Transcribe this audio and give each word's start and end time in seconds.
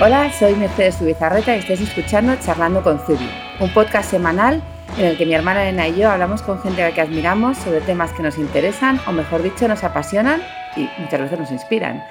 Hola, 0.00 0.32
soy 0.32 0.54
Mercedes 0.54 0.96
Zubizarreta 0.98 1.54
y 1.54 1.58
estáis 1.60 1.80
escuchando 1.82 2.34
Charlando 2.42 2.82
con 2.82 2.98
Zubi, 3.00 3.28
un 3.60 3.72
podcast 3.74 4.10
semanal 4.10 4.62
en 4.98 5.04
el 5.06 5.18
que 5.18 5.26
mi 5.26 5.34
hermana 5.34 5.62
Elena 5.62 5.88
y 5.88 5.96
yo 5.96 6.10
hablamos 6.10 6.42
con 6.42 6.60
gente 6.62 6.82
a 6.82 6.88
la 6.88 6.94
que 6.94 7.00
admiramos 7.02 7.58
sobre 7.58 7.80
temas 7.80 8.12
que 8.12 8.22
nos 8.22 8.38
interesan 8.38 8.98
o 9.06 9.12
mejor 9.12 9.42
dicho 9.42 9.68
nos 9.68 9.84
apasionan 9.84 10.40
y 10.76 10.88
muchas 10.98 11.20
veces 11.20 11.38
nos 11.38 11.50
inspiran. 11.50 12.02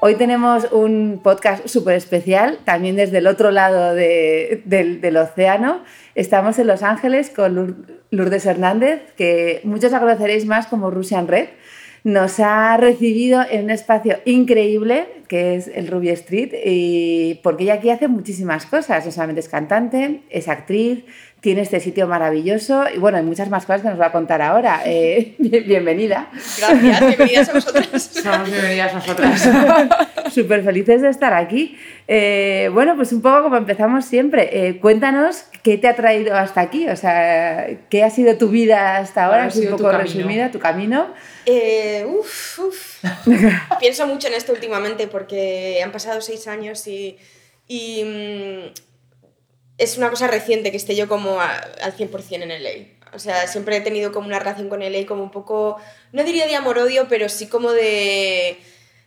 Hoy 0.00 0.14
tenemos 0.14 0.68
un 0.70 1.20
podcast 1.24 1.66
súper 1.66 1.94
especial, 1.96 2.58
también 2.64 2.94
desde 2.94 3.18
el 3.18 3.26
otro 3.26 3.50
lado 3.50 3.94
de- 3.94 4.62
del, 4.64 5.16
océano. 5.16 5.82
Estamos 6.14 6.56
en 6.60 6.68
Los 6.68 6.84
Ángeles 6.84 7.30
con 7.30 7.56
Lour- 7.56 7.74
Lourdes 8.10 8.46
Hernández, 8.46 9.00
que 9.16 9.60
muchos 9.64 9.90
la 9.90 9.98
conoceréis 9.98 10.46
más 10.46 10.68
como 10.68 10.90
Russian 10.92 11.26
Red. 11.26 11.48
Nos 12.08 12.40
ha 12.40 12.74
recibido 12.78 13.44
en 13.50 13.64
un 13.64 13.70
espacio 13.70 14.16
increíble 14.24 15.08
que 15.28 15.56
es 15.56 15.68
el 15.68 15.88
Ruby 15.88 16.08
Street, 16.08 16.54
y 16.64 17.34
porque 17.42 17.64
ella 17.64 17.74
aquí 17.74 17.90
hace 17.90 18.08
muchísimas 18.08 18.64
cosas. 18.64 19.04
No 19.04 19.12
solamente 19.12 19.40
es 19.40 19.48
cantante, 19.50 20.22
es 20.30 20.48
actriz, 20.48 21.04
tiene 21.40 21.60
este 21.60 21.80
sitio 21.80 22.08
maravilloso 22.08 22.84
y 22.92 22.98
bueno, 22.98 23.18
hay 23.18 23.24
muchas 23.24 23.48
más 23.48 23.64
cosas 23.64 23.82
que 23.82 23.88
nos 23.88 24.00
va 24.00 24.06
a 24.06 24.12
contar 24.12 24.42
ahora. 24.42 24.80
Eh, 24.90 25.34
bienvenida. 25.38 26.30
Gracias, 26.58 27.00
bienvenidas 27.06 27.48
a 27.50 27.52
vosotras. 27.52 28.02
Somos 28.22 28.50
bienvenidas 28.50 28.94
nosotras. 28.94 29.50
Súper 30.32 30.64
felices 30.64 31.02
de 31.02 31.10
estar 31.10 31.34
aquí. 31.34 31.76
Eh, 32.06 32.70
bueno, 32.72 32.96
pues 32.96 33.12
un 33.12 33.20
poco 33.20 33.42
como 33.42 33.56
empezamos 33.58 34.06
siempre. 34.06 34.48
Eh, 34.50 34.78
cuéntanos 34.78 35.44
qué 35.62 35.76
te 35.76 35.88
ha 35.88 35.94
traído 35.94 36.34
hasta 36.34 36.62
aquí, 36.62 36.88
o 36.88 36.96
sea, 36.96 37.66
qué 37.90 38.02
ha 38.02 38.10
sido 38.10 38.38
tu 38.38 38.48
vida 38.48 38.96
hasta 38.96 39.26
ahora, 39.26 39.38
¿Cuál 39.38 39.44
ha 39.44 39.48
así 39.48 39.66
un 39.66 39.72
poco 39.72 39.90
camino? 39.90 40.02
resumida, 40.02 40.50
tu 40.50 40.58
camino. 40.58 41.08
Eh, 41.50 42.04
uf, 42.06 42.58
uf. 42.58 43.02
Pienso 43.80 44.06
mucho 44.06 44.28
en 44.28 44.34
esto 44.34 44.52
últimamente 44.52 45.06
porque 45.08 45.80
han 45.82 45.92
pasado 45.92 46.20
seis 46.20 46.46
años 46.46 46.86
y, 46.86 47.16
y, 47.66 48.04
mm, 48.04 48.72
es 49.78 49.96
una 49.96 50.10
cosa 50.10 50.26
reciente 50.26 50.70
que 50.70 50.76
esté 50.76 50.94
yo 50.96 51.08
como 51.08 51.40
a- 51.40 51.56
al 51.82 51.92
100% 51.96 52.42
en 52.44 52.50
LA. 52.50 53.14
O 53.14 53.18
sea, 53.18 53.46
siempre 53.46 53.76
he 53.76 53.80
tenido 53.80 54.12
como 54.12 54.26
una 54.26 54.38
relación 54.38 54.68
con 54.68 54.82
LA 54.82 55.06
como 55.06 55.22
un 55.22 55.30
poco, 55.30 55.78
no 56.12 56.24
diría 56.24 56.46
de 56.46 56.56
amor-odio, 56.56 57.06
pero 57.08 57.28
sí 57.28 57.46
como 57.46 57.72
de... 57.72 58.58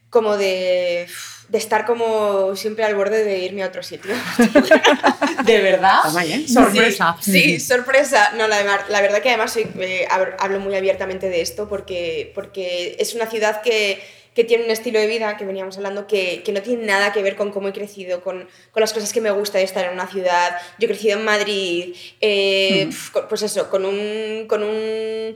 como 0.09 0.37
de... 0.37 1.07
de 1.51 1.57
estar 1.57 1.85
como 1.85 2.55
siempre 2.55 2.85
al 2.85 2.95
borde 2.95 3.25
de 3.25 3.39
irme 3.39 3.61
a 3.63 3.67
otro 3.67 3.83
sitio. 3.83 4.13
¿De 5.45 5.59
verdad? 5.61 5.99
Sorpresa. 6.47 7.17
Sí, 7.19 7.31
sí, 7.31 7.59
sorpresa. 7.59 8.31
No, 8.37 8.47
la, 8.47 8.85
la 8.87 9.01
verdad 9.01 9.21
que 9.21 9.27
además 9.29 9.51
soy- 9.51 9.67
eh, 9.79 10.07
hab- 10.09 10.35
hablo 10.39 10.61
muy 10.61 10.75
abiertamente 10.75 11.27
de 11.29 11.41
esto 11.41 11.67
porque, 11.67 12.31
porque 12.35 12.95
es 12.99 13.13
una 13.15 13.27
ciudad 13.29 13.61
que, 13.61 14.01
que 14.33 14.45
tiene 14.45 14.63
un 14.63 14.71
estilo 14.71 14.97
de 14.99 15.07
vida, 15.07 15.35
que 15.35 15.43
veníamos 15.45 15.75
hablando, 15.75 16.07
que, 16.07 16.41
que 16.43 16.53
no 16.53 16.61
tiene 16.61 16.85
nada 16.85 17.11
que 17.11 17.21
ver 17.21 17.35
con 17.35 17.51
cómo 17.51 17.67
he 17.67 17.73
crecido, 17.73 18.21
con, 18.21 18.47
con 18.71 18.79
las 18.79 18.93
cosas 18.93 19.11
que 19.11 19.19
me 19.19 19.31
gusta 19.31 19.57
de 19.57 19.65
estar 19.65 19.83
en 19.85 19.91
una 19.91 20.07
ciudad. 20.07 20.55
Yo 20.79 20.85
he 20.85 20.89
crecido 20.91 21.19
en 21.19 21.25
Madrid, 21.25 21.95
eh, 22.21 22.89
con- 23.11 23.27
pues 23.27 23.41
eso, 23.41 23.69
con 23.69 23.85
un... 23.85 24.45
Con 24.47 24.63
un 24.63 25.35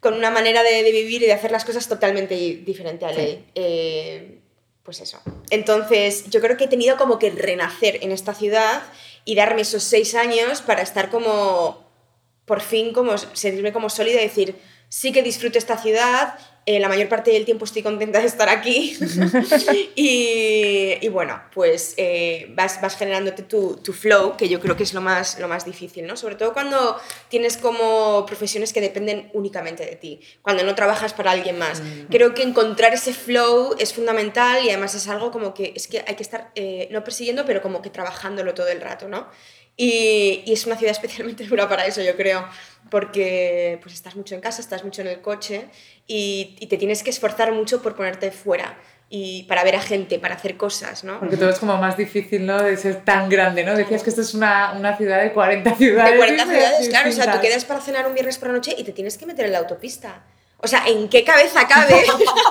con 0.00 0.14
una 0.14 0.30
manera 0.30 0.62
de, 0.62 0.84
de 0.84 0.92
vivir 0.92 1.24
y 1.24 1.26
de 1.26 1.32
hacer 1.32 1.50
las 1.50 1.64
cosas 1.64 1.88
totalmente 1.88 2.36
diferente 2.64 3.04
a 3.04 3.10
ley. 3.10 3.44
Eh, 3.56 4.38
pues 4.88 5.02
eso. 5.02 5.20
Entonces, 5.50 6.30
yo 6.30 6.40
creo 6.40 6.56
que 6.56 6.64
he 6.64 6.68
tenido 6.68 6.96
como 6.96 7.18
que 7.18 7.28
renacer 7.28 7.98
en 8.00 8.10
esta 8.10 8.32
ciudad 8.32 8.80
y 9.26 9.34
darme 9.34 9.60
esos 9.60 9.82
seis 9.82 10.14
años 10.14 10.62
para 10.62 10.80
estar 10.80 11.10
como, 11.10 11.84
por 12.46 12.62
fin, 12.62 12.94
como 12.94 13.18
sentirme 13.18 13.74
como 13.74 13.90
sólida 13.90 14.18
y 14.18 14.24
decir, 14.24 14.58
sí 14.88 15.12
que 15.12 15.22
disfruto 15.22 15.58
esta 15.58 15.76
ciudad, 15.76 16.38
eh, 16.68 16.78
la 16.80 16.88
mayor 16.90 17.08
parte 17.08 17.30
del 17.30 17.46
tiempo 17.46 17.64
estoy 17.64 17.82
contenta 17.82 18.20
de 18.20 18.26
estar 18.26 18.50
aquí. 18.50 18.94
y, 19.96 20.98
y 21.00 21.08
bueno, 21.08 21.40
pues 21.54 21.94
eh, 21.96 22.52
vas, 22.54 22.82
vas 22.82 22.94
generándote 22.94 23.42
tu, 23.42 23.76
tu 23.76 23.94
flow, 23.94 24.36
que 24.36 24.50
yo 24.50 24.60
creo 24.60 24.76
que 24.76 24.82
es 24.82 24.92
lo 24.92 25.00
más, 25.00 25.38
lo 25.38 25.48
más 25.48 25.64
difícil, 25.64 26.06
¿no? 26.06 26.14
Sobre 26.18 26.34
todo 26.34 26.52
cuando 26.52 27.00
tienes 27.30 27.56
como 27.56 28.26
profesiones 28.26 28.74
que 28.74 28.82
dependen 28.82 29.30
únicamente 29.32 29.86
de 29.86 29.96
ti, 29.96 30.20
cuando 30.42 30.62
no 30.62 30.74
trabajas 30.74 31.14
para 31.14 31.30
alguien 31.30 31.58
más. 31.58 31.80
Creo 32.10 32.34
que 32.34 32.42
encontrar 32.42 32.92
ese 32.92 33.14
flow 33.14 33.74
es 33.78 33.94
fundamental 33.94 34.62
y 34.62 34.68
además 34.68 34.94
es 34.94 35.08
algo 35.08 35.30
como 35.30 35.54
que 35.54 35.72
es 35.74 35.88
que 35.88 36.04
hay 36.06 36.16
que 36.16 36.22
estar, 36.22 36.52
eh, 36.54 36.88
no 36.90 37.02
persiguiendo, 37.02 37.46
pero 37.46 37.62
como 37.62 37.80
que 37.80 37.88
trabajándolo 37.88 38.52
todo 38.52 38.68
el 38.68 38.82
rato, 38.82 39.08
¿no? 39.08 39.26
Y, 39.78 40.42
y 40.44 40.52
es 40.52 40.66
una 40.66 40.76
ciudad 40.76 40.92
especialmente 41.00 41.44
dura 41.44 41.66
para 41.68 41.86
eso, 41.86 42.02
yo 42.02 42.14
creo, 42.16 42.46
porque 42.90 43.78
pues 43.80 43.94
estás 43.94 44.16
mucho 44.16 44.34
en 44.34 44.42
casa, 44.42 44.60
estás 44.60 44.84
mucho 44.84 45.00
en 45.00 45.06
el 45.08 45.22
coche 45.22 45.70
y, 46.06 46.56
y 46.60 46.66
te 46.66 46.76
tienes 46.76 47.02
que 47.02 47.10
esforzar 47.10 47.52
mucho 47.52 47.80
por 47.80 47.96
ponerte 47.96 48.30
fuera 48.30 48.76
y 49.10 49.44
para 49.44 49.64
ver 49.64 49.76
a 49.76 49.80
gente, 49.80 50.18
para 50.18 50.34
hacer 50.34 50.56
cosas, 50.56 51.02
¿no? 51.02 51.18
Porque 51.18 51.38
todo 51.38 51.48
es 51.48 51.58
como 51.58 51.78
más 51.78 51.96
difícil, 51.96 52.44
¿no? 52.44 52.62
De 52.62 52.76
ser 52.76 53.04
tan 53.04 53.30
grande, 53.30 53.64
¿no? 53.64 53.74
Decías 53.74 54.02
que 54.02 54.10
esto 54.10 54.20
es 54.20 54.34
una, 54.34 54.72
una 54.72 54.96
ciudad 54.96 55.22
de 55.22 55.32
40 55.32 55.74
ciudades. 55.76 56.12
De 56.12 56.18
40 56.18 56.44
diferentes, 56.44 56.68
ciudades, 56.68 56.88
claro, 56.90 57.08
o 57.08 57.12
sea, 57.12 57.32
tú 57.32 57.40
quedas 57.40 57.64
para 57.64 57.80
cenar 57.80 58.06
un 58.06 58.12
viernes 58.12 58.36
por 58.36 58.48
la 58.48 58.54
noche 58.54 58.74
y 58.76 58.84
te 58.84 58.92
tienes 58.92 59.16
que 59.16 59.24
meter 59.24 59.46
en 59.46 59.52
la 59.52 59.58
autopista. 59.58 60.24
O 60.60 60.66
sea, 60.66 60.82
¿en 60.88 61.08
qué 61.08 61.22
cabeza 61.22 61.68
cabe 61.68 62.04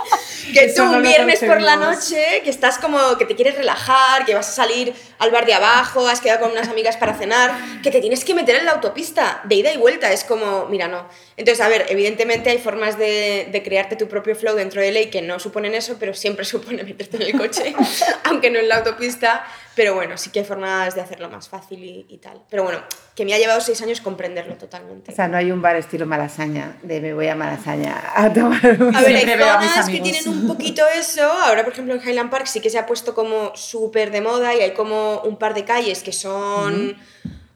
que 0.53 0.69
tú 0.69 0.83
un 0.83 1.01
viernes 1.01 1.39
por 1.39 1.61
la 1.61 1.75
noche, 1.75 2.41
que 2.41 2.49
estás 2.49 2.77
como, 2.77 3.17
que 3.17 3.25
te 3.25 3.35
quieres 3.35 3.55
relajar, 3.55 4.23
que 4.25 4.33
vas 4.33 4.47
a 4.47 4.51
salir 4.53 4.93
al 5.19 5.29
bar 5.29 5.45
de 5.45 5.53
abajo, 5.53 6.07
has 6.07 6.21
quedado 6.21 6.39
con 6.39 6.51
unas 6.51 6.69
amigas 6.69 6.95
para 6.95 7.15
cenar, 7.15 7.51
que 7.83 7.91
te 7.91 7.99
tienes 7.99 8.23
que 8.23 8.33
meter 8.33 8.55
en 8.55 8.65
la 8.65 8.71
autopista, 8.71 9.41
de 9.43 9.55
ida 9.55 9.73
y 9.73 9.77
vuelta, 9.77 10.13
es 10.13 10.23
como, 10.23 10.67
mira, 10.67 10.87
no. 10.87 11.05
Entonces, 11.35 11.63
a 11.63 11.67
ver, 11.67 11.85
evidentemente 11.89 12.49
hay 12.49 12.59
formas 12.59 12.97
de, 12.97 13.49
de 13.51 13.61
crearte 13.61 13.97
tu 13.97 14.07
propio 14.07 14.37
flow 14.37 14.55
dentro 14.55 14.81
de 14.81 14.93
ley 14.93 15.07
que 15.07 15.21
no 15.21 15.37
suponen 15.37 15.75
eso, 15.75 15.97
pero 15.99 16.13
siempre 16.13 16.45
supone 16.45 16.83
meterte 16.83 17.17
en 17.17 17.23
el 17.23 17.37
coche, 17.37 17.75
aunque 18.23 18.49
no 18.49 18.59
en 18.59 18.69
la 18.69 18.77
autopista, 18.77 19.45
pero 19.77 19.93
bueno, 19.93 20.17
sí 20.17 20.31
que 20.31 20.39
hay 20.39 20.45
formas 20.45 20.95
de 20.95 21.01
hacerlo 21.01 21.29
más 21.29 21.47
fácil 21.47 21.83
y, 21.83 22.05
y 22.09 22.17
tal. 22.17 22.41
Pero 22.49 22.63
bueno, 22.63 22.79
que 23.15 23.23
me 23.23 23.33
ha 23.35 23.37
llevado 23.37 23.61
seis 23.61 23.79
años 23.83 24.01
comprenderlo 24.01 24.55
totalmente. 24.55 25.11
O 25.11 25.15
sea, 25.15 25.27
no 25.27 25.37
hay 25.37 25.51
un 25.51 25.61
bar 25.61 25.75
estilo 25.75 26.07
Malasaña, 26.07 26.77
de 26.81 26.99
me 26.99 27.13
voy 27.13 27.27
a 27.27 27.35
Malasaña 27.35 27.95
a 28.15 28.33
tomar 28.33 28.81
un... 28.81 28.95
A 28.95 29.01
ver, 29.01 29.15
hay 29.15 29.37
zonas 29.37 29.87
que 29.87 29.99
tienen 29.99 30.27
un 30.27 30.47
poquito 30.47 30.81
eso. 30.87 31.21
Ahora, 31.21 31.63
por 31.63 31.73
ejemplo, 31.73 31.93
en 31.93 32.01
Highland 32.01 32.31
Park 32.31 32.47
sí 32.47 32.59
que 32.59 32.71
se 32.71 32.79
ha 32.79 32.87
puesto 32.87 33.13
como 33.13 33.55
súper 33.55 34.09
de 34.09 34.21
moda 34.21 34.55
y 34.55 34.61
hay 34.61 34.73
como 34.73 35.21
un 35.21 35.37
par 35.37 35.53
de 35.53 35.63
calles 35.63 36.01
que 36.01 36.11
son, 36.11 36.97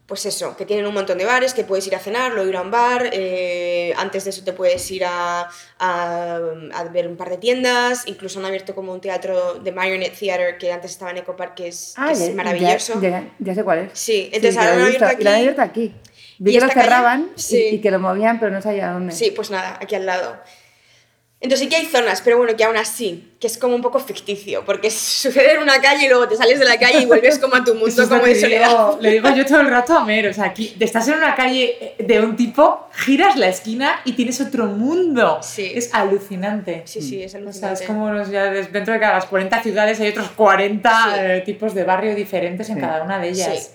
pues 0.06 0.26
eso, 0.26 0.56
que 0.56 0.66
tienen 0.66 0.84
un 0.86 0.92
montón 0.92 1.16
de 1.16 1.24
bares, 1.24 1.54
que 1.54 1.64
puedes 1.64 1.86
ir 1.86 1.94
a 1.94 1.98
cenar, 1.98 2.32
luego 2.32 2.48
ir 2.50 2.56
a 2.56 2.60
un 2.62 2.70
bar. 2.70 3.08
eh, 3.12 3.94
antes 3.96 4.24
de 4.24 4.30
eso 4.30 4.44
te 4.44 4.52
puedes 4.52 4.90
ir 4.90 5.04
a, 5.04 5.48
a- 5.78 6.38
a 6.74 6.84
ver 6.92 7.06
un 7.08 7.16
par 7.16 7.30
de 7.30 7.38
tiendas. 7.38 8.02
Incluso 8.06 8.38
han 8.38 8.44
abierto 8.46 8.74
como 8.74 8.92
un 8.92 9.00
teatro 9.00 9.54
de 9.54 9.72
Marionette 9.72 10.18
Theater 10.18 10.58
que 10.58 10.72
antes 10.72 10.90
estaba 10.90 11.10
en 11.12 11.18
Eco 11.18 11.34
Park, 11.36 11.54
que 11.54 11.68
es, 11.68 11.94
Ah, 11.96 12.08
que 12.08 12.12
es 12.26 12.34
maravilloso. 12.34 13.00
Ya, 13.00 13.08
ya- 13.10 13.28
ya 13.38 13.54
sé 13.54 13.64
cuál 13.64 13.78
es. 13.78 13.98
Sí, 13.98 14.28
entonces 14.32 14.54
que 14.54 14.60
ahora 14.60 14.72
lo 14.72 14.76
lo 14.76 14.82
han 14.82 14.86
abierto 14.88 15.04
lo 15.04 15.10
han 15.30 15.34
aquí. 15.36 15.40
abierto 15.40 15.62
aquí. 15.62 15.94
Vi 16.38 16.50
¿Y 16.50 16.54
que 16.58 16.60
lo 16.66 16.72
cerraban 16.72 17.30
y- 17.36 17.40
Sí. 17.40 17.68
y, 17.74 17.80
que 17.80 17.90
lo 17.90 18.00
movían, 18.00 18.40
pero 18.40 18.50
no 18.50 18.60
sabía 18.60 18.90
dónde. 18.90 19.12
Sí, 19.14 19.30
pues 19.30 19.50
nada, 19.50 19.78
aquí 19.80 19.94
al 19.94 20.04
lado. 20.06 20.36
Entonces 21.42 21.58
sí 21.58 21.68
que 21.68 21.74
hay 21.76 21.86
zonas, 21.86 22.22
pero 22.22 22.38
bueno, 22.38 22.56
que 22.56 22.62
aún 22.62 22.76
así, 22.76 23.32
que 23.40 23.48
es 23.48 23.58
como 23.58 23.74
un 23.74 23.82
poco 23.82 23.98
ficticio, 23.98 24.64
porque 24.64 24.90
sucede 24.90 25.54
en 25.54 25.62
una 25.62 25.80
calle 25.80 26.06
y 26.06 26.08
luego 26.08 26.28
te 26.28 26.36
sales 26.36 26.60
de 26.60 26.64
la 26.64 26.78
calle 26.78 27.00
y 27.02 27.06
vuelves 27.06 27.38
como 27.40 27.56
a 27.56 27.64
tu 27.64 27.74
mundo 27.74 27.92
lo 28.02 28.08
como 28.08 28.22
de 28.24 28.40
soledad. 28.40 28.68
digo- 28.68 28.98
le 29.00 29.10
digo 29.10 29.28
yo 29.34 29.44
todo 29.44 29.60
el 29.60 29.66
rato 29.68 29.96
a 29.98 30.04
Mer, 30.04 30.28
o 30.28 30.32
sea, 30.32 30.44
aquí 30.44 30.76
estás 30.78 31.08
en 31.08 31.14
una 31.14 31.34
calle 31.34 31.94
de 31.98 32.20
un 32.20 32.36
tipo, 32.36 32.86
giras 32.92 33.36
la 33.36 33.48
esquina 33.48 34.00
y 34.04 34.12
tienes 34.12 34.40
otro 34.40 34.66
mundo. 34.66 35.40
Sí. 35.42 35.72
Es 35.74 35.92
alucinante. 35.92 36.82
Sí, 36.84 37.02
sí, 37.02 37.22
es 37.22 37.30
O 37.30 37.32
sea, 37.32 37.40
alucinante. 37.40 37.80
es 37.82 37.86
como 37.88 38.10
los, 38.10 38.30
ya 38.30 38.44
dentro 38.44 38.94
de 38.94 39.00
cada 39.00 39.14
las 39.14 39.26
40 39.26 39.62
ciudades 39.62 39.98
hay 40.00 40.10
otros 40.10 40.28
40 40.30 40.90
Sí. 40.92 41.10
eh, 41.20 41.42
tipos 41.44 41.74
de 41.74 41.82
barrio 41.84 42.14
diferentes 42.14 42.68
en 42.68 42.76
Sí. 42.76 42.80
cada 42.80 43.02
una 43.02 43.18
de 43.18 43.28
ellas. 43.30 43.58
Sí. 43.66 43.70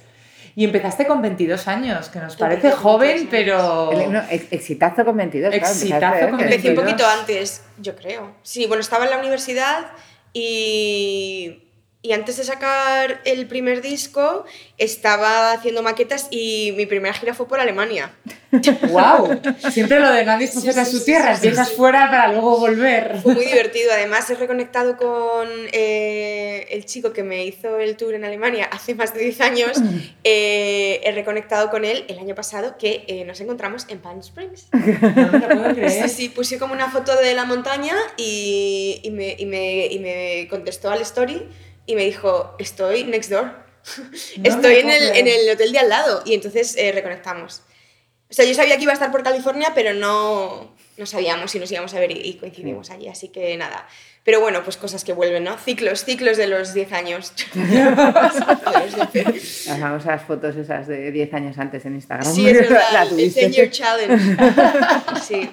Y 0.60 0.64
empezaste 0.66 1.06
con 1.06 1.22
22 1.22 1.68
años, 1.68 2.10
que 2.10 2.18
nos 2.20 2.36
parece 2.36 2.72
joven, 2.72 3.30
22 3.30 3.30
pero... 3.30 3.92
El- 3.92 4.12
no, 4.12 4.24
ex- 4.28 4.52
exitazo 4.52 5.06
con 5.06 5.16
22. 5.16 5.52
claro, 5.52 5.66
Exitazo 5.68 6.30
con 6.32 6.40
¿eh? 6.40 6.44
Empecé 6.46 6.70
un 6.70 6.76
22. 6.76 6.84
poquito 6.84 7.08
antes, 7.08 7.62
yo 7.80 7.96
creo. 7.96 8.32
Sí, 8.42 8.66
bueno, 8.66 8.82
estaba 8.82 9.06
en 9.06 9.12
la 9.12 9.20
universidad 9.20 9.86
y, 10.34 11.67
y 12.08 12.14
antes 12.14 12.38
de 12.38 12.44
sacar 12.46 13.20
el 13.26 13.48
primer 13.48 13.82
disco 13.82 14.46
estaba 14.78 15.52
haciendo 15.52 15.84
maquetas 15.84 16.28
y 16.32 16.74
mi 16.78 16.86
primera 16.86 17.14
gira 17.14 17.34
fue 17.34 17.48
por 17.50 17.60
Alemania. 17.60 18.12
¡Wow! 18.90 19.42
Siempre 19.72 20.00
lo 20.00 20.10
de 20.12 20.24
nadie 20.24 20.48
Sí, 20.48 20.54
profeta 20.54 20.86
sí, 20.86 20.92
su 20.92 21.00
sí, 21.00 21.06
tierra, 21.06 21.36
sí, 21.36 21.42
sí, 21.42 21.48
empiezas 21.48 21.70
sí. 21.70 21.76
fuera 21.76 22.10
para 22.10 22.32
luego 22.32 22.58
volver. 22.60 23.20
Fue 23.22 23.34
muy 23.36 23.46
divertido. 23.46 23.92
Además, 23.92 24.30
he 24.30 24.36
reconectado 24.36 24.96
con 24.96 25.50
eh, 25.74 26.66
el 26.72 26.86
chico 26.86 27.12
que 27.12 27.24
me 27.24 27.44
hizo 27.46 27.78
el 27.78 27.98
tour 27.98 28.14
en 28.14 28.24
Alemania 28.24 28.70
hace 28.72 28.96
más 28.96 29.14
de 29.14 29.22
10 29.22 29.42
años. 29.42 29.72
Eh, 30.30 31.00
he 31.04 31.12
reconectado 31.14 31.70
con 31.70 31.86
él 31.86 32.04
el 32.10 32.20
año 32.20 32.36
pasado 32.36 32.78
que 32.78 33.06
eh, 33.08 33.24
nos 33.26 33.40
encontramos 33.40 33.86
en 33.90 34.00
Palm 34.00 34.20
Springs. 34.20 34.68
No 34.74 35.32
me 35.32 35.40
lo 35.40 35.48
puedo 35.48 35.76
creer. 35.76 36.10
Sí, 36.10 36.10
sí, 36.10 36.30
puse 36.30 36.58
como 36.60 36.74
una 36.74 36.90
foto 36.92 37.16
de 37.16 37.34
la 37.34 37.46
montaña 37.46 37.96
y, 38.18 39.00
y 39.04 39.12
me, 39.12 39.36
y 39.38 39.46
me- 39.46 39.86
y 39.88 40.00
me 40.00 40.48
contestó 40.50 40.90
al 40.92 41.02
story 41.02 41.48
y 41.88 41.96
me 41.96 42.06
dijo, 42.06 42.56
estoy 42.60 43.06
next 43.06 43.32
door. 43.32 43.46
No 43.46 44.44
estoy 44.44 44.76
en 44.76 44.90
el, 44.92 45.16
en 45.16 45.28
el 45.28 45.50
hotel 45.50 45.72
de 45.72 45.80
al 45.80 45.90
lado. 45.90 46.22
Y 46.26 46.36
entonces 46.36 46.76
eh, 46.78 46.92
reconectamos. 46.92 47.64
O 48.30 48.34
sea, 48.34 48.46
yo 48.46 48.54
sabía 48.54 48.76
que 48.76 48.84
iba 48.84 48.92
a 48.92 48.94
estar 48.94 49.10
por 49.10 49.24
California, 49.24 49.72
pero 49.74 49.94
no, 49.94 50.76
no 50.98 51.06
sabíamos 51.06 51.50
si 51.50 51.60
nos 51.60 51.72
íbamos 51.72 51.94
a 51.94 52.00
ver 52.00 52.12
y, 52.12 52.34
coincidimos 52.36 52.90
allí, 52.90 53.08
así 53.08 53.30
que 53.30 53.56
nada. 53.56 53.88
Pero 54.26 54.42
bueno, 54.42 54.62
pues 54.66 54.76
cosas 54.76 55.06
que 55.06 55.14
vuelven, 55.14 55.46
¿no? 55.46 55.58
Ciclos, 55.58 56.04
ciclos 56.04 56.36
de 56.36 56.48
los 56.48 56.74
10 56.74 56.92
años. 56.92 57.32
Las 57.56 58.36
famosas 59.80 60.24
fotos 60.24 60.58
esas 60.58 60.88
de 60.88 61.14
10 61.14 61.34
años 61.34 61.58
antes 61.58 61.86
en 61.86 61.96
Instagram. 61.96 62.36
Sí, 62.36 62.50
es 62.50 62.60
verdad, 62.70 62.82
La 62.92 63.04
el 63.04 63.10
tuviste. 63.10 63.48
10 63.48 63.56
Year 63.56 63.70
Challenge. 63.72 64.38
Sí. 65.26 65.50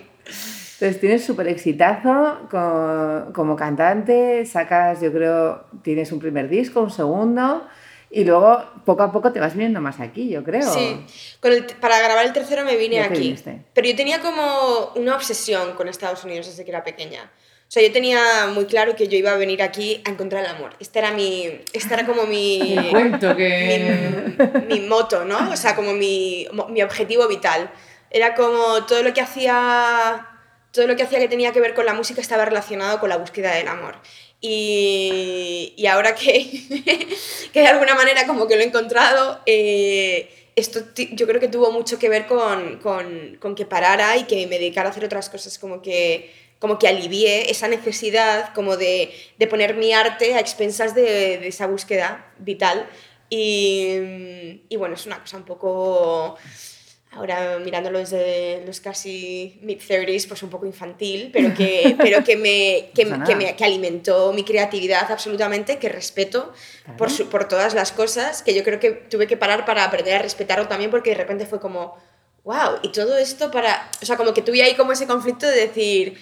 Entonces 0.75 1.01
tienes 1.01 1.25
súper 1.25 1.49
exitazo 1.49 2.41
co- 2.51 3.33
como 3.33 3.57
cantante, 3.57 4.45
sacas, 4.47 5.01
yo 5.01 5.13
creo, 5.13 5.65
tienes 5.83 6.11
un 6.13 6.19
primer 6.19 6.49
disco, 6.49 6.81
un 6.81 6.91
segundo, 6.91 7.67
y 8.11 8.25
luego 8.25 8.63
poco 8.85 9.03
a 9.03 9.13
poco 9.13 9.33
te 9.33 9.41
vas 9.41 9.55
viniendo 9.55 9.81
más 9.81 10.01
aquí, 10.01 10.29
yo 10.29 10.43
creo. 10.45 10.63
Sí, 10.73 11.07
con 11.41 11.53
el- 11.53 11.65
para 11.81 11.99
grabar 12.01 12.25
el 12.27 12.33
tercero 12.33 12.65
me 12.65 12.77
vine 12.77 13.01
aquí. 13.01 13.21
viniste. 13.21 13.65
Pero 13.73 13.89
yo 13.89 13.97
tenía 13.97 14.21
como 14.21 14.93
una 14.97 15.15
obsesión 15.17 15.73
con 15.75 15.89
Estados 15.89 16.25
Unidos 16.25 16.47
desde 16.47 16.65
que 16.65 16.71
era 16.71 16.85
pequeña. 16.85 17.31
O 17.67 17.71
sea, 17.75 17.83
yo 17.83 17.93
tenía 17.93 18.21
muy 18.55 18.67
claro 18.67 18.95
que 18.95 19.09
yo 19.09 19.17
iba 19.17 19.33
a 19.33 19.37
venir 19.37 19.63
aquí 19.63 20.01
a 20.05 20.11
encontrar 20.11 20.45
el 20.45 20.51
amor. 20.51 20.71
Esta 20.79 20.99
era 21.01 21.11
mi, 21.13 21.61
esta 21.73 21.95
era 21.95 22.07
como 22.07 22.25
mi, 22.25 22.89
cuento 22.93 23.35
que... 23.35 24.37
mi, 24.61 24.79
mi 24.81 24.81
moto, 24.87 25.25
¿no? 25.25 25.51
O 25.51 25.57
sea, 25.57 25.75
como 25.75 25.93
mi, 25.93 26.47
mi 26.69 26.83
objetivo 26.83 27.27
vital. 27.27 27.71
Era 28.11 28.35
como 28.35 28.85
todo 28.87 29.03
lo 29.03 29.13
que 29.13 29.23
hacía, 29.23 30.29
todo 30.75 30.89
lo 30.89 30.97
que 30.97 31.05
hacía 31.05 31.21
que 31.21 31.29
tenía 31.29 31.53
que 31.53 31.61
ver 31.61 31.73
con 31.73 31.87
la 31.87 31.95
música 31.95 32.21
estaba 32.21 32.45
relacionado 32.45 32.99
con 32.99 33.09
la 33.09 33.17
búsqueda 33.17 33.55
del 33.55 33.69
amor. 33.69 33.95
Y, 34.41 35.73
y 35.77 35.87
ahora 35.87 36.17
que, 36.17 36.51
que 37.53 37.61
de 37.61 37.67
alguna 37.69 37.95
manera 37.95 38.27
como 38.27 38.49
que 38.49 38.57
lo 38.57 38.63
he 38.63 38.67
encontrado, 38.67 39.41
eh, 39.47 40.51
esto 40.57 40.81
yo 41.13 41.29
creo 41.29 41.41
que 41.41 41.47
tuvo 41.47 41.71
mucho 41.71 42.01
que 42.01 42.09
ver 42.09 42.27
con, 42.27 42.81
con, 42.81 43.37
con 43.41 43.55
que 43.55 43.67
parara 43.67 44.17
y 44.17 44.25
que 44.25 44.49
me 44.49 44.59
dedicara 44.59 44.89
a 44.89 44.91
hacer 44.91 45.05
otras 45.05 45.31
cosas, 45.31 45.61
como 45.61 45.81
que, 45.81 46.35
como 46.59 46.77
que 46.81 46.89
alivié 46.89 47.53
esa 47.53 47.69
necesidad 47.69 48.53
como 48.53 48.77
de, 48.77 49.15
de 49.39 49.47
poner 49.47 49.77
mi 49.77 49.93
arte 49.93 50.35
a 50.35 50.41
expensas 50.41 50.93
de, 50.97 51.39
de 51.39 51.47
esa 51.47 51.69
búsqueda 51.69 52.33
vital. 52.39 52.89
Y, 53.31 54.63
y 54.69 54.77
bueno, 54.77 54.97
es 54.97 55.07
una 55.07 55.21
cosa 55.21 55.37
un 55.37 55.45
poco 55.45 56.37
ahora 57.17 57.59
mirándolo 57.59 57.99
desde 57.99 58.63
los 58.67 58.81
casi 58.81 59.59
mid-30s, 59.63 60.27
pues 60.29 60.43
un 60.43 60.51
poco 60.51 60.67
infantil, 60.67 61.31
pero 61.33 61.55
que, 61.55 61.95
pero 61.99 62.23
que, 62.25 62.37
me, 62.37 62.91
que, 62.95 63.05
que, 63.27 63.35
me, 63.37 63.55
que 63.57 63.65
alimentó 63.65 64.33
mi 64.33 64.45
creatividad 64.45 65.11
absolutamente, 65.11 65.79
que 65.79 65.89
respeto 65.89 66.53
Claro. 66.85 66.99
por, 66.99 67.11
su- 67.11 67.29
por 67.31 67.49
todas 67.49 67.73
las 67.75 67.93
cosas, 67.93 68.43
que 68.43 68.55
yo 68.55 68.63
creo 68.63 68.79
que 68.79 68.91
tuve 68.91 69.27
que 69.27 69.37
parar 69.37 69.65
para 69.65 69.85
aprender 69.85 70.15
a 70.17 70.19
respetarlo 70.23 70.69
también, 70.69 70.91
porque 70.91 71.11
de 71.11 71.17
repente 71.17 71.47
fue 71.47 71.59
como, 71.61 71.97
wow, 72.45 72.79
y 72.83 72.93
todo 72.93 73.17
esto 73.17 73.51
para, 73.51 73.91
o 74.03 74.05
sea, 74.05 74.17
como 74.19 74.35
que 74.35 74.43
tuve 74.43 74.63
ahí 74.63 74.75
como 74.75 74.93
ese 74.93 75.07
conflicto 75.07 75.47
de 75.47 75.67
decir, 75.69 76.19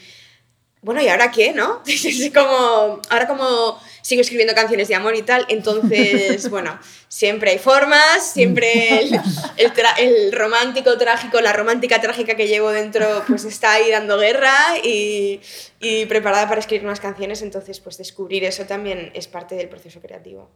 bueno, 0.83 1.01
¿y 1.03 1.09
ahora 1.09 1.31
qué, 1.31 1.53
no? 1.53 1.83
Es 1.87 2.31
como, 2.33 3.01
ahora 3.11 3.27
como 3.27 3.81
sigo 4.03 4.21
escribiendo 4.21 4.55
canciones 4.55 4.89
de 4.89 4.95
amor 4.95 5.17
y 5.17 5.23
tal, 5.23 5.47
entonces, 5.49 6.51
bueno, 6.51 6.79
siempre 7.09 7.53
hay 7.53 7.59
formas, 7.59 8.31
siempre 8.33 9.01
el, 9.01 9.13
el, 9.57 9.73
tra- 9.73 9.95
el 9.99 10.33
romántico 10.33 10.99
trágico, 10.99 11.41
la 11.41 11.53
romántica 11.53 12.01
trágica 12.01 12.35
que 12.35 12.49
llevo 12.49 12.71
dentro, 12.71 13.25
pues 13.27 13.45
está 13.45 13.73
ahí 13.73 13.91
dando 13.91 14.19
guerra 14.19 14.55
y, 14.83 15.41
y 15.81 16.05
preparada 16.07 16.49
para 16.49 16.61
escribir 16.61 16.85
unas 16.85 17.01
canciones, 17.01 17.41
entonces, 17.43 17.81
pues 17.81 17.97
descubrir 17.97 18.45
eso 18.45 18.65
también 18.67 19.11
es 19.15 19.29
parte 19.29 19.55
del 19.55 19.69
proceso 19.69 20.01
creativo, 20.01 20.51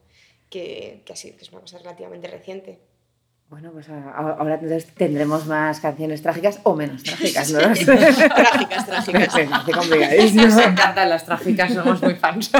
que, 0.50 1.02
que 1.06 1.12
ha 1.12 1.16
sido 1.16 1.37
que 1.37 1.44
es 1.44 1.50
una 1.52 1.60
cosa 1.60 1.78
relativamente 1.78 2.28
reciente. 2.28 2.78
Bueno, 3.48 3.70
pues 3.70 3.87
ahora 3.88 4.54
entonces 4.54 4.87
tendremos 4.94 5.46
más 5.46 5.78
canciones 5.78 6.20
trágicas 6.20 6.58
o 6.64 6.75
menos 6.75 7.04
trágicas, 7.04 7.52
¿no? 7.52 7.75
Sí. 7.76 7.84
trágicas, 7.84 8.16
trágicas. 8.87 9.31
Parece 9.31 9.48
complicadísimo. 9.72 10.46
Nos 10.46 10.58
encantan 10.58 11.08
las 11.08 11.25
trágicas, 11.25 11.72
somos 11.72 12.02
muy 12.02 12.16
fans. 12.16 12.50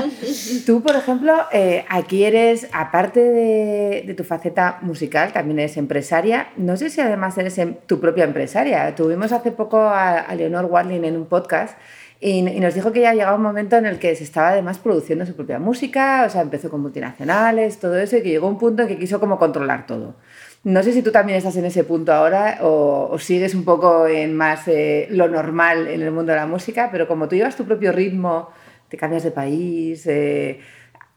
Tú, 0.66 0.82
por 0.82 0.94
ejemplo, 0.94 1.34
eh, 1.52 1.84
aquí 1.88 2.22
eres, 2.22 2.68
aparte 2.72 3.18
de, 3.20 4.04
de 4.06 4.14
tu 4.14 4.22
faceta 4.22 4.78
musical, 4.82 5.32
también 5.32 5.58
eres 5.58 5.76
empresaria. 5.76 6.46
No 6.56 6.76
sé 6.76 6.90
si 6.90 7.00
además 7.00 7.36
eres 7.36 7.58
em- 7.58 7.74
tu 7.86 7.98
propia 8.00 8.22
empresaria. 8.22 8.94
Tuvimos 8.94 9.32
hace 9.32 9.50
poco 9.50 9.80
a, 9.80 10.20
a 10.20 10.34
Leonor 10.36 10.66
Warling 10.66 11.04
en 11.04 11.16
un 11.16 11.26
podcast 11.26 11.76
y, 12.20 12.46
y 12.46 12.60
nos 12.60 12.74
dijo 12.74 12.92
que 12.92 13.00
ya 13.00 13.14
llegaba 13.14 13.36
un 13.36 13.42
momento 13.42 13.76
en 13.76 13.86
el 13.86 13.98
que 13.98 14.14
se 14.14 14.24
estaba 14.24 14.50
además 14.50 14.78
produciendo 14.78 15.24
su 15.24 15.34
propia 15.34 15.58
música, 15.58 16.24
o 16.26 16.30
sea, 16.30 16.42
empezó 16.42 16.68
con 16.68 16.82
multinacionales, 16.82 17.78
todo 17.78 17.98
eso, 17.98 18.18
y 18.18 18.22
que 18.22 18.28
llegó 18.28 18.46
un 18.46 18.58
punto 18.58 18.82
en 18.82 18.88
que 18.88 18.98
quiso 18.98 19.20
como 19.20 19.38
controlar 19.38 19.86
todo. 19.86 20.16
No 20.62 20.82
sé 20.82 20.92
si 20.92 21.00
tú 21.00 21.10
también 21.10 21.38
estás 21.38 21.56
en 21.56 21.64
ese 21.64 21.84
punto 21.84 22.12
ahora 22.12 22.58
o, 22.60 23.08
o 23.10 23.18
sigues 23.18 23.54
un 23.54 23.64
poco 23.64 24.06
en 24.06 24.36
más 24.36 24.68
eh, 24.68 25.08
lo 25.10 25.26
normal 25.28 25.88
en 25.88 26.02
el 26.02 26.10
mundo 26.10 26.32
de 26.32 26.38
la 26.38 26.46
música, 26.46 26.90
pero 26.92 27.08
como 27.08 27.28
tú 27.28 27.36
llevas 27.36 27.56
tu 27.56 27.64
propio 27.64 27.92
ritmo, 27.92 28.50
te 28.90 28.98
cambias 28.98 29.22
de 29.22 29.30
país, 29.30 30.06
eh, 30.06 30.60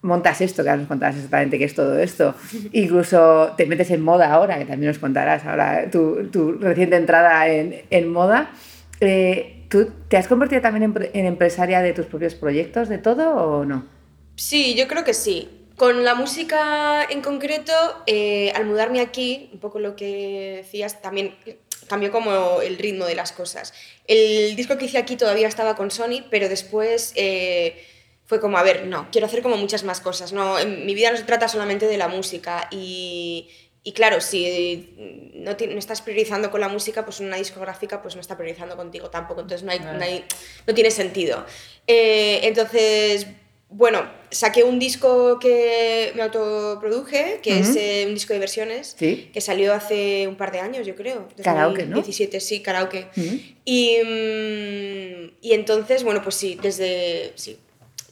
montas 0.01 0.39
esto, 0.39 0.63
que 0.63 0.69
ahora 0.69 0.79
nos 0.79 0.87
contarás 0.87 1.15
exactamente 1.15 1.57
qué 1.57 1.65
es 1.65 1.75
todo 1.75 1.99
esto, 1.99 2.35
incluso 2.71 3.51
te 3.57 3.65
metes 3.65 3.91
en 3.91 4.01
moda 4.01 4.31
ahora, 4.31 4.57
que 4.57 4.65
también 4.65 4.89
nos 4.91 4.99
contarás 4.99 5.43
ahora 5.45 5.89
tu, 5.91 6.27
tu 6.27 6.53
reciente 6.53 6.95
entrada 6.95 7.45
en, 7.49 7.81
en 7.89 8.09
moda. 8.09 8.51
Eh, 9.01 9.52
¿Tú 9.73 9.91
te 10.07 10.17
has 10.17 10.27
convertido 10.27 10.61
también 10.61 10.83
en, 10.83 10.93
pre- 10.93 11.09
en 11.15 11.25
empresaria 11.25 11.81
de 11.81 11.93
tus 11.93 12.05
propios 12.05 12.35
proyectos, 12.35 12.89
de 12.89 12.99
todo 12.99 13.33
o 13.33 13.65
no? 13.65 13.87
Sí, 14.35 14.75
yo 14.75 14.87
creo 14.87 15.03
que 15.03 15.15
sí. 15.15 15.49
Con 15.77 16.03
la 16.03 16.13
música 16.13 17.03
en 17.09 17.23
concreto, 17.23 17.73
eh, 18.05 18.51
al 18.53 18.65
mudarme 18.67 19.01
aquí, 19.01 19.49
un 19.51 19.59
poco 19.59 19.79
lo 19.79 19.95
que 19.95 20.57
decías, 20.57 21.01
también 21.01 21.35
cambió 21.87 22.11
como 22.11 22.61
el 22.61 22.77
ritmo 22.77 23.05
de 23.05 23.15
las 23.15 23.31
cosas. 23.31 23.73
El 24.05 24.55
disco 24.55 24.77
que 24.77 24.85
hice 24.85 24.99
aquí 24.99 25.15
todavía 25.15 25.47
estaba 25.47 25.75
con 25.75 25.89
Sony, 25.89 26.23
pero 26.29 26.49
después 26.49 27.11
eh, 27.15 27.83
fue 28.25 28.39
como, 28.39 28.59
a 28.59 28.63
ver, 28.63 28.85
no, 28.85 29.07
quiero 29.11 29.25
hacer 29.25 29.41
como 29.41 29.57
muchas 29.57 29.83
más 29.83 30.01
cosas. 30.01 30.33
No, 30.33 30.57
mi 30.85 30.93
vida 30.93 31.09
no 31.09 31.17
se 31.17 31.23
trata 31.23 31.47
solamente 31.47 31.87
de 31.87 31.97
la 31.97 32.07
música 32.09 32.67
y, 32.69 33.49
y 33.83 33.91
claro, 33.91 34.21
si 34.21 35.31
no, 35.35 35.55
ti- 35.57 35.67
no 35.67 35.77
estás 35.77 36.01
priorizando 36.01 36.49
con 36.51 36.61
la 36.61 36.69
música, 36.69 37.03
pues 37.03 37.19
una 37.19 37.35
discográfica 37.37 38.01
pues 38.01 38.15
no 38.15 38.21
está 38.21 38.37
priorizando 38.37 38.75
contigo 38.77 39.09
tampoco, 39.09 39.41
entonces 39.41 39.63
no, 39.65 39.71
hay, 39.71 39.79
no, 39.79 39.91
hay- 40.01 40.23
no 40.65 40.73
tiene 40.73 40.89
sentido. 40.89 41.45
Eh, 41.85 42.39
entonces, 42.43 43.27
bueno, 43.67 44.07
saqué 44.29 44.63
un 44.63 44.77
disco 44.79 45.37
que 45.39 46.11
me 46.15 46.21
autoproduje, 46.21 47.39
que 47.41 47.59
es 47.59 47.75
eh, 47.75 48.05
un 48.07 48.13
disco 48.13 48.31
de 48.31 48.39
versiones, 48.39 48.95
Sí. 48.97 49.29
que 49.33 49.41
salió 49.41 49.73
hace 49.73 50.27
un 50.27 50.35
par 50.35 50.51
de 50.51 50.59
años, 50.59 50.85
yo 50.87 50.95
creo. 50.95 51.27
Karaoke, 51.43 51.83
¿no? 51.85 51.95
2017, 51.97 52.39
sí, 52.39 52.61
karaoke. 52.61 53.07
Ujú. 53.17 53.39
Y, 53.65 53.97
mm, 54.03 55.31
y 55.41 55.53
entonces, 55.53 56.03
bueno, 56.03 56.21
pues 56.23 56.35
sí, 56.35 56.57
desde, 56.61 57.33
sí, 57.35 57.57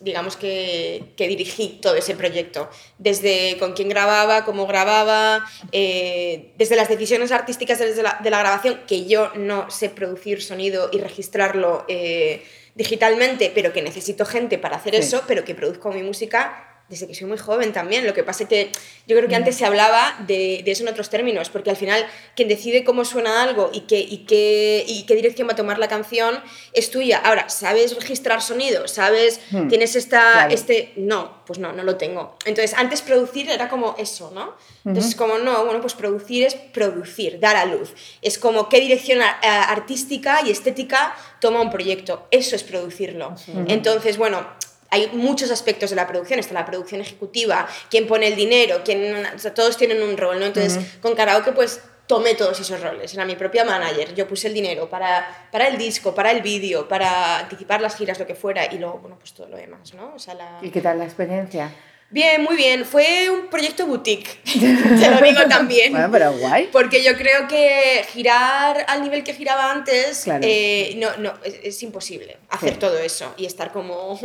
digamos 0.01 0.35
que, 0.35 1.13
que 1.15 1.27
dirigí 1.27 1.79
todo 1.81 1.95
ese 1.95 2.15
proyecto, 2.15 2.69
desde 2.97 3.57
con 3.59 3.73
quién 3.73 3.87
grababa, 3.89 4.45
cómo 4.45 4.67
grababa, 4.67 5.45
eh, 5.71 6.51
desde 6.57 6.75
las 6.75 6.89
decisiones 6.89 7.31
artísticas 7.31 7.79
desde 7.79 8.03
la- 8.03 8.17
de 8.21 8.29
la 8.29 8.39
grabación, 8.39 8.81
que 8.87 9.05
yo 9.05 9.31
no 9.35 9.69
sé 9.69 9.89
producir 9.89 10.41
sonido 10.41 10.89
y 10.91 10.99
registrarlo 10.99 11.85
eh, 11.87 12.43
digitalmente, 12.75 13.51
pero 13.53 13.73
que 13.73 13.81
necesito 13.81 14.25
gente 14.25 14.57
para 14.57 14.77
hacer 14.77 14.95
Sí. 14.95 15.01
eso, 15.01 15.23
pero 15.27 15.43
que 15.43 15.53
produzco 15.55 15.91
mi 15.91 16.03
música 16.03 16.70
desde 16.91 17.07
que 17.07 17.15
soy 17.15 17.27
muy 17.27 17.39
joven 17.39 17.73
también. 17.73 18.05
Lo 18.05 18.13
que 18.13 18.23
pasa 18.23 18.43
es 18.43 18.49
que 18.49 18.71
yo 19.07 19.17
creo 19.17 19.27
que 19.27 19.35
antes 19.35 19.55
se 19.55 19.65
hablaba 19.65 20.15
de, 20.27 20.61
de 20.63 20.71
eso 20.71 20.83
en 20.83 20.89
otros 20.89 21.09
términos, 21.09 21.49
porque 21.49 21.71
al 21.71 21.77
final 21.77 22.05
quien 22.35 22.47
decide 22.47 22.83
cómo 22.83 23.03
suena 23.05 23.41
algo 23.41 23.71
y 23.73 23.81
qué, 23.81 23.99
y, 23.99 24.25
qué, 24.25 24.83
y 24.85 25.07
qué 25.07 25.15
dirección 25.15 25.47
va 25.47 25.53
a 25.53 25.55
tomar 25.55 25.79
la 25.79 25.87
canción 25.87 26.39
es 26.73 26.91
tuya. 26.91 27.17
Ahora, 27.17 27.49
¿sabes 27.49 27.95
registrar 27.95 28.41
sonido? 28.41 28.87
¿Sabes? 28.87 29.39
Hmm, 29.49 29.67
¿Tienes 29.67 29.95
esta, 29.95 30.21
claro. 30.33 30.53
este...? 30.53 30.93
No, 30.97 31.43
pues 31.45 31.57
no, 31.57 31.71
no 31.71 31.83
lo 31.83 31.95
tengo. 31.95 32.37
Entonces, 32.45 32.73
antes 32.77 33.01
producir 33.01 33.49
era 33.49 33.69
como 33.69 33.95
eso, 33.97 34.31
¿no? 34.35 34.55
Entonces, 34.85 35.15
como 35.15 35.37
no, 35.37 35.63
bueno, 35.65 35.79
pues 35.79 35.93
producir 35.93 36.43
es 36.43 36.55
producir, 36.55 37.39
dar 37.39 37.55
a 37.55 37.65
luz. 37.65 37.93
Es 38.21 38.37
como 38.37 38.67
qué 38.67 38.81
dirección 38.81 39.19
artística 39.21 40.41
y 40.45 40.51
estética 40.51 41.15
toma 41.39 41.61
un 41.61 41.69
proyecto. 41.69 42.27
Eso 42.31 42.55
es 42.55 42.63
producirlo. 42.63 43.33
Entonces, 43.67 44.17
bueno, 44.17 44.45
hay 44.91 45.09
muchos 45.13 45.49
aspectos 45.49 45.89
de 45.89 45.95
la 45.95 46.05
producción. 46.05 46.39
Está 46.39 46.53
la 46.53 46.65
producción 46.65 47.01
ejecutiva, 47.01 47.67
quién 47.89 48.07
pone 48.07 48.27
el 48.27 48.35
dinero, 48.35 48.81
quién, 48.85 49.25
o 49.35 49.39
sea, 49.39 49.53
todos 49.53 49.77
tienen 49.77 50.03
un 50.03 50.17
rol, 50.17 50.39
¿no? 50.39 50.45
Entonces, 50.45 50.97
con 51.01 51.15
karaoke, 51.15 51.53
pues 51.53 51.81
tomé 52.05 52.35
todos 52.35 52.59
esos 52.59 52.81
roles. 52.81 53.13
Era 53.13 53.25
mi 53.25 53.35
propia 53.35 53.63
manager. 53.63 54.13
Yo 54.13 54.27
puse 54.27 54.49
el 54.49 54.53
dinero 54.53 54.89
para, 54.89 55.47
para 55.49 55.67
el 55.69 55.77
disco, 55.77 56.13
para 56.13 56.31
el 56.31 56.41
vídeo, 56.41 56.87
para 56.87 57.39
anticipar 57.39 57.81
las 57.81 57.95
giras, 57.95 58.19
lo 58.19 58.27
que 58.27 58.35
fuera, 58.35 58.65
y 58.71 58.77
luego, 58.77 58.99
bueno, 58.99 59.17
pues 59.17 59.33
todo 59.33 59.47
lo 59.47 59.55
demás, 59.55 59.93
¿no? 59.93 60.13
O 60.13 60.19
sea, 60.19 60.33
la... 60.33 60.59
¿Y 60.61 60.69
qué 60.71 60.81
tal 60.81 60.99
la 60.99 61.05
experiencia? 61.05 61.71
Bien, 62.11 62.43
muy 62.43 62.55
bien. 62.57 62.83
Fue 62.85 63.29
un 63.29 63.47
proyecto 63.47 63.85
boutique, 63.87 64.41
te 64.43 65.09
lo 65.09 65.21
digo 65.21 65.47
también. 65.47 65.93
Bueno, 65.93 66.09
pero 66.11 66.33
guay. 66.33 66.67
Porque 66.71 67.01
yo 67.03 67.15
creo 67.15 67.47
que 67.47 68.05
girar 68.11 68.85
al 68.89 69.01
nivel 69.01 69.23
que 69.23 69.33
giraba 69.33 69.71
antes, 69.71 70.23
Claro. 70.25 70.41
eh, 70.43 70.93
no, 70.97 71.15
no, 71.17 71.33
es, 71.43 71.55
es 71.63 71.83
imposible 71.83 72.37
hacer 72.49 72.73
Sí. 72.73 72.79
todo 72.79 72.97
eso 72.99 73.33
y 73.37 73.45
estar 73.45 73.71
como, 73.71 74.19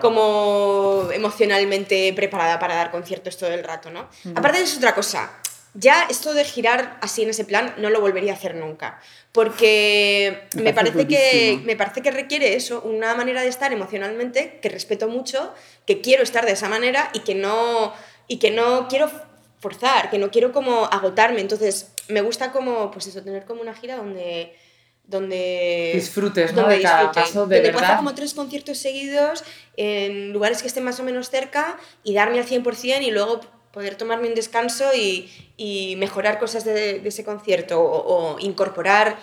como 0.00 1.08
emocionalmente 1.12 2.12
preparada 2.14 2.58
para 2.58 2.74
dar 2.74 2.90
conciertos 2.90 3.36
todo 3.36 3.50
el 3.52 3.62
rato, 3.64 3.90
¿no? 3.90 4.08
Aparte 4.34 4.58
de 4.58 4.64
eso, 4.64 4.78
otra 4.78 4.94
cosa. 4.94 5.30
Ya 5.74 6.06
esto 6.10 6.34
de 6.34 6.44
girar 6.44 6.98
así 7.02 7.22
en 7.22 7.30
ese 7.30 7.44
plan 7.44 7.74
no 7.78 7.90
lo 7.90 8.00
volvería 8.00 8.32
a 8.32 8.36
hacer 8.36 8.54
nunca. 8.54 9.00
Porque 9.32 10.48
Me 10.54 10.62
me 10.62 10.72
parece 10.72 11.06
que, 11.06 11.60
me 11.64 11.76
parece 11.76 12.02
que 12.02 12.10
requiere 12.10 12.54
eso, 12.54 12.80
una 12.82 13.14
manera 13.14 13.42
de 13.42 13.48
estar 13.48 13.72
emocionalmente 13.72 14.58
que 14.60 14.68
respeto 14.68 15.08
mucho, 15.08 15.52
que 15.86 16.00
quiero 16.00 16.22
estar 16.22 16.46
de 16.46 16.52
esa 16.52 16.68
manera 16.68 17.10
y 17.12 17.20
que 17.20 17.34
no, 17.34 17.92
y 18.26 18.38
que 18.38 18.50
no 18.50 18.88
quiero 18.88 19.10
forzar, 19.60 20.10
que 20.10 20.18
no 20.18 20.30
quiero 20.30 20.52
como 20.52 20.86
agotarme. 20.86 21.40
Entonces, 21.40 21.92
me 22.08 22.20
gusta 22.20 22.52
como, 22.52 22.90
pues 22.90 23.06
eso, 23.06 23.22
tener 23.22 23.44
como 23.44 23.60
una 23.60 23.74
gira 23.74 23.96
donde... 23.96 24.56
Donde 25.04 25.92
Disfrutes, 25.94 26.52
¿no? 26.52 26.60
donde 26.62 26.76
De 26.76 26.82
cada 26.82 27.04
disfrute, 27.04 27.20
paso, 27.20 27.46
de 27.46 27.56
donde 27.56 27.72
verdad. 27.72 27.96
como 27.96 28.14
tres 28.14 28.34
conciertos 28.34 28.76
seguidos 28.76 29.42
en 29.78 30.34
lugares 30.34 30.60
que 30.60 30.68
estén 30.68 30.84
más 30.84 31.00
o 31.00 31.02
menos 31.02 31.30
cerca 31.30 31.78
y 32.04 32.12
darme 32.12 32.38
al 32.38 32.46
100% 32.46 33.02
y 33.02 33.10
luego 33.10 33.40
poder 33.72 33.96
tomarme 33.96 34.28
un 34.28 34.34
descanso 34.34 34.84
y, 34.94 35.30
y 35.56 35.96
mejorar 35.96 36.38
cosas 36.38 36.64
de, 36.64 37.00
de 37.00 37.08
ese 37.08 37.24
concierto 37.24 37.80
o, 37.80 38.34
o 38.34 38.38
incorporar 38.40 39.16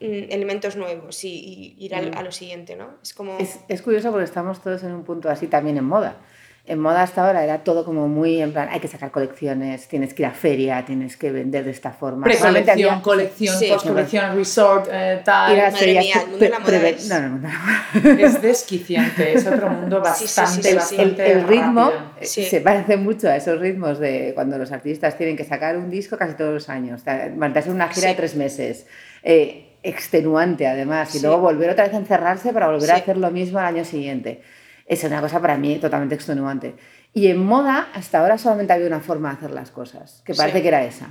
mm, 0.00 0.30
elementos 0.30 0.76
nuevos 0.76 1.24
y, 1.24 1.74
y 1.78 1.84
ir 1.84 1.94
al- 1.94 2.10
Mm. 2.10 2.18
a 2.18 2.22
lo 2.22 2.32
siguiente, 2.32 2.76
¿no? 2.76 2.90
Es 3.02 3.14
como... 3.14 3.38
Es, 3.38 3.60
es 3.68 3.80
curioso 3.82 4.10
porque 4.10 4.24
estamos 4.24 4.60
todos 4.60 4.82
en 4.82 4.92
un 4.92 5.04
punto 5.04 5.28
así 5.30 5.46
también 5.46 5.78
en 5.78 5.84
moda. 5.84 6.16
En 6.64 6.78
moda 6.78 7.02
hasta 7.02 7.26
ahora 7.26 7.42
era 7.42 7.64
todo 7.64 7.84
como 7.84 8.06
muy 8.06 8.40
en 8.40 8.52
plan, 8.52 8.68
hay 8.70 8.78
que 8.78 8.86
sacar 8.86 9.10
colecciones, 9.10 9.88
tienes 9.88 10.14
que 10.14 10.22
ir 10.22 10.26
a 10.26 10.30
feria, 10.30 10.84
tienes 10.84 11.16
que 11.16 11.32
vender 11.32 11.64
de 11.64 11.72
esta 11.72 11.90
forma. 11.90 12.22
Precolección, 12.24 12.70
había- 12.70 13.02
colección, 13.02 13.58
Sí. 13.58 13.66
postcolección, 13.68 14.36
resort, 14.36 14.88
eh, 14.92 15.22
tal. 15.24 15.56
Madre 15.56 15.72
ferias 15.76 16.04
mía, 16.04 16.14
el 16.22 16.28
mundo 16.30 16.38
de 16.44 16.48
la 16.50 16.58
moda 16.60 16.88
es- 16.88 17.08
No, 17.08 17.20
no, 17.20 17.38
no. 17.38 17.48
Es 18.20 18.40
desquiciante, 18.40 19.32
es 19.32 19.44
otro 19.44 19.70
mundo 19.70 20.02
Sí, 20.14 20.28
sí, 20.28 20.28
sí, 20.28 20.40
bastante, 20.40 20.62
sí, 20.62 20.68
sí. 20.68 20.68
el, 20.70 20.76
bastante 21.10 21.32
el 21.32 21.48
ritmo 21.48 21.90
eh, 22.20 22.24
Sí. 22.26 22.44
se 22.44 22.60
parece 22.60 22.96
mucho 22.96 23.28
a 23.28 23.34
esos 23.34 23.58
ritmos 23.60 23.98
de 23.98 24.30
cuando 24.36 24.56
los 24.56 24.70
artistas 24.70 25.16
tienen 25.18 25.36
que 25.36 25.44
sacar 25.44 25.76
un 25.76 25.90
disco 25.90 26.16
casi 26.16 26.34
todos 26.34 26.54
los 26.54 26.68
años, 26.68 27.02
mandarse 27.36 27.72
una 27.72 27.88
gira 27.88 28.02
Sí. 28.02 28.06
de 28.08 28.14
tres 28.14 28.36
meses, 28.36 28.86
eh, 29.24 29.66
extenuante 29.82 30.68
además, 30.68 31.12
y 31.16 31.18
Sí. 31.18 31.26
luego 31.26 31.42
volver 31.42 31.70
otra 31.70 31.86
vez 31.86 31.94
a 31.94 31.96
encerrarse 31.96 32.52
para 32.52 32.68
volver 32.68 32.88
a 32.92 32.94
Sí. 32.94 33.00
hacer 33.02 33.16
lo 33.16 33.32
mismo 33.32 33.58
al 33.58 33.64
año 33.66 33.84
siguiente. 33.84 34.42
Es 34.86 35.04
una 35.04 35.20
cosa 35.20 35.40
para 35.40 35.56
mí 35.56 35.76
totalmente 35.76 36.14
extenuante. 36.14 36.74
Y 37.14 37.28
en 37.28 37.44
moda 37.44 37.88
hasta 37.94 38.20
ahora 38.20 38.38
solamente 38.38 38.72
había 38.72 38.86
una 38.86 39.00
forma 39.00 39.30
de 39.30 39.36
hacer 39.36 39.50
las 39.50 39.70
cosas, 39.70 40.22
que 40.24 40.34
parece 40.34 40.58
Sí. 40.58 40.62
que 40.62 40.68
era 40.68 40.84
esa. 40.84 41.06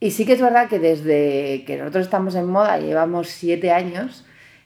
Y 0.00 0.12
sí 0.12 0.24
que 0.26 0.32
es 0.32 0.40
verdad 0.40 0.68
que 0.68 0.78
desde 0.78 1.64
que 1.66 1.76
nosotros 1.78 2.04
estamos 2.06 2.34
en 2.34 2.46
moda, 2.46 2.78
llevamos 2.78 3.28
siete 3.28 3.70
años, 3.70 4.24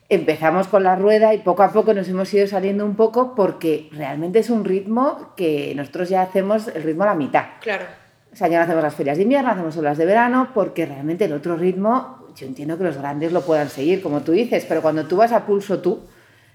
empezamos 0.09 0.69
con 0.69 0.83
la 0.85 0.97
rueda 0.97 1.35
y 1.35 1.39
poco 1.39 1.63
a 1.63 1.73
poco 1.73 1.93
nos 1.95 2.09
hemos 2.09 2.33
ido 2.35 2.47
saliendo 2.47 2.85
un 2.85 2.95
poco 2.95 3.35
porque 3.35 3.89
realmente 3.93 4.39
es 4.39 4.51
un 4.51 4.65
ritmo 4.65 5.33
que 5.37 5.73
nosotros 5.75 6.09
ya 6.09 6.23
hacemos 6.23 6.69
el 6.69 6.83
ritmo 6.83 7.03
a 7.05 7.07
la 7.07 7.15
mitad. 7.15 7.45
Claro. 7.61 7.85
O 8.33 8.37
sea, 8.37 8.49
ya 8.49 8.59
no 8.59 8.65
hacemos 8.65 8.83
las 8.83 8.95
ferias 8.95 9.17
de 9.17 9.23
invierno, 9.23 9.51
hacemos 9.51 9.77
las 9.77 9.97
de 9.99 10.07
verano, 10.07 10.49
porque 10.55 10.87
realmente 10.87 11.25
el 11.25 11.33
otro 11.33 11.57
ritmo, 11.57 12.27
yo 12.37 12.47
entiendo 12.47 12.77
que 12.77 12.85
los 12.85 12.97
grandes 12.99 13.33
lo 13.33 13.43
puedan 13.43 13.69
seguir, 13.69 14.03
como 14.03 14.23
tú 14.23 14.33
dices, 14.33 14.65
pero 14.69 14.83
cuando 14.83 15.07
tú 15.07 15.17
vas 15.17 15.33
a 15.33 15.47
pulso 15.47 15.81
tú, 15.81 16.01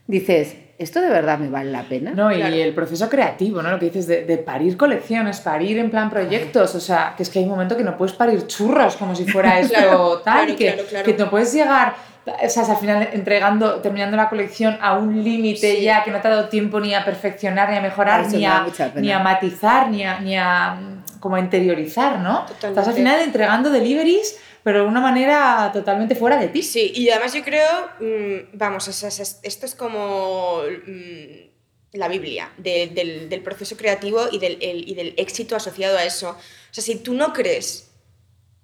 dices, 0.10 0.56
¿esto 0.78 1.02
de 1.02 1.10
verdad 1.10 1.38
me 1.40 1.50
vale 1.50 1.72
la 1.72 1.84
pena? 1.84 2.12
No, 2.12 2.32
y 2.32 2.38
Claro. 2.38 2.56
el 2.56 2.74
proceso 2.74 3.10
creativo, 3.10 3.62
¿no? 3.62 3.72
Lo 3.72 3.80
que 3.80 3.86
dices 3.86 4.08
de, 4.08 4.26
de 4.26 4.38
parir 4.38 4.76
colecciones, 4.78 5.40
parir 5.40 5.78
en 5.78 5.90
plan 5.90 6.10
proyectos, 6.10 6.74
o 6.76 6.80
sea, 6.80 7.14
que 7.16 7.24
es 7.24 7.30
que 7.30 7.40
hay 7.40 7.46
un 7.46 7.52
momento 7.52 7.78
que 7.78 7.84
no 7.84 7.98
puedes 7.98 8.16
parir 8.16 8.48
churros 8.48 8.96
como 8.96 9.16
si 9.16 9.26
fuera 9.26 9.60
esto 9.60 9.74
Claro, 9.76 10.18
tal, 10.24 10.46
claro, 10.46 10.56
que, 10.58 10.66
claro, 10.74 10.84
claro. 10.90 11.06
que 11.06 11.14
no 11.14 11.30
puedes 11.30 11.54
llegar, 11.54 11.94
o 12.26 12.50
sea, 12.50 12.64
al 12.64 12.78
final 12.78 13.10
entregando, 13.14 13.76
terminando 13.82 14.18
la 14.18 14.30
colección 14.30 14.78
a 14.82 14.98
un 14.98 15.24
límite 15.24 15.76
Sí. 15.76 15.82
ya 15.84 16.04
que 16.04 16.12
no 16.12 16.20
te 16.22 16.28
ha 16.28 16.32
dado 16.32 16.50
tiempo 16.50 16.80
ni 16.80 16.94
a 16.94 17.04
perfeccionar, 17.06 17.70
ni 17.70 17.78
a 17.78 17.82
mejorar, 17.82 18.22
Eso 18.22 18.38
ni 18.38 18.46
a, 18.46 18.66
ni 18.96 19.12
a 19.12 19.20
matizar, 19.20 19.90
ni 19.90 20.04
a, 20.04 20.20
ni 20.20 20.38
a 20.38 20.76
como 21.20 21.36
a 21.36 21.40
interiorizar, 21.40 22.20
¿no? 22.20 22.46
Totalmente. 22.46 22.68
Estás 22.70 22.88
al 22.88 22.94
final 22.94 23.20
entregando 23.22 23.70
deliveries, 23.70 24.40
pero 24.64 24.82
de 24.84 24.88
una 24.88 25.00
manera 25.02 25.70
totalmente 25.74 26.16
fuera 26.16 26.38
de 26.38 26.48
ti. 26.50 26.62
Sí, 26.64 26.92
y 26.96 27.10
además 27.10 27.34
yo 27.34 27.44
creo, 27.44 27.90
mm, 28.00 28.58
vamos, 28.58 28.88
es- 28.88 29.40
esto 29.44 29.66
es 29.66 29.76
como 29.76 30.62
mm, 30.88 31.50
la 31.94 32.08
Biblia 32.08 32.52
de- 32.58 32.88
del, 32.88 33.30
del 33.30 33.42
proceso 33.42 33.76
creativo 33.78 34.28
y 34.32 34.40
del, 34.40 34.58
el- 34.62 34.88
y 34.88 34.94
del 34.94 35.14
éxito 35.18 35.56
asociado 35.56 35.98
a 35.98 36.06
eso. 36.06 36.30
O 36.32 36.74
sea, 36.74 36.84
si 36.84 36.96
tú 36.98 37.14
no 37.14 37.34
crees 37.34 37.86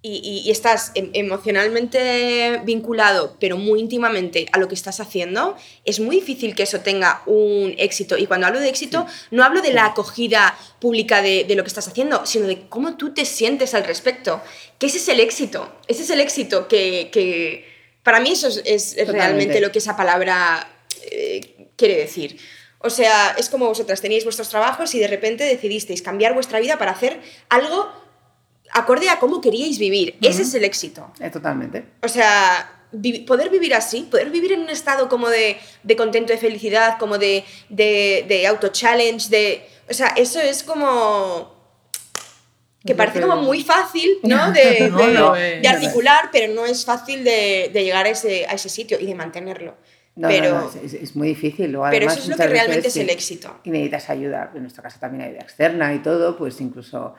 y, 0.03 0.17
y- 0.23 0.47
y 0.47 0.51
estás 0.51 0.91
em- 0.93 1.09
emocionalmente 1.13 2.61
vinculado, 2.63 3.35
pero 3.39 3.57
muy 3.57 3.79
íntimamente 3.79 4.45
a 4.51 4.59
lo 4.59 4.67
que 4.67 4.75
estás 4.75 4.99
haciendo, 4.99 5.55
es 5.83 5.99
muy 5.99 6.17
difícil 6.17 6.53
que 6.53 6.61
eso 6.63 6.81
tenga 6.81 7.23
un 7.25 7.73
éxito. 7.79 8.15
Y 8.17 8.27
cuando 8.27 8.45
hablo 8.45 8.59
de 8.59 8.69
éxito, 8.69 9.07
no 9.31 9.43
hablo 9.43 9.61
de 9.63 9.73
la 9.73 9.85
acogida 9.87 10.55
pública 10.79 11.23
de, 11.23 11.43
de 11.45 11.55
lo 11.55 11.63
que 11.63 11.69
estás 11.69 11.87
haciendo, 11.87 12.25
sino 12.27 12.45
de 12.45 12.67
cómo 12.69 12.97
tú 12.97 13.15
te 13.15 13.25
sientes 13.25 13.73
al 13.73 13.83
respecto. 13.85 14.41
Que 14.79 14.87
ese 14.87 14.97
es 14.97 15.07
el 15.07 15.19
éxito. 15.19 15.73
Ese 15.87 16.03
es 16.03 16.09
el 16.09 16.19
éxito 16.19 16.67
que, 16.67 17.09
que- 17.11 17.73
para 18.03 18.19
mí 18.19 18.31
eso 18.31 18.47
es, 18.47 18.61
es 18.65 18.95
realmente 19.07 19.53
lo 19.61 19.71
que 19.71 19.79
esa 19.79 19.95
palabra 19.97 20.67
eh, 21.11 21.69
quiere 21.75 21.95
decir. 21.97 22.37
O 22.79 22.89
sea, 22.91 23.35
es 23.37 23.49
como 23.49 23.65
vosotras 23.67 23.99
teníais 24.01 24.23
vuestros 24.25 24.49
trabajos 24.49 24.93
y 24.93 24.99
de 24.99 25.07
repente 25.07 25.43
decidisteis 25.43 26.01
cambiar 26.03 26.33
vuestra 26.35 26.59
vida 26.59 26.77
para 26.77 26.91
hacer 26.91 27.19
algo 27.49 27.89
acorde 28.73 29.09
a 29.09 29.17
cómo 29.19 29.41
queríais 29.41 29.79
vivir. 29.79 30.17
Ese 30.21 30.43
es 30.43 30.53
el 30.53 30.63
éxito. 30.65 31.11
Eh, 31.19 31.29
totalmente. 31.31 31.83
O 32.03 32.07
sea, 32.07 32.83
poder 33.25 33.49
vivir 33.49 33.73
así, 33.73 34.01
poder 34.11 34.29
vivir 34.29 34.51
en 34.51 34.61
un 34.61 34.69
estado 34.69 35.09
como 35.09 35.29
de, 35.29 35.57
de 35.81 35.95
contento, 35.95 36.31
de 36.31 36.37
felicidad, 36.37 36.97
como 36.99 37.17
de, 37.17 37.43
de, 37.69 38.25
de 38.27 38.45
auto-challenge, 38.47 39.29
de... 39.29 39.67
O 39.89 39.93
sea, 39.93 40.09
eso 40.15 40.39
es 40.39 40.61
como... 40.63 41.54
Que 42.85 42.93
parece 42.95 43.21
como 43.21 43.37
muy 43.37 43.63
fácil, 43.63 44.17
¿no? 44.23 44.51
De, 44.51 44.89
No 44.91 44.97
de- 45.07 45.13
lo 45.13 45.35
es. 45.35 45.61
de 45.61 45.67
articular, 45.67 46.29
pero 46.31 46.53
no 46.53 46.65
es 46.65 46.85
fácil 46.85 47.23
de, 47.23 47.69
de 47.73 47.83
llegar 47.83 48.05
a 48.05 48.09
ese, 48.09 48.45
a 48.47 48.53
ese 48.53 48.69
sitio 48.69 48.99
y 48.99 49.05
de 49.07 49.15
mantenerlo. 49.15 49.75
No, 50.15 50.29
pero, 50.29 50.49
no, 50.51 50.61
no, 50.61 50.81
es, 50.83 50.93
es- 50.93 51.15
muy 51.15 51.29
difícil. 51.29 51.71
Luego, 51.71 51.87
pero 51.89 52.05
además, 52.07 52.13
eso 52.13 52.23
es 52.31 52.37
lo 52.37 52.43
que 52.43 52.47
realmente 52.49 52.87
es 52.87 52.97
el 52.97 53.09
éxito. 53.09 53.59
Y 53.63 53.69
necesitas 53.71 54.09
ayuda. 54.09 54.51
En 54.55 54.61
nuestro 54.61 54.81
caso 54.83 54.97
también 54.99 55.23
hay 55.23 55.29
ayuda 55.31 55.41
externa 55.43 55.93
y 55.93 55.99
todo, 55.99 56.37
pues 56.37 56.61
incluso... 56.61 57.15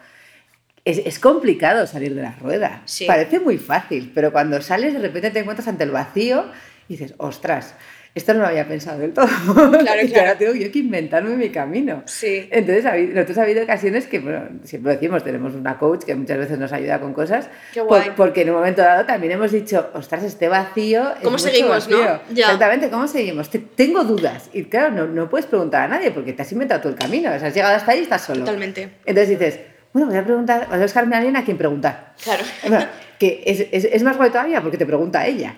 Es, 0.84 0.98
es 0.98 1.18
complicado 1.18 1.84
salir 1.88 2.14
de 2.14 2.22
la 2.22 2.36
rueda. 2.40 2.82
Sí. 2.84 3.06
Parece 3.06 3.40
muy 3.40 3.58
fácil, 3.58 4.12
pero 4.14 4.30
cuando 4.30 4.62
sales 4.62 4.92
de 4.92 5.00
repente 5.00 5.30
te 5.32 5.40
encuentras 5.40 5.66
ante 5.66 5.82
el 5.82 5.90
vacío 5.90 6.46
y 6.88 6.96
dices, 6.96 7.14
ostras, 7.18 7.74
esto 8.16 8.34
no 8.34 8.40
lo 8.40 8.46
había 8.46 8.66
pensado 8.66 8.98
del 8.98 9.12
todo. 9.12 9.26
Claro, 9.26 10.00
y 10.02 10.08
claro. 10.08 10.28
ahora 10.28 10.38
tengo 10.38 10.54
yo 10.54 10.72
que 10.72 10.78
inventarme 10.80 11.36
mi 11.36 11.50
camino. 11.50 12.02
Sí. 12.06 12.48
Entonces, 12.50 12.84
nosotros 13.14 13.38
ha 13.38 13.42
habido 13.42 13.62
ocasiones 13.62 14.06
que, 14.06 14.18
bueno, 14.18 14.42
siempre 14.64 14.94
decimos, 14.94 15.22
tenemos 15.22 15.54
una 15.54 15.78
coach 15.78 16.04
que 16.04 16.14
muchas 16.14 16.38
veces 16.38 16.58
nos 16.58 16.72
ayuda 16.72 16.98
con 16.98 17.12
cosas, 17.12 17.48
Qué 17.72 17.80
por- 17.80 17.88
guay. 17.88 18.10
porque 18.16 18.42
en 18.42 18.50
un 18.50 18.56
momento 18.56 18.82
dado 18.82 19.04
también 19.04 19.32
hemos 19.34 19.52
dicho, 19.52 19.90
ostras, 19.94 20.24
este 20.24 20.48
vacío. 20.48 21.12
es 21.16 21.20
¿Cómo 21.22 21.38
seguimos, 21.38 21.88
no? 21.88 21.98
vacío". 21.98 22.20
Ya. 22.34 22.44
Exactamente, 22.46 22.88
¿cómo 22.90 23.06
seguimos? 23.06 23.50
Te- 23.50 23.58
tengo 23.58 24.02
dudas. 24.04 24.50
Y 24.52 24.64
claro, 24.64 24.90
no, 24.92 25.06
no 25.06 25.28
puedes 25.28 25.46
preguntar 25.46 25.82
a 25.84 25.88
nadie 25.88 26.10
porque 26.10 26.32
te 26.32 26.42
has 26.42 26.50
inventado 26.52 26.80
tú 26.80 26.88
el 26.88 26.94
camino. 26.96 27.30
O 27.34 27.38
sea, 27.38 27.48
has 27.48 27.54
llegado 27.54 27.76
hasta 27.76 27.92
ahí 27.92 28.00
y 28.00 28.02
estás 28.02 28.22
solo. 28.22 28.40
Totalmente. 28.40 28.88
Entonces 29.04 29.28
dices, 29.38 29.60
bueno, 29.92 30.08
voy 30.08 30.16
a 30.16 30.24
preguntar, 30.24 30.66
voy 30.68 30.78
a 30.78 30.82
buscarme 30.82 31.14
a 31.14 31.18
alguien 31.18 31.36
a 31.36 31.44
quien 31.44 31.58
preguntar. 31.58 32.14
Claro. 32.22 32.42
Bueno, 32.66 32.86
que 33.18 33.42
es, 33.46 33.60
es, 33.72 33.84
es 33.92 34.02
más 34.02 34.16
guay 34.16 34.30
todavía 34.30 34.60
porque 34.62 34.76
te 34.78 34.86
pregunta 34.86 35.26
ella. 35.26 35.54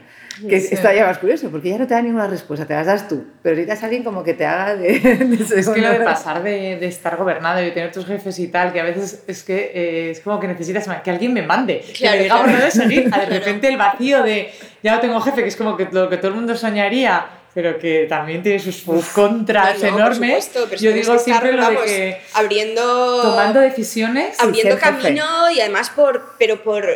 Que 0.47 0.61
Sí. 0.61 0.69
es 0.75 0.81
todavía 0.81 1.07
más 1.07 1.19
curioso, 1.19 1.49
porque 1.51 1.69
ella 1.69 1.79
no 1.79 1.87
te 1.87 1.95
da 1.95 2.03
ninguna 2.03 2.27
respuesta, 2.27 2.67
te 2.67 2.75
las 2.75 2.87
das 2.87 3.09
tú. 3.09 3.25
Pero 3.43 3.57
necesitas 3.57 3.83
a 3.83 3.87
alguien 3.87 4.05
como 4.05 4.23
que 4.23 4.35
te 4.35 4.45
haga 4.47 4.77
de, 4.77 4.99
de 5.01 5.61
Es 5.61 5.69
que 5.69 5.81
lo 5.81 5.91
de 5.91 6.01
pasar 6.01 6.43
de, 6.43 6.77
de 6.77 6.87
estar 6.87 7.17
gobernado 7.17 7.65
y 7.65 7.71
tener 7.73 7.91
tus 7.93 8.07
jefes 8.07 8.39
y 8.39 8.49
tal, 8.49 8.73
que 8.73 8.81
a 8.81 8.85
veces 8.85 9.25
es 9.27 9.43
que 9.43 9.73
eh, 9.75 10.11
es 10.11 10.21
como 10.21 10.39
que 10.39 10.47
necesitas 10.49 10.87
que 11.03 11.11
alguien 11.11 11.33
me 11.33 11.43
mande, 11.43 11.81
que 11.81 11.93
Claro, 11.95 12.17
me 12.19 12.23
diga 12.25 12.37
por 12.37 12.45
claro. 12.47 12.59
dónde 12.61 12.71
seguir, 12.71 13.09
a 13.13 13.19
de 13.21 13.27
repente 13.27 13.69
el 13.69 13.77
vacío 13.77 14.23
de 14.23 14.51
ya 14.83 14.95
no 14.95 15.01
tengo 15.01 15.21
jefe, 15.21 15.43
que 15.43 15.49
es 15.49 15.57
como 15.57 15.77
que 15.77 15.89
lo 15.91 16.09
que 16.09 16.19
todo 16.19 16.29
el 16.29 16.35
mundo 16.35 16.55
soñaría, 16.57 17.27
pero 17.55 17.79
que 17.79 18.07
también 18.09 18.43
tiene 18.43 18.59
sus, 18.61 18.77
sus 18.77 19.07
contras 19.09 19.83
No, 19.83 19.89
enormes. 19.89 20.45
supuesto, 20.45 20.67
pero 20.69 20.81
Yo 20.81 20.93
digo 20.93 21.13
que 21.13 21.17
estar, 21.17 21.21
siempre 21.41 21.53
lo 21.53 21.57
de 21.69 21.75
vamos, 21.75 21.83
que 21.83 22.21
abriendo 22.35 23.23
tomando 23.23 23.59
decisiones 23.61 24.39
abriendo 24.39 24.77
jefe. 24.77 24.91
camino 24.91 25.25
y 25.51 25.61
además 25.61 25.91
por 25.91 26.35
pero 26.39 26.63
por 26.63 26.87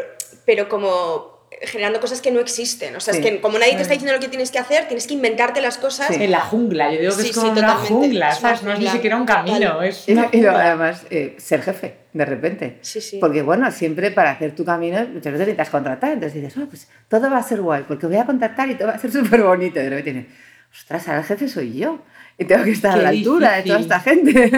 pero 0.44 0.68
como 0.68 1.31
generando 1.62 2.00
cosas 2.00 2.20
que 2.20 2.30
no 2.30 2.40
existen 2.40 2.96
o 2.96 3.00
sea 3.00 3.14
Sí. 3.14 3.20
es 3.20 3.26
que 3.26 3.40
como 3.40 3.58
nadie 3.58 3.76
te 3.76 3.82
está 3.82 3.94
diciendo 3.94 4.14
lo 4.14 4.20
que 4.20 4.28
tienes 4.28 4.50
que 4.50 4.58
hacer 4.58 4.86
tienes 4.88 5.06
que 5.06 5.14
inventarte 5.14 5.60
las 5.60 5.78
cosas 5.78 6.08
Sí. 6.08 6.22
en 6.22 6.30
la 6.30 6.40
jungla, 6.40 6.92
yo 6.92 7.00
digo 7.00 7.16
que 7.16 7.22
Sí, 7.22 7.30
es 7.30 7.34
como 7.36 7.46
sí, 7.54 7.58
una 7.58 7.60
totalmente. 7.76 7.88
jungla, 7.94 8.28
Es 8.30 8.40
una 8.40 8.48
¿sabes? 8.48 8.62
No 8.62 8.72
es 8.72 8.78
ni 8.80 8.88
siquiera 8.88 9.16
un 9.16 9.26
camino, 9.26 9.82
es 9.82 10.08
Y, 10.08 10.12
una 10.12 10.28
y 10.32 10.44
además, 10.44 11.02
eh, 11.10 11.36
ser 11.38 11.62
jefe, 11.62 11.94
de 12.12 12.24
repente. 12.24 12.78
Sí, 12.80 13.00
sí. 13.00 13.18
Porque, 13.20 13.42
bueno, 13.42 13.70
siempre 13.70 14.10
para 14.10 14.30
hacer 14.32 14.54
tu 14.54 14.64
camino, 14.64 14.98
muchas 14.98 15.32
veces 15.32 15.38
necesitas 15.40 15.70
contratar. 15.70 16.12
Entonces 16.12 16.40
dices, 16.42 16.56
oh, 16.62 16.66
pues 16.68 16.88
todo 17.08 17.30
va 17.30 17.38
a 17.38 17.42
ser 17.42 17.60
guay, 17.60 17.84
porque 17.86 18.06
voy 18.06 18.16
a 18.16 18.24
contratar 18.26 18.68
y 18.70 18.74
todo 18.74 18.88
va 18.88 18.94
a 18.94 18.98
ser 18.98 19.12
súper 19.12 19.42
bonito. 19.42 19.80
Y 19.80 19.84
de 19.84 19.90
repente 19.90 20.12
dices, 20.20 20.32
ostras, 20.74 21.08
ahora 21.08 21.20
el 21.20 21.26
jefe 21.26 21.48
soy 21.48 21.74
yo. 21.78 22.00
Y 22.38 22.44
tengo 22.46 22.64
que 22.64 22.70
estar 22.72 22.92
a 22.92 22.96
Qué 22.96 23.02
la 23.02 23.08
altura 23.10 23.52
de 23.56 23.62
toda 23.62 23.78
difícil. 23.78 23.80
esta 23.82 24.00
gente. 24.00 24.50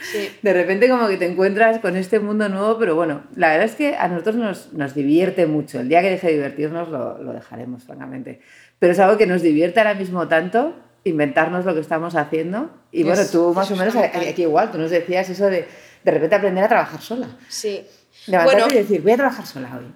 Sí. 0.00 0.30
de 0.42 0.52
repente 0.52 0.88
como 0.88 1.08
que 1.08 1.16
te 1.16 1.26
encuentras 1.26 1.78
con 1.80 1.96
este 1.96 2.20
mundo 2.20 2.48
nuevo, 2.48 2.78
pero 2.78 2.94
bueno, 2.94 3.24
la 3.36 3.48
verdad 3.50 3.66
es 3.66 3.74
que 3.74 3.96
a 3.96 4.08
nosotros 4.08 4.36
nos, 4.36 4.72
nos 4.72 4.94
divierte 4.94 5.46
mucho. 5.46 5.80
El 5.80 5.88
día 5.88 6.00
que 6.02 6.10
deje 6.10 6.28
de 6.28 6.32
divertirnos 6.34 6.88
lo, 6.88 7.18
lo 7.22 7.32
dejaremos, 7.32 7.84
francamente. 7.84 8.40
Pero 8.78 8.92
es 8.92 8.98
algo 9.00 9.18
que 9.18 9.26
nos 9.26 9.42
divierte 9.42 9.80
ahora 9.80 9.94
mismo 9.94 10.28
tanto, 10.28 10.74
inventarnos 11.04 11.64
lo 11.64 11.74
que 11.74 11.80
estamos 11.80 12.14
haciendo. 12.14 12.70
Y 12.92 13.00
Es- 13.00 13.06
bueno, 13.06 13.22
tú 13.30 13.52
más 13.54 13.70
o 13.70 13.76
menos 13.76 13.94
aquí 13.96 14.42
igual, 14.42 14.70
tú 14.70 14.78
nos 14.78 14.90
decías 14.90 15.28
eso 15.28 15.46
de 15.46 15.66
de 16.02 16.10
repente 16.12 16.34
aprender 16.36 16.64
a 16.64 16.68
trabajar 16.68 17.00
sola. 17.02 17.26
Sí. 17.48 17.82
Levantarte 18.26 18.62
Bueno. 18.62 18.74
y 18.74 18.82
decir, 18.82 19.02
voy 19.02 19.12
a 19.12 19.16
trabajar 19.16 19.44
sola 19.46 19.68
hoy. 19.78 19.92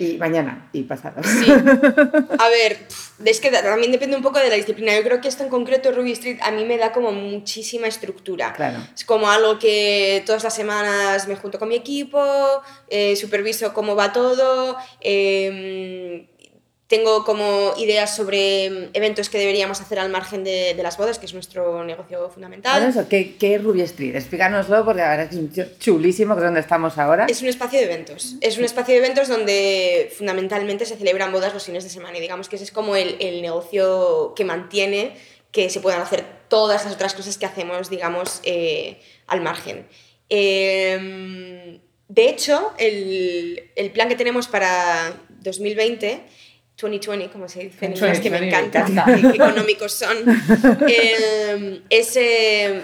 Y 0.00 0.16
mañana, 0.16 0.70
y 0.72 0.84
pasado. 0.84 1.22
Sí. 1.22 1.50
A 2.38 2.48
ver, 2.48 2.78
es 3.22 3.38
que 3.38 3.50
también 3.50 3.92
depende 3.92 4.16
un 4.16 4.22
poco 4.22 4.38
de 4.38 4.48
la 4.48 4.54
disciplina. 4.54 4.96
Yo 4.96 5.02
creo 5.02 5.20
que 5.20 5.28
esto 5.28 5.42
en 5.42 5.50
concreto, 5.50 5.92
Ruby 5.92 6.12
Street, 6.12 6.38
a 6.40 6.50
mí 6.50 6.64
me 6.64 6.78
da 6.78 6.90
como 6.90 7.12
muchísima 7.12 7.86
estructura. 7.86 8.54
Claro. 8.54 8.78
Es 8.94 9.04
como 9.04 9.30
algo 9.30 9.58
que 9.58 10.22
todas 10.24 10.42
las 10.42 10.54
semanas 10.54 11.28
me 11.28 11.36
junto 11.36 11.58
con 11.58 11.68
mi 11.68 11.74
equipo, 11.74 12.18
eh, 12.88 13.14
superviso 13.14 13.74
cómo 13.74 13.94
va 13.94 14.10
todo, 14.10 14.78
eh, 15.02 16.29
tengo 16.90 17.24
como 17.24 17.72
ideas 17.78 18.16
sobre 18.16 18.90
eventos 18.94 19.30
que 19.30 19.38
deberíamos 19.38 19.80
hacer 19.80 20.00
al 20.00 20.10
margen 20.10 20.42
de, 20.42 20.74
de 20.74 20.82
las 20.82 20.96
bodas, 20.96 21.20
que 21.20 21.26
es 21.26 21.32
nuestro 21.32 21.84
negocio 21.84 22.28
fundamental. 22.30 22.82
Bueno, 22.82 22.88
eso, 22.88 23.08
¿qué, 23.08 23.36
¿qué 23.36 23.54
es 23.54 23.62
Ruby 23.62 23.82
Street? 23.82 24.16
Explícanoslo 24.16 24.84
porque 24.84 25.00
verdad 25.00 25.28
es 25.30 25.36
un 25.36 25.52
chulísimo, 25.78 26.34
que 26.34 26.40
es 26.40 26.44
donde 26.46 26.58
estamos 26.58 26.98
ahora. 26.98 27.26
Es 27.26 27.42
un 27.42 27.48
espacio 27.48 27.78
de 27.78 27.84
eventos. 27.84 28.34
Es 28.40 28.58
un 28.58 28.64
espacio 28.64 28.94
de 28.94 28.98
eventos 28.98 29.28
donde 29.28 30.12
fundamentalmente 30.18 30.84
se 30.84 30.96
celebran 30.96 31.30
bodas 31.30 31.54
los 31.54 31.64
fines 31.64 31.84
de 31.84 31.90
semana. 31.90 32.18
Y 32.18 32.20
digamos 32.20 32.48
que 32.48 32.56
ese 32.56 32.64
es 32.64 32.72
como 32.72 32.96
el, 32.96 33.16
el 33.20 33.40
negocio 33.40 34.32
que 34.34 34.44
mantiene 34.44 35.12
que 35.52 35.70
se 35.70 35.78
puedan 35.78 36.02
hacer 36.02 36.24
todas 36.48 36.84
las 36.84 36.92
otras 36.92 37.14
cosas 37.14 37.38
que 37.38 37.46
hacemos, 37.46 37.88
digamos, 37.88 38.40
eh, 38.42 39.00
al 39.28 39.42
margen. 39.42 39.86
Eh, 40.28 41.78
de 42.08 42.28
hecho, 42.28 42.72
el, 42.78 43.70
el 43.76 43.92
plan 43.92 44.08
que 44.08 44.16
tenemos 44.16 44.48
para 44.48 45.14
2020 45.28 46.40
2020, 46.80 47.30
como 47.32 47.48
se 47.48 47.60
dice 47.64 47.84
en 47.86 47.92
inglés, 47.94 48.20
que 48.20 48.30
me 48.30 48.38
2020, 48.40 48.48
me 48.50 48.66
encanta, 48.66 49.04
qué 49.30 49.36
económicos 49.42 49.92
son, 49.92 50.16
eh, 50.88 51.80
es, 51.90 52.16
eh, 52.16 52.82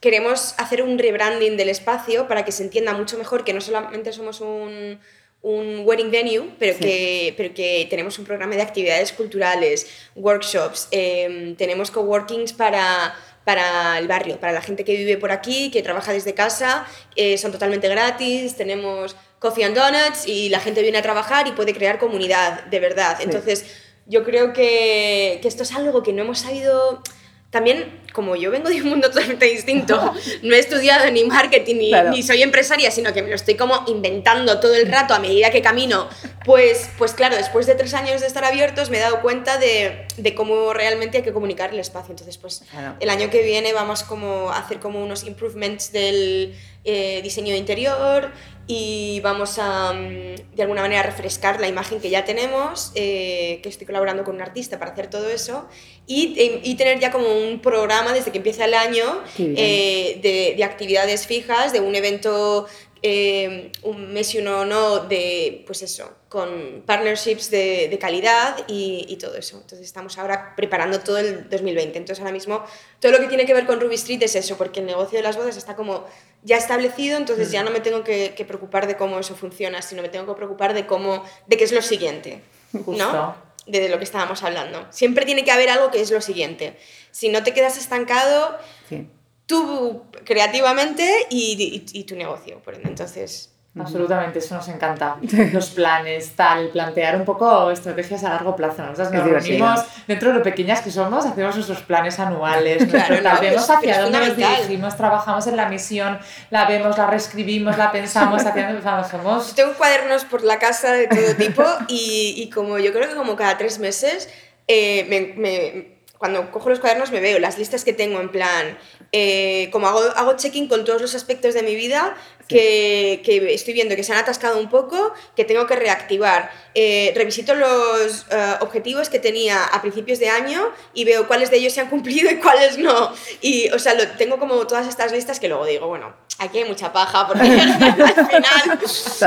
queremos 0.00 0.54
hacer 0.58 0.82
un 0.82 0.98
rebranding 0.98 1.56
del 1.56 1.68
espacio 1.68 2.28
para 2.28 2.44
que 2.44 2.52
se 2.52 2.62
entienda 2.62 2.92
mucho 2.92 3.18
mejor 3.18 3.44
que 3.44 3.52
no 3.52 3.60
solamente 3.60 4.12
somos 4.12 4.40
un, 4.40 4.98
un 5.42 5.82
wedding 5.84 6.10
venue, 6.10 6.50
pero, 6.58 6.74
Sí. 6.74 6.80
que, 6.80 7.34
pero 7.36 7.54
que 7.54 7.86
tenemos 7.90 8.18
un 8.18 8.24
programa 8.24 8.54
de 8.56 8.62
actividades 8.62 9.12
culturales, 9.12 9.86
workshops, 10.16 10.88
eh, 10.90 11.54
tenemos 11.56 11.90
coworkings 11.90 12.52
para, 12.52 13.14
para 13.44 13.98
el 13.98 14.08
barrio, 14.08 14.38
para 14.38 14.52
la 14.52 14.60
gente 14.60 14.84
que 14.84 14.94
vive 14.94 15.16
por 15.16 15.30
aquí, 15.32 15.70
que 15.70 15.82
trabaja 15.82 16.12
desde 16.12 16.34
casa, 16.34 16.86
eh, 17.16 17.38
son 17.38 17.50
totalmente 17.52 17.88
gratis, 17.88 18.56
tenemos 18.56 19.16
coffee 19.38 19.64
and 19.64 19.76
donuts 19.76 20.26
y 20.26 20.48
la 20.48 20.60
gente 20.60 20.82
viene 20.82 20.98
a 20.98 21.02
trabajar 21.02 21.46
y 21.46 21.52
puede 21.52 21.72
crear 21.74 21.98
comunidad, 21.98 22.64
de 22.64 22.80
verdad. 22.80 23.16
Sí. 23.18 23.24
Entonces, 23.24 23.64
yo 24.06 24.24
creo 24.24 24.52
que, 24.52 25.38
que 25.42 25.48
esto 25.48 25.62
es 25.62 25.72
algo 25.74 26.02
que 26.02 26.12
no 26.12 26.22
hemos 26.22 26.38
sabido... 26.40 27.02
También, 27.50 28.02
como 28.12 28.36
yo 28.36 28.50
vengo 28.50 28.68
de 28.68 28.82
un 28.82 28.90
mundo 28.90 29.08
totalmente 29.10 29.46
distinto, 29.46 30.12
no 30.42 30.54
he 30.54 30.58
estudiado 30.58 31.10
ni 31.10 31.24
marketing 31.24 31.76
ni, 31.76 31.88
Claro. 31.88 32.10
ni 32.10 32.22
soy 32.22 32.42
empresaria, 32.42 32.90
sino 32.90 33.14
que 33.14 33.22
me 33.22 33.30
lo 33.30 33.36
estoy 33.36 33.54
como 33.54 33.84
inventando 33.86 34.60
todo 34.60 34.74
el 34.74 34.86
rato 34.86 35.14
a 35.14 35.18
medida 35.18 35.50
que 35.50 35.62
camino, 35.62 36.10
pues, 36.44 36.90
pues 36.98 37.14
claro, 37.14 37.36
después 37.36 37.66
de 37.66 37.74
tres 37.74 37.94
años 37.94 38.20
de 38.20 38.26
estar 38.26 38.44
abiertos 38.44 38.90
me 38.90 38.98
he 38.98 39.00
dado 39.00 39.22
cuenta 39.22 39.56
de, 39.56 40.06
de 40.18 40.34
cómo 40.34 40.74
realmente 40.74 41.16
hay 41.18 41.24
que 41.24 41.32
comunicar 41.32 41.72
el 41.72 41.80
espacio. 41.80 42.10
Entonces, 42.10 42.36
pues 42.36 42.64
Claro. 42.70 42.96
el 43.00 43.08
año 43.08 43.30
que 43.30 43.42
viene 43.42 43.72
vamos 43.72 44.02
como 44.02 44.50
a 44.50 44.58
hacer 44.58 44.78
como 44.78 45.02
unos 45.02 45.24
improvements 45.24 45.90
del 45.90 46.54
eh, 46.84 47.20
diseño 47.22 47.52
de 47.52 47.58
interior 47.58 48.30
y 48.70 49.20
vamos 49.20 49.58
a, 49.58 49.94
mm, 49.94 50.54
de 50.54 50.62
alguna 50.62 50.82
manera, 50.82 51.02
refrescar 51.02 51.58
la 51.58 51.66
imagen 51.66 52.00
que 52.00 52.10
ya 52.10 52.24
tenemos, 52.26 52.92
eh, 52.94 53.60
que 53.62 53.68
estoy 53.70 53.86
colaborando 53.86 54.24
con 54.24 54.36
un 54.36 54.42
artista 54.42 54.78
para 54.78 54.92
hacer 54.92 55.08
todo 55.08 55.28
eso, 55.30 55.66
y, 56.06 56.38
e, 56.38 56.60
y 56.62 56.74
tener 56.76 57.00
ya 57.00 57.10
como 57.10 57.28
un 57.32 57.60
programa 57.60 58.12
desde 58.12 58.30
que 58.30 58.38
empieza 58.38 58.66
el 58.66 58.74
año 58.74 59.22
eh, 59.38 60.20
de, 60.22 60.54
de 60.56 60.64
actividades 60.64 61.26
fijas, 61.26 61.72
de 61.72 61.80
un 61.80 61.94
evento 61.94 62.66
eh, 63.02 63.70
un 63.82 64.12
mes 64.12 64.34
y 64.34 64.38
uno 64.38 64.64
no, 64.64 65.00
de, 65.00 65.62
pues 65.66 65.82
eso, 65.82 66.12
con 66.28 66.82
partnerships 66.84 67.50
de, 67.50 67.88
de 67.88 67.98
calidad 67.98 68.56
y, 68.68 69.06
y 69.08 69.16
todo 69.16 69.34
eso. 69.36 69.56
Entonces 69.56 69.86
estamos 69.86 70.18
ahora 70.18 70.54
preparando 70.56 71.00
todo 71.00 71.16
el 71.18 71.48
2020. 71.48 71.96
Entonces 71.96 72.20
ahora 72.20 72.32
mismo 72.32 72.62
todo 73.00 73.12
lo 73.12 73.18
que 73.20 73.28
tiene 73.28 73.46
que 73.46 73.54
ver 73.54 73.64
con 73.64 73.80
Ruby 73.80 73.94
Street 73.94 74.22
es 74.22 74.36
eso, 74.36 74.58
porque 74.58 74.80
el 74.80 74.86
negocio 74.86 75.16
de 75.18 75.22
las 75.22 75.36
bodas 75.38 75.56
está 75.56 75.74
como 75.74 76.04
ya 76.42 76.56
establecido, 76.58 77.16
entonces 77.16 77.50
ya 77.50 77.62
no 77.62 77.70
me 77.70 77.80
tengo 77.80 78.04
que, 78.04 78.34
que 78.36 78.44
preocupar 78.44 78.86
de 78.86 78.96
cómo 78.96 79.18
eso 79.18 79.34
funciona, 79.36 79.80
sino 79.80 80.02
me 80.02 80.08
tengo 80.10 80.26
que 80.26 80.34
preocupar 80.36 80.74
de 80.74 80.86
cómo, 80.86 81.24
de 81.46 81.56
qué 81.56 81.64
es 81.64 81.72
lo 81.72 81.80
siguiente, 81.82 82.42
Justo. 82.72 82.92
¿no? 82.92 83.36
De 83.66 83.88
lo 83.88 83.96
que 83.98 84.04
estábamos 84.04 84.42
hablando. 84.42 84.86
Siempre 84.90 85.24
tiene 85.24 85.44
que 85.44 85.50
haber 85.50 85.68
algo 85.70 85.90
que 85.90 86.00
es 86.00 86.10
lo 86.10 86.20
siguiente. 86.20 86.78
Si 87.10 87.28
no 87.30 87.42
te 87.42 87.52
quedas 87.54 87.76
estancado, 87.78 88.56
Sí. 88.88 89.06
tú 89.46 90.04
creativamente 90.24 91.26
y, 91.30 91.84
y- 91.92 91.98
y 92.00 92.04
tu 92.04 92.16
negocio, 92.16 92.60
por 92.60 92.74
ende. 92.74 92.88
Entonces, 92.88 93.50
Absolutamente, 93.80 94.38
eso 94.40 94.54
nos 94.54 94.68
encanta. 94.68 95.16
Los 95.52 95.70
planes, 95.70 96.32
tal, 96.36 96.68
plantear 96.68 97.16
un 97.16 97.24
poco 97.24 97.70
estrategias 97.70 98.24
a 98.24 98.30
largo 98.30 98.54
plazo. 98.56 98.82
Nosotras 98.82 99.10
nos 99.12 99.24
reunimos, 99.24 99.80
dentro 100.06 100.28
de 100.30 100.38
lo 100.38 100.42
pequeñas 100.42 100.80
que 100.80 100.90
somos, 100.90 101.24
hacemos 101.26 101.54
nuestros 101.54 101.80
planes 101.82 102.18
anuales, 102.18 102.78
nuestro 102.78 102.98
Claro, 102.98 103.22
tal, 103.22 103.34
no, 103.36 103.40
vemos 103.40 103.70
hacia 103.70 104.00
dónde 104.02 104.18
nos 104.18 104.36
dirigimos, 104.58 104.96
trabajamos 104.96 105.46
en 105.46 105.56
la 105.56 105.68
misión, 105.68 106.18
la 106.50 106.64
vemos, 106.66 106.96
la 106.98 107.06
reescribimos, 107.06 107.76
la 107.78 107.92
pensamos, 107.92 108.44
hacemos, 108.44 108.84
hacemos 108.84 109.54
tengo 109.54 109.72
cuadernos 109.74 110.24
por 110.24 110.42
la 110.44 110.58
casa 110.58 110.92
de 110.92 111.06
todo 111.08 111.34
tipo 111.36 111.62
y, 111.88 112.34
y 112.36 112.50
como 112.50 112.78
yo 112.78 112.92
creo 112.92 113.08
que 113.08 113.14
como 113.14 113.36
cada 113.36 113.56
tres 113.58 113.78
meses, 113.78 114.28
eh, 114.66 115.06
me- 115.08 115.34
me- 115.40 115.98
cuando 116.18 116.50
cojo 116.50 116.68
los 116.68 116.80
cuadernos 116.80 117.12
me 117.12 117.20
veo 117.20 117.38
las 117.38 117.58
listas 117.58 117.84
que 117.84 117.92
tengo 117.92 118.20
en 118.20 118.28
plan, 118.30 118.76
eh, 119.12 119.68
como 119.70 119.86
hago, 119.86 120.00
hago 120.16 120.32
checking 120.36 120.66
con 120.68 120.84
todos 120.84 121.00
los 121.00 121.14
aspectos 121.14 121.54
de 121.54 121.62
mi 121.62 121.76
vida 121.76 122.14
que, 122.48 123.20
que 123.24 123.52
estoy 123.54 123.74
viendo 123.74 123.94
que 123.94 124.02
se 124.02 124.12
han 124.12 124.18
atascado 124.18 124.58
un 124.58 124.68
poco, 124.70 125.12
que 125.36 125.44
tengo 125.44 125.66
que 125.66 125.76
reactivar. 125.76 126.50
Eh, 126.74 127.12
revisito 127.14 127.54
los 127.54 128.26
eh, 128.30 128.54
objetivos 128.60 129.08
que 129.10 129.18
tenía 129.18 129.64
a 129.64 129.80
principios 129.82 130.18
de 130.18 130.28
año 130.30 130.70
y 130.94 131.04
veo 131.04 131.26
cuáles 131.28 131.50
de 131.50 131.58
ellos 131.58 131.72
se 131.74 131.80
han 131.80 131.88
cumplido 131.90 132.30
y 132.30 132.36
cuáles 132.36 132.78
no. 132.78 133.12
Y, 133.40 133.68
o 133.70 133.78
sea, 133.78 133.94
lo, 133.94 134.06
tengo 134.16 134.38
como 134.38 134.66
todas 134.66 134.86
estas 134.88 135.12
listas 135.12 135.38
que 135.40 135.48
luego 135.48 135.66
digo, 135.66 135.86
bueno, 135.88 136.14
aquí 136.38 136.58
hay 136.58 136.64
mucha 136.64 136.92
paja 136.92 137.26
porque 137.26 137.42
al 137.60 138.26
final... 138.26 138.78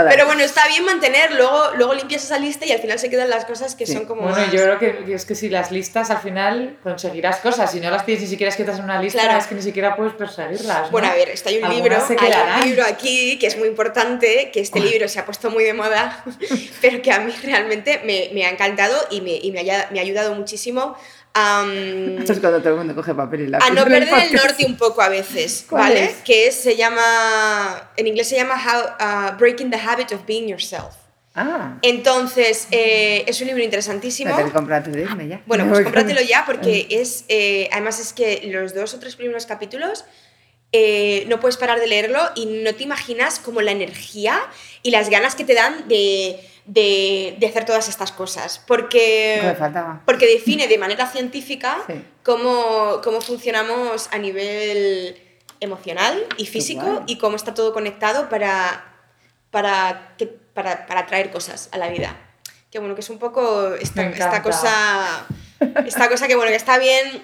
Pero 0.10 0.26
bueno, 0.26 0.42
está 0.42 0.68
bien 0.68 0.86
mantener, 0.86 1.34
luego, 1.34 1.72
luego 1.76 1.94
limpias 1.94 2.24
esa 2.24 2.40
lista 2.40 2.66
y 2.66 2.72
al 2.72 2.80
final 2.80 2.98
se 3.00 3.10
quedan 3.10 3.30
las 3.30 3.46
cosas 3.46 3.76
que 3.76 3.86
Sí. 3.86 3.94
son 3.94 4.06
como... 4.06 4.22
Bueno, 4.24 4.38
más- 4.38 4.52
yo 4.52 4.62
creo 4.64 4.80
que, 4.80 5.14
es 5.14 5.26
que 5.26 5.36
si 5.36 5.50
las 5.50 5.72
listas 5.72 6.10
al 6.10 6.20
final 6.20 6.78
conseguirás 6.84 7.38
cosas, 7.38 7.72
si 7.72 7.80
no 7.80 7.92
las 7.92 8.06
tienes 8.06 8.24
ni 8.24 8.30
siquiera 8.30 8.50
escritas 8.50 8.78
en 8.80 8.86
una 8.86 9.02
lista, 9.02 9.22
Claro. 9.22 9.38
es 9.40 9.46
que 9.48 9.56
ni 9.56 9.62
siquiera 9.62 9.96
puedes 9.96 10.14
perseguirlas. 10.14 10.84
¿no? 10.84 10.90
Bueno, 10.92 11.08
a 11.10 11.14
ver, 11.14 11.30
está 11.30 11.50
hay 11.50 11.58
un 11.62 11.70
libro, 11.70 11.96
se 12.08 12.16
hay 12.20 12.62
un 12.62 12.66
libro 12.70 12.84
aquí 12.86 13.11
que 13.40 13.48
es 13.48 13.58
muy 13.58 13.68
importante, 13.68 14.50
que 14.54 14.60
este 14.62 14.80
libro 14.80 15.08
se 15.08 15.20
ha 15.20 15.26
puesto 15.26 15.50
muy 15.52 15.64
de 15.64 15.74
moda, 15.74 16.24
pero 16.82 17.02
que 17.02 17.12
a 17.12 17.20
mí 17.20 17.34
realmente 17.44 18.02
me, 18.06 18.30
me 18.34 18.46
ha 18.46 18.50
encantado 18.50 18.96
y 19.10 19.22
me, 19.22 19.36
y 19.36 19.52
me, 19.52 19.60
haya- 19.62 19.88
me 19.92 20.00
ha 20.00 20.02
ayudado 20.02 20.34
muchísimo 20.36 20.96
a, 21.34 21.64
mm, 21.64 22.20
Esto 22.20 22.34
es 22.34 22.40
cuando 22.40 22.60
todo 22.60 22.70
el 22.74 22.76
mundo 22.80 22.94
coge 22.96 23.14
papel 23.16 23.42
y 23.42 23.48
lápiz. 23.48 23.66
a 23.66 23.70
no 23.74 23.84
el 23.84 23.88
perder 23.88 24.24
el 24.28 24.34
norte 24.34 24.66
un 24.66 24.76
poco 24.78 25.02
a 25.02 25.10
veces, 25.10 25.66
¿Cuál 25.70 25.84
¿vale? 25.84 26.04
es? 26.06 26.16
Que 26.26 26.48
es- 26.48 26.56
se 26.56 26.76
llama, 26.76 27.92
en 27.98 28.08
inglés 28.08 28.28
se 28.28 28.36
llama 28.36 28.56
How, 28.56 29.34
uh, 29.36 29.38
Breaking 29.38 29.70
the 29.72 29.78
Habit 29.78 30.12
of 30.12 30.26
Being 30.26 30.48
Yourself. 30.50 30.96
Ah, 31.34 31.78
Entonces, 31.82 32.68
eh, 32.72 33.24
es 33.26 33.40
un 33.40 33.48
libro 33.48 33.64
interesantísimo. 33.64 34.32
irme 35.00 35.28
ya. 35.30 35.42
Bueno, 35.46 35.64
pues 35.70 35.84
con- 35.84 35.94
ya 36.28 36.44
porque 36.46 36.88
es, 36.90 37.24
eh, 37.30 37.70
además 37.72 38.00
es 38.00 38.12
que 38.12 38.42
los 38.52 38.74
dos 38.74 38.94
o 38.94 39.00
tres 39.00 39.16
primeros 39.16 39.46
capítulos 39.46 40.04
eh, 40.72 41.26
no 41.28 41.40
puedes 41.40 41.58
parar 41.58 41.80
de 41.80 41.88
leerlo 41.88 42.20
y 42.36 42.46
no 42.46 42.74
te 42.76 42.84
imaginas 42.84 43.40
como 43.40 43.62
la 43.62 43.72
energía 43.72 44.42
y 44.84 44.92
las 44.92 45.10
ganas 45.10 45.36
que 45.36 45.44
te 45.44 45.54
dan 45.54 45.88
de, 45.88 46.40
de- 46.66 47.36
de 47.40 47.48
hacer 47.48 47.66
todas 47.66 47.90
estas 47.90 48.12
cosas. 48.12 48.60
Porque, 48.66 49.42
porque 50.06 50.28
define 50.28 50.68
de 50.68 50.78
manera 50.78 51.08
científica 51.08 51.78
Sí. 51.88 52.02
cómo, 52.24 53.02
cómo 53.04 53.20
funcionamos 53.22 54.08
a 54.12 54.18
nivel 54.18 55.22
emocional 55.60 56.26
y 56.38 56.46
físico 56.46 57.04
y 57.06 57.18
cómo 57.18 57.36
está 57.36 57.54
todo 57.54 57.74
conectado 57.74 58.30
para, 58.30 58.96
para, 59.52 60.16
que, 60.18 60.26
para, 60.28 60.88
para 60.88 61.06
traer 61.06 61.32
cosas 61.32 61.70
a 61.72 61.78
la 61.78 61.90
vida. 61.90 62.16
Que 62.72 62.80
bueno, 62.80 62.96
que 62.96 63.02
es 63.02 63.10
un 63.10 63.20
poco 63.20 63.74
esta, 63.76 64.04
esta 64.08 64.42
cosa. 64.42 65.28
Esta 65.86 66.10
cosa 66.10 66.28
que 66.28 66.36
bueno, 66.36 66.50
que 66.50 66.56
está 66.58 66.78
bien 66.80 67.22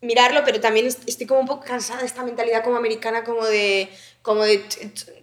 mirarlo, 0.00 0.42
pero 0.44 0.60
también 0.60 0.86
est- 0.86 1.08
estoy 1.08 1.26
como 1.26 1.40
un 1.40 1.46
poco 1.46 1.64
cansada 1.66 2.00
de 2.00 2.06
esta 2.06 2.22
mentalidad 2.22 2.62
como 2.62 2.76
americana, 2.76 3.24
como 3.24 3.44
de, 3.46 3.88
como 4.22 4.42
de 4.44 4.62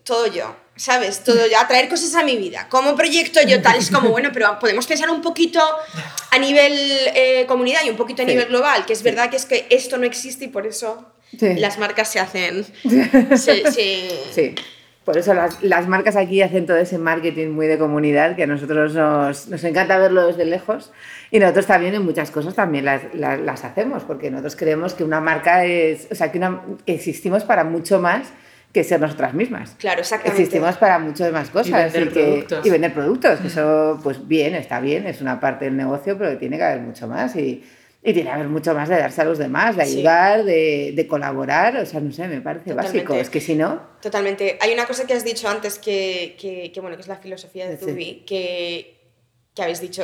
todo 0.04 0.28
yo, 0.28 0.56
¿sabes? 0.76 1.24
Todo 1.24 1.46
yo, 1.48 1.58
atraer 1.60 1.88
cosas 1.90 2.16
a 2.16 2.24
mi 2.24 2.36
vida. 2.38 2.68
¿Cómo 2.70 2.96
proyecto 2.96 3.40
yo 3.44 3.62
tal? 3.62 3.78
Es 3.78 3.90
como, 3.92 4.10
bueno, 4.10 4.32
pero 4.34 4.58
podemos 4.60 4.86
pensar 4.88 5.10
un 5.10 5.22
poquito 5.22 5.62
a 6.32 6.40
nivel 6.40 6.74
eh, 7.16 7.46
comunidad 7.48 7.82
y 7.86 7.90
un 7.90 7.98
poquito 7.98 8.24
a 8.24 8.26
Sí. 8.26 8.32
nivel 8.32 8.48
global, 8.48 8.86
que 8.86 8.94
es 8.94 9.04
verdad 9.04 9.30
que 9.30 9.36
es 9.38 9.46
que 9.46 9.68
esto 9.70 9.98
no 9.98 10.06
existe 10.06 10.46
y 10.46 10.48
por 10.50 10.66
eso 10.68 11.06
Sí. 11.40 11.56
las 11.56 11.78
marcas 11.80 12.12
se 12.12 12.20
hacen... 12.20 12.66
se- 13.38 13.72
Sí. 14.34 14.56
Por 15.06 15.18
eso 15.18 15.34
las, 15.34 15.62
las 15.62 15.88
marcas 15.88 16.16
aquí 16.16 16.42
hacen 16.42 16.66
todo 16.66 16.78
ese 16.78 16.98
marketing 16.98 17.50
muy 17.50 17.68
de 17.68 17.78
comunidad 17.78 18.36
que 18.38 18.44
a 18.44 18.48
nosotros 18.48 18.94
nos, 18.94 19.50
nos 19.50 19.64
encanta 19.66 19.98
verlo 19.98 20.28
desde 20.28 20.46
lejos 20.46 20.94
y 21.30 21.40
nosotros 21.40 21.66
también 21.66 21.94
en 21.94 22.06
muchas 22.06 22.32
cosas 22.32 22.56
también 22.56 22.86
las, 22.86 23.02
las, 23.14 23.40
las 23.40 23.66
hacemos 23.66 24.04
porque 24.04 24.32
nosotros 24.32 24.56
creemos 24.56 24.94
que 24.94 25.04
una 25.04 25.20
marca 25.20 25.66
es, 25.66 26.08
o 26.10 26.16
sea, 26.16 26.32
que, 26.32 26.38
una- 26.38 26.62
que 26.86 26.94
existimos 26.94 27.44
para 27.44 27.66
mucho 27.66 28.00
más 28.00 28.32
que 28.72 28.84
ser 28.84 29.00
nosotras 29.02 29.34
mismas. 29.34 29.76
Claro, 29.78 30.00
exactamente. 30.00 30.42
Existimos 30.42 30.78
para 30.78 30.98
muchas 31.00 31.32
más 31.32 31.50
cosas. 31.50 31.68
Y 31.68 31.74
vender 32.00 32.10
que- 32.14 32.24
productos. 32.24 32.66
y 32.66 32.70
vender 32.72 32.94
productos. 32.94 33.40
Eso, 33.46 34.00
pues 34.02 34.28
bien, 34.28 34.56
está 34.56 34.80
bien, 34.80 35.06
es 35.06 35.22
una 35.22 35.40
parte 35.40 35.66
del 35.66 35.76
negocio, 35.78 36.18
pero 36.18 36.38
tiene 36.38 36.58
que 36.58 36.64
haber 36.64 36.80
mucho 36.80 37.08
más. 37.08 37.36
Y, 37.36 37.64
y 38.06 38.14
tiene 38.14 38.24
que 38.30 38.36
haber 38.36 38.50
mucho 38.50 38.74
más 38.74 38.90
de 38.90 38.98
darse 38.98 39.22
a 39.22 39.26
los 39.26 39.38
demás, 39.38 39.78
de 39.78 39.86
Sí. 39.86 39.98
ayudar, 40.00 40.44
de, 40.44 40.92
de 40.96 41.08
colaborar. 41.08 41.78
O 41.78 41.86
sea, 41.86 42.00
no 42.02 42.12
sé, 42.12 42.28
me 42.28 42.42
parece 42.42 42.72
Totalmente. 42.72 42.98
básico. 43.00 43.14
Es 43.16 43.30
que 43.30 43.40
si 43.42 43.56
no, 43.56 43.82
Totalmente. 44.02 44.58
Hay 44.62 44.74
una 44.74 44.86
cosa 44.86 45.08
que 45.08 45.14
has 45.14 45.24
dicho 45.24 45.48
antes 45.48 45.80
que, 45.80 46.36
que, 46.40 46.72
que, 46.74 46.82
bueno, 46.82 46.98
que 46.98 47.02
es 47.04 47.08
la 47.08 47.16
filosofía 47.18 47.70
de 47.70 47.78
Sí. 47.78 47.86
Zubi, 47.86 48.24
que, 48.28 48.98
que 49.56 49.62
habéis 49.64 49.80
dicho. 49.80 50.04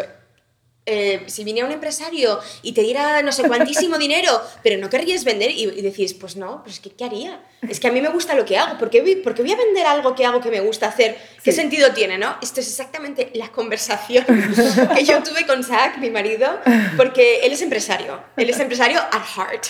Eh, 0.90 1.24
si 1.28 1.44
viniera 1.44 1.68
un 1.68 1.74
empresario 1.74 2.40
y 2.62 2.72
te 2.74 2.82
diera 2.82 3.22
no 3.22 3.32
sé 3.32 3.44
cuantísimo 3.44 3.98
dinero, 4.06 4.42
pero 4.64 4.78
no 4.80 4.90
querrías 4.90 5.24
vender 5.24 5.52
y, 5.52 5.64
y 5.64 5.82
decís, 5.82 6.14
pues 6.14 6.36
no, 6.36 6.64
pues 6.64 6.80
¿qué, 6.80 6.90
¿qué 6.92 7.06
haría? 7.06 7.42
Es 7.68 7.80
que 7.80 7.88
a 7.88 7.92
mí 7.92 8.02
me 8.02 8.10
gusta 8.10 8.36
lo 8.36 8.46
que 8.46 8.58
hago, 8.58 8.78
¿por 8.78 8.90
qué, 8.90 9.02
voy, 9.02 9.16
por 9.18 9.36
qué 9.36 9.42
voy 9.42 9.52
a 9.52 9.58
vender 9.58 9.86
algo 9.86 10.16
que 10.16 10.26
hago 10.26 10.40
que 10.42 10.50
me 10.50 10.62
gusta 10.62 10.88
hacer? 10.88 11.18
¿Qué 11.44 11.52
Sí. 11.52 11.58
sentido 11.58 11.92
tiene, 11.94 12.18
no? 12.18 12.38
Esto 12.42 12.62
es 12.62 12.68
exactamente 12.70 13.32
la 13.34 13.50
conversación 13.52 14.26
que 14.96 15.04
yo 15.04 15.22
tuve 15.24 15.46
con 15.46 15.64
Zach, 15.64 15.98
mi 15.98 16.10
marido, 16.10 16.48
porque 16.98 17.42
él 17.44 17.52
es 17.54 17.62
empresario, 17.62 18.22
él 18.38 18.50
es 18.50 18.60
empresario 18.60 19.00
at 19.00 19.24
heart. 19.36 19.66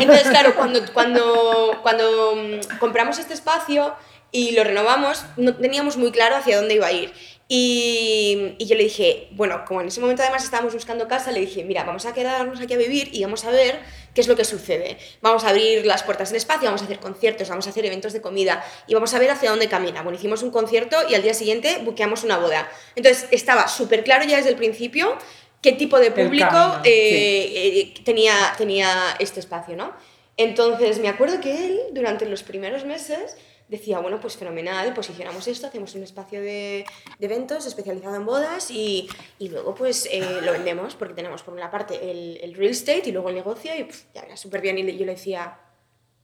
Entonces, 0.00 0.28
claro, 0.28 0.54
cuando, 0.54 0.80
cuando, 0.92 1.78
cuando 1.82 2.36
mm, 2.36 2.78
compramos 2.78 3.18
este 3.18 3.34
espacio 3.34 3.94
y 4.30 4.52
lo 4.52 4.64
renovamos, 4.64 5.24
no 5.36 5.54
teníamos 5.56 5.96
muy 5.98 6.10
claro 6.10 6.36
hacia 6.36 6.56
dónde 6.56 6.74
iba 6.74 6.86
a 6.86 6.92
ir. 6.92 7.12
Y, 7.54 8.54
y 8.56 8.64
yo 8.64 8.76
le 8.76 8.84
dije, 8.84 9.28
bueno, 9.32 9.62
como 9.66 9.82
en 9.82 9.88
ese 9.88 10.00
momento 10.00 10.22
además 10.22 10.42
estábamos 10.42 10.72
buscando 10.72 11.06
casa, 11.06 11.30
le 11.32 11.40
dije, 11.40 11.64
mira, 11.64 11.84
vamos 11.84 12.06
a 12.06 12.14
quedarnos 12.14 12.58
aquí 12.62 12.72
a 12.72 12.78
vivir 12.78 13.10
y 13.12 13.22
vamos 13.24 13.44
a 13.44 13.50
ver 13.50 13.78
qué 14.14 14.22
es 14.22 14.26
lo 14.26 14.36
que 14.36 14.46
sucede. 14.46 14.96
Vamos 15.20 15.44
a 15.44 15.50
abrir 15.50 15.84
las 15.84 16.02
puertas 16.02 16.30
del 16.30 16.38
espacio, 16.38 16.64
vamos 16.64 16.80
a 16.80 16.86
hacer 16.86 16.98
conciertos, 16.98 17.50
vamos 17.50 17.66
a 17.66 17.68
hacer 17.70 17.84
eventos 17.84 18.14
de 18.14 18.22
comida 18.22 18.64
y 18.86 18.94
vamos 18.94 19.12
a 19.12 19.18
ver 19.18 19.30
hacia 19.30 19.50
dónde 19.50 19.68
camina. 19.68 20.00
Bueno, 20.00 20.16
hicimos 20.16 20.42
un 20.42 20.50
concierto 20.50 20.96
y 21.10 21.14
al 21.14 21.22
día 21.22 21.34
siguiente 21.34 21.80
buqueamos 21.84 22.24
una 22.24 22.38
boda. 22.38 22.72
Entonces 22.96 23.28
estaba 23.32 23.68
súper 23.68 24.02
claro 24.02 24.24
ya 24.24 24.38
desde 24.38 24.48
el 24.48 24.56
principio 24.56 25.18
qué 25.60 25.72
tipo 25.72 26.00
de 26.00 26.10
público 26.10 26.48
camino, 26.48 26.80
eh, 26.84 27.52
eh, 27.54 27.94
tenía, 28.02 28.54
tenía 28.56 29.14
este 29.18 29.40
espacio, 29.40 29.76
¿no? 29.76 29.92
Entonces 30.38 31.00
me 31.00 31.08
acuerdo 31.08 31.38
que 31.42 31.66
él, 31.66 31.80
durante 31.92 32.24
los 32.24 32.42
primeros 32.44 32.86
meses, 32.86 33.36
decía, 33.68 33.98
bueno, 34.00 34.20
pues 34.20 34.36
fenomenal, 34.36 34.92
posicionamos 34.94 35.46
esto, 35.48 35.66
hacemos 35.66 35.94
un 35.94 36.02
espacio 36.02 36.40
de, 36.40 36.84
de 37.18 37.26
eventos 37.26 37.64
especializado 37.66 38.16
en 38.16 38.26
bodas 38.26 38.70
y, 38.70 39.08
y 39.38 39.48
luego 39.48 39.74
pues 39.74 40.06
eh, 40.10 40.40
lo 40.42 40.52
vendemos 40.52 40.94
porque 40.94 41.14
tenemos 41.14 41.42
por 41.42 41.54
una 41.54 41.70
parte 41.70 42.10
el, 42.10 42.38
el 42.42 42.54
real 42.54 42.70
estate 42.72 43.02
y 43.06 43.12
luego 43.12 43.30
el 43.30 43.34
negocio 43.36 43.74
y 43.74 43.84
pf, 43.84 44.04
ya 44.14 44.22
era 44.22 44.36
súper 44.36 44.60
bien 44.60 44.78
y 44.78 44.96
yo 44.96 45.06
le 45.06 45.12
decía, 45.12 45.56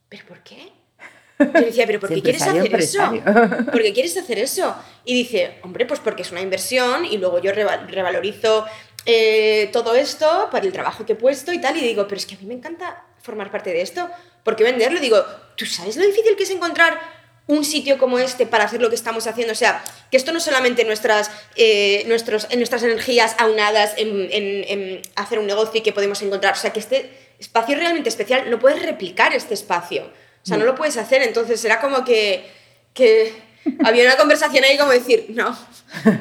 ¿pero 0.08 0.26
por 0.26 0.42
qué? 0.42 0.72
Yo 1.38 1.46
le 1.52 1.66
decía, 1.66 1.86
¿pero 1.86 2.00
por 2.00 2.08
qué 2.08 2.20
quieres 2.20 2.42
hacer 2.42 2.74
eso? 2.80 2.98
¿Por 3.72 3.80
qué 3.82 3.92
quieres 3.92 4.16
hacer 4.16 4.38
eso? 4.40 4.74
Y 5.04 5.14
dice, 5.14 5.58
hombre, 5.62 5.86
pues 5.86 6.00
porque 6.00 6.22
es 6.22 6.32
una 6.32 6.40
inversión 6.40 7.04
y 7.04 7.16
luego 7.16 7.38
yo 7.38 7.52
reva- 7.52 7.86
revalorizo 7.86 8.66
eh, 9.06 9.70
todo 9.72 9.94
esto 9.94 10.48
para 10.50 10.66
el 10.66 10.72
trabajo 10.72 11.06
que 11.06 11.12
he 11.12 11.16
puesto 11.16 11.52
y 11.52 11.60
tal. 11.60 11.76
Y 11.76 11.80
digo, 11.80 12.06
pero 12.08 12.18
es 12.18 12.26
que 12.26 12.34
a 12.34 12.38
mí 12.38 12.46
me 12.46 12.54
encanta 12.54 13.04
formar 13.22 13.50
parte 13.52 13.70
de 13.70 13.82
esto. 13.82 14.10
¿Por 14.42 14.56
qué 14.56 14.64
venderlo? 14.64 14.98
Y 14.98 15.00
digo, 15.00 15.24
¿tú 15.56 15.64
sabes 15.64 15.96
lo 15.96 16.04
difícil 16.04 16.34
que 16.36 16.42
es 16.42 16.50
encontrar 16.50 16.98
un 17.48 17.64
sitio 17.64 17.98
como 17.98 18.18
este 18.20 18.46
para 18.46 18.64
hacer 18.64 18.80
lo 18.80 18.88
que 18.88 18.94
estamos 18.94 19.26
haciendo? 19.26 19.52
O 19.52 19.56
sea, 19.56 19.82
que 20.10 20.16
esto 20.16 20.30
no 20.32 20.38
es 20.38 20.44
solamente 20.44 20.84
nuestras, 20.84 21.30
eh, 21.56 22.04
nuestros, 22.06 22.46
nuestras 22.56 22.82
energías 22.84 23.34
aunadas 23.38 23.94
en, 23.96 24.28
en- 24.30 24.64
en 24.68 25.02
hacer 25.16 25.38
un 25.40 25.46
negocio 25.46 25.80
y 25.80 25.82
que 25.82 25.92
podemos 25.92 26.22
encontrar. 26.22 26.52
O 26.54 26.56
sea, 26.56 26.72
que 26.72 26.78
este 26.80 27.10
espacio 27.40 27.74
es 27.74 27.80
realmente 27.80 28.08
especial. 28.08 28.48
No 28.50 28.58
puedes 28.60 28.80
replicar 28.82 29.34
este 29.34 29.54
espacio. 29.54 30.04
O 30.04 30.46
sea, 30.46 30.56
no 30.56 30.64
lo 30.64 30.74
puedes 30.76 30.96
hacer. 30.96 31.22
Entonces 31.22 31.62
era 31.64 31.80
como 31.80 32.04
que, 32.04 32.44
que 32.94 33.32
había 33.84 34.04
una 34.04 34.16
conversación 34.16 34.64
ahí 34.64 34.76
como 34.78 34.92
decir, 34.92 35.26
no, 35.30 35.56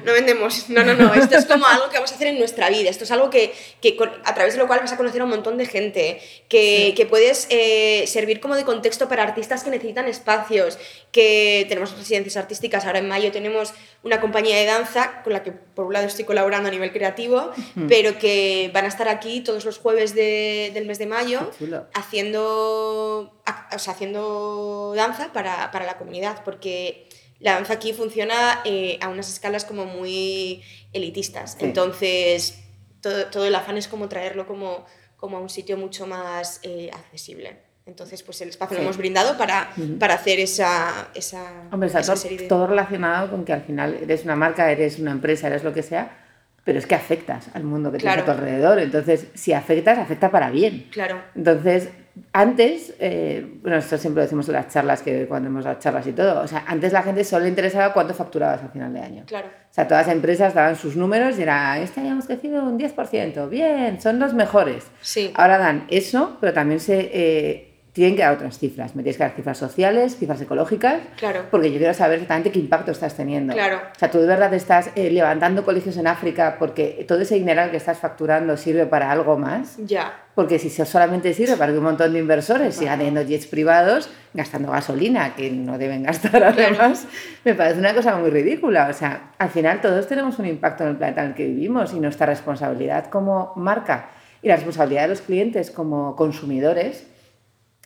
no 0.05 0.13
vendemos. 0.13 0.69
No, 0.69 0.83
no, 0.83 0.93
no. 0.93 1.13
Esto 1.13 1.37
es 1.37 1.45
como 1.45 1.65
algo 1.65 1.89
que 1.89 1.95
vamos 1.95 2.11
a 2.11 2.15
hacer 2.15 2.27
en 2.27 2.39
nuestra 2.39 2.69
vida. 2.69 2.89
Esto 2.89 3.03
es 3.03 3.11
algo 3.11 3.29
que, 3.29 3.53
que 3.81 3.97
a 4.23 4.33
través 4.33 4.53
de 4.53 4.59
lo 4.59 4.67
cual 4.67 4.79
vas 4.79 4.91
a 4.93 4.97
conocer 4.97 5.21
a 5.21 5.23
un 5.25 5.29
montón 5.29 5.57
de 5.57 5.65
gente. 5.65 6.21
Que, 6.49 6.93
que 6.95 7.05
puedes 7.05 7.47
eh, 7.49 8.05
servir 8.07 8.39
como 8.39 8.55
de 8.55 8.63
contexto 8.63 9.07
para 9.09 9.23
artistas 9.23 9.63
que 9.63 9.69
necesitan 9.69 10.07
espacios. 10.07 10.77
Que 11.11 11.65
tenemos 11.69 11.97
residencias 11.97 12.37
artísticas. 12.37 12.85
Ahora 12.85 12.99
en 12.99 13.07
mayo 13.07 13.31
tenemos 13.31 13.73
una 14.03 14.21
compañía 14.21 14.55
de 14.57 14.65
danza 14.65 15.21
con 15.23 15.33
la 15.33 15.43
que 15.43 15.51
por 15.51 15.85
un 15.85 15.93
lado 15.93 16.07
estoy 16.07 16.23
colaborando 16.25 16.69
a 16.69 16.71
nivel 16.71 16.91
creativo, 16.93 17.51
pero 17.89 18.17
que 18.19 18.69
van 18.73 18.85
a 18.85 18.87
estar 18.87 19.07
aquí 19.09 19.41
todos 19.41 19.65
los 19.65 19.79
jueves 19.79 20.13
de- 20.15 20.71
del 20.73 20.85
mes 20.85 20.97
de 20.99 21.07
mayo 21.07 21.51
haciendo, 21.93 23.33
ac- 23.45 23.75
o 23.75 23.79
sea, 23.79 23.93
haciendo 23.93 24.93
danza 24.95 25.33
para, 25.33 25.71
para 25.71 25.85
la 25.85 25.97
comunidad, 25.97 26.41
porque 26.45 27.06
la 27.39 27.53
danza 27.53 27.73
aquí 27.73 27.93
funciona 27.93 28.61
eh, 28.65 28.97
a 29.01 29.09
unas 29.09 29.31
escalas 29.31 29.65
como 29.65 29.85
muy 29.85 30.61
elitistas. 30.93 31.51
Sí. 31.59 31.65
Entonces, 31.65 32.59
todo, 33.01 33.25
todo 33.27 33.45
el 33.45 33.55
afán 33.55 33.77
es 33.77 33.87
como 33.87 34.09
traerlo 34.09 34.47
como, 34.47 34.85
como 35.17 35.37
a 35.37 35.39
un 35.39 35.49
sitio 35.49 35.77
mucho 35.77 36.07
más 36.07 36.59
eh, 36.63 36.89
accesible. 36.93 37.57
Entonces, 37.85 38.21
pues 38.23 38.41
el 38.41 38.49
espacio 38.49 38.75
Sí. 38.75 38.81
lo 38.81 38.83
hemos 38.89 38.97
brindado 38.97 39.37
para, 39.37 39.69
para 39.99 40.15
hacer 40.15 40.39
esa, 40.41 41.07
esa, 41.15 41.63
Hombre, 41.71 41.87
esa 41.87 42.01
todo, 42.01 42.15
serie 42.17 42.37
de... 42.39 42.47
todo 42.47 42.67
relacionado 42.67 43.29
con 43.31 43.45
que 43.45 43.53
al 43.53 43.61
final 43.61 43.97
eres 44.01 44.25
una 44.25 44.35
marca, 44.35 44.69
eres 44.71 44.99
una 44.99 45.11
empresa, 45.11 45.47
eres 45.47 45.63
lo 45.63 45.73
que 45.73 45.83
sea, 45.83 46.17
pero 46.65 46.79
es 46.79 46.85
que 46.85 46.95
afectas 46.95 47.45
al 47.53 47.63
mundo 47.63 47.89
que 47.91 47.99
tienes 47.99 48.17
a 48.17 48.19
tu 48.21 48.25
Claro. 48.25 48.39
alrededor. 48.41 48.79
Entonces, 48.79 49.27
si 49.35 49.53
afectas, 49.53 49.97
afecta 49.99 50.29
para 50.31 50.49
bien. 50.49 50.89
Claro, 50.91 51.21
Entonces, 51.33 51.87
antes, 52.33 52.93
eh, 52.99 53.45
bueno, 53.61 53.77
esto 53.77 53.97
siempre 53.97 54.21
lo 54.21 54.25
decimos 54.25 54.47
en 54.47 54.53
las 54.53 54.67
charlas, 54.67 55.01
que 55.01 55.27
cuando 55.27 55.49
hemos 55.49 55.65
dado 55.65 55.79
charlas 55.79 56.05
y 56.07 56.13
todo, 56.13 56.41
o 56.41 56.47
sea, 56.47 56.63
antes 56.67 56.93
la 56.93 57.03
gente 57.03 57.23
solo 57.23 57.43
le 57.43 57.49
interesaba 57.49 57.93
cuánto 57.93 58.13
facturabas 58.13 58.63
al 58.63 58.69
final 58.69 58.93
de 58.93 58.99
año. 58.99 59.23
claro. 59.25 59.47
O 59.47 59.73
sea, 59.77 59.87
todas 59.87 60.07
las 60.07 60.15
empresas 60.15 60.55
daban 60.55 60.75
sus 60.75 60.95
números 60.95 61.37
y 61.37 61.43
era, 61.43 61.77
este 61.79 62.01
año 62.01 62.13
hemos 62.13 62.25
crecido 62.25 62.63
un 62.63 62.79
10%, 62.79 63.47
bien, 63.49 64.01
son 64.01 64.17
los 64.17 64.33
mejores. 64.33 64.87
Sí, 65.01 65.31
Ahora 65.35 65.59
dan 65.59 65.85
eso, 65.89 66.37
pero 66.41 66.51
también 66.53 66.79
se 66.79 67.11
eh, 67.13 67.76
tienen 67.97 68.15
que 68.15 68.21
dar 68.21 68.35
otras 68.35 68.59
cifras. 68.59 68.95
Me 68.95 69.01
tienes 69.01 69.17
que 69.17 69.23
dar 69.23 69.33
cifras 69.33 69.57
sociales, 69.57 70.17
cifras 70.17 70.39
ecológicas, 70.39 71.01
claro. 71.17 71.45
porque 71.49 71.71
yo 71.71 71.79
quiero 71.79 71.93
saber 71.95 72.19
exactamente 72.19 72.51
qué 72.51 72.59
impacto 72.59 72.91
estás 72.91 73.15
teniendo. 73.15 73.53
Claro. 73.53 73.77
O 73.77 73.99
sea, 73.99 74.11
tú 74.11 74.19
de 74.19 74.27
verdad 74.27 74.53
estás 74.53 74.91
eh, 74.95 75.09
levantando 75.09 75.65
colegios 75.65 75.97
en 75.97 76.05
África 76.05 76.57
porque 76.59 77.03
todo 77.07 77.21
ese 77.21 77.35
dinero 77.35 77.69
que 77.71 77.77
estás 77.77 77.97
facturando 77.97 78.55
sirve 78.55 78.85
para 78.85 79.11
algo 79.11 79.35
más. 79.37 79.77
Ya, 79.77 80.13
Porque 80.35 80.59
si 80.59 80.69
solamente 80.69 81.33
sirve 81.33 81.57
para 81.57 81.71
que 81.71 81.79
un 81.79 81.85
montón 81.85 82.13
de 82.13 82.19
inversores 82.19 82.75
sigan 82.75 82.99
teniendo 82.99 83.23
jets 83.23 83.47
privados, 83.47 84.11
gastando 84.33 84.71
gasolina, 84.71 85.33
que 85.35 85.49
no 85.49 85.79
deben 85.79 86.03
gastar 86.03 86.43
además, 86.43 87.07
me 87.43 87.55
parece 87.55 87.79
una 87.79 87.95
cosa 87.95 88.15
muy 88.17 88.29
ridícula. 88.29 88.89
O 88.89 88.93
sea, 88.93 89.31
al 89.39 89.49
final 89.49 89.81
todos 89.81 90.07
tenemos 90.07 90.37
un 90.37 90.45
impacto 90.45 90.83
en 90.83 90.91
el 90.91 90.97
planeta 90.97 91.23
en 91.23 91.29
el 91.29 91.33
que 91.33 91.47
vivimos 91.47 91.93
y 91.93 91.99
nuestra 91.99 92.27
responsabilidad 92.27 93.09
como 93.09 93.53
marca 93.55 94.09
y 94.43 94.49
la 94.49 94.55
responsabilidad 94.55 95.01
de 95.03 95.07
los 95.07 95.21
clientes 95.21 95.71
como 95.71 96.15
consumidores 96.15 97.07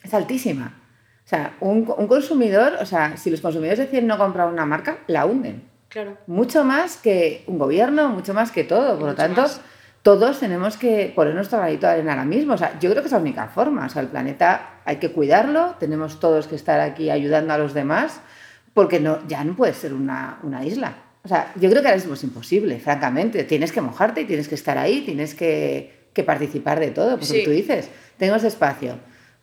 es 0.04 0.14
altísima. 0.14 0.78
O 1.26 1.28
sea, 1.32 1.56
un, 1.62 1.92
un 1.98 2.08
consumidor, 2.08 2.78
o 2.82 2.86
sea, 2.86 3.16
si 3.18 3.30
los 3.30 3.42
consumidores 3.42 3.80
deciden 3.80 4.08
no 4.08 4.18
comprar 4.18 4.48
una 4.48 4.66
marca, 4.66 4.98
la 5.08 5.26
hunden 5.26 5.64
claro. 5.90 6.18
mucho 6.28 6.64
más 6.64 6.98
que 6.98 7.44
un 7.48 7.58
gobierno, 7.58 8.10
mucho 8.10 8.34
más 8.34 8.52
que 8.52 8.64
todo. 8.64 8.98
Por 9.00 9.10
lo 9.10 9.16
tanto, 9.16 9.42
más. 9.44 9.62
todos 10.02 10.40
tenemos 10.40 10.76
que 10.78 11.12
poner 11.16 11.34
nuestro 11.36 11.60
granito 11.60 11.86
de 11.88 11.94
arena 11.94 12.12
ahora 12.14 12.26
mismo. 12.26 12.56
O 12.56 12.58
sea, 12.58 12.78
yo 12.80 12.90
creo 12.90 13.02
que 13.02 13.08
es 13.08 13.12
la 13.14 13.20
única 13.20 13.48
forma. 13.48 13.86
O 13.86 13.90
sea, 13.90 14.02
el 14.02 14.10
planeta 14.10 14.80
hay 14.84 14.98
que 14.98 15.12
cuidarlo, 15.12 15.76
tenemos 15.80 16.20
todos 16.20 16.48
que 16.48 16.56
estar 16.56 16.80
aquí 16.82 17.10
ayudando 17.10 17.54
a 17.54 17.58
los 17.58 17.74
demás, 17.74 18.20
porque 18.74 19.00
no, 19.00 19.20
ya 19.28 19.44
no 19.44 19.56
puede 19.56 19.74
ser 19.74 19.94
una, 19.94 20.40
una 20.44 20.66
isla. 20.66 20.96
O 21.24 21.28
sea, 21.28 21.54
yo 21.56 21.70
creo 21.70 21.82
que 21.84 21.88
ahora 21.88 21.98
mismo 21.98 22.16
es 22.16 22.24
imposible, 22.24 22.80
francamente. 22.80 23.44
Tienes 23.44 23.72
que 23.72 23.80
mojarte 23.80 24.22
y 24.22 24.26
tienes 24.26 24.48
que 24.50 24.56
estar 24.56 24.78
ahí, 24.78 25.02
tienes 25.02 25.36
que, 25.36 26.08
que 26.14 26.24
participar 26.24 26.80
de 26.80 26.90
todo. 26.90 27.16
Pues 27.18 27.30
Sí. 27.30 27.44
tú 27.46 27.52
dices, 27.52 27.90
tengo 28.18 28.36
ese 28.36 28.48
espacio. 28.48 28.96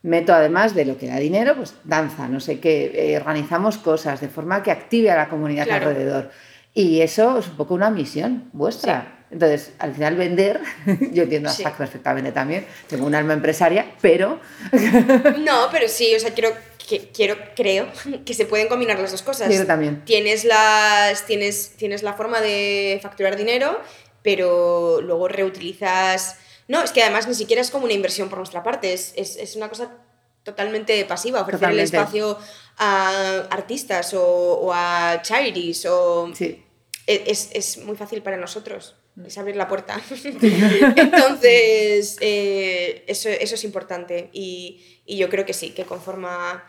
Meto 0.03 0.33
además 0.33 0.75
de 0.75 0.85
lo 0.85 0.97
que 0.97 1.09
da 1.09 1.17
dinero, 1.17 1.57
pues 1.57 1.75
danza, 1.85 2.29
no 2.29 2.39
sé 2.41 2.61
qué, 2.61 2.93
eh, 2.95 3.17
organizamos 3.17 3.79
cosas 3.79 4.21
de 4.21 4.29
forma 4.29 4.63
que 4.63 4.71
active 4.71 5.11
a 5.11 5.17
la 5.17 5.29
comunidad 5.29 5.65
Claro. 5.65 5.89
alrededor. 5.89 6.31
Y 6.73 7.01
eso 7.01 7.39
es 7.39 7.49
un 7.49 7.57
poco 7.57 7.75
una 7.75 7.91
misión 7.91 8.49
vuestra. 8.53 9.25
Entonces, 9.31 9.73
al 9.81 9.93
final 9.93 10.15
vender, 10.17 10.61
yo 11.13 11.25
entiendo 11.25 11.51
Sí. 11.51 11.65
Perfectamente 11.77 12.31
también, 12.33 12.65
tengo 12.89 13.07
un 13.07 13.15
alma 13.15 13.33
empresaria, 13.35 13.87
pero 14.01 14.41
No, 15.41 15.69
pero 15.73 15.89
sí, 15.89 16.15
o 16.15 16.21
sea, 16.21 16.33
quiero, 16.33 16.51
que, 16.89 17.11
quiero, 17.13 17.37
creo 17.57 17.89
que 18.25 18.35
se 18.35 18.47
pueden 18.47 18.69
combinar 18.69 18.99
las 19.01 19.11
dos 19.11 19.23
cosas. 19.23 19.53
yo 19.55 19.67
también. 19.67 20.03
Tienes, 20.05 20.45
las, 20.45 21.27
tienes, 21.27 21.73
tienes 21.77 22.03
la 22.05 22.13
forma 22.13 22.41
de 22.41 23.01
facturar 23.03 23.37
dinero, 23.37 23.81
pero 24.23 25.01
luego 25.03 25.27
reutilizas... 25.27 26.37
No, 26.69 26.83
es 26.83 26.93
que 26.93 27.03
además 27.03 27.27
ni 27.27 27.35
siquiera 27.35 27.61
es 27.63 27.71
como 27.71 27.85
una 27.85 27.95
inversión 27.95 28.29
por 28.29 28.39
nuestra 28.39 28.63
parte, 28.63 28.93
es, 28.93 29.13
es, 29.17 29.37
es 29.37 29.57
una 29.57 29.69
cosa 29.69 29.91
totalmente 30.45 31.05
pasiva, 31.07 31.41
ofrecer 31.41 31.71
el 31.71 31.81
espacio 31.81 32.39
a 32.77 33.47
artistas 33.51 34.15
o, 34.15 34.23
o 34.61 34.73
a 34.73 35.21
charities 35.23 35.87
o... 35.87 36.31
Sí. 36.35 36.63
e- 37.07 37.25
es, 37.27 37.51
es 37.53 37.79
muy 37.79 37.97
fácil 37.97 38.23
para 38.23 38.37
nosotros. 38.37 38.95
Es 39.27 39.37
abrir 39.37 39.57
la 39.57 39.67
puerta. 39.67 40.01
Entonces, 40.97 42.17
eh, 42.21 43.05
eso, 43.07 43.29
eso 43.29 43.55
es 43.55 43.65
importante. 43.65 44.31
Y, 44.33 45.01
y 45.07 45.17
yo 45.17 45.29
creo 45.29 45.45
que 45.45 45.53
sí, 45.55 45.71
que 45.71 45.85
conforma 45.85 46.65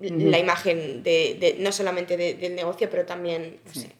la 0.00 0.38
imagen 0.38 1.02
de, 1.02 1.36
de- 1.38 1.56
no 1.60 1.72
solamente 1.72 2.16
de- 2.16 2.34
del 2.34 2.54
negocio, 2.54 2.88
pero 2.90 3.04
también, 3.04 3.60
no 3.64 3.74
sé, 3.74 3.90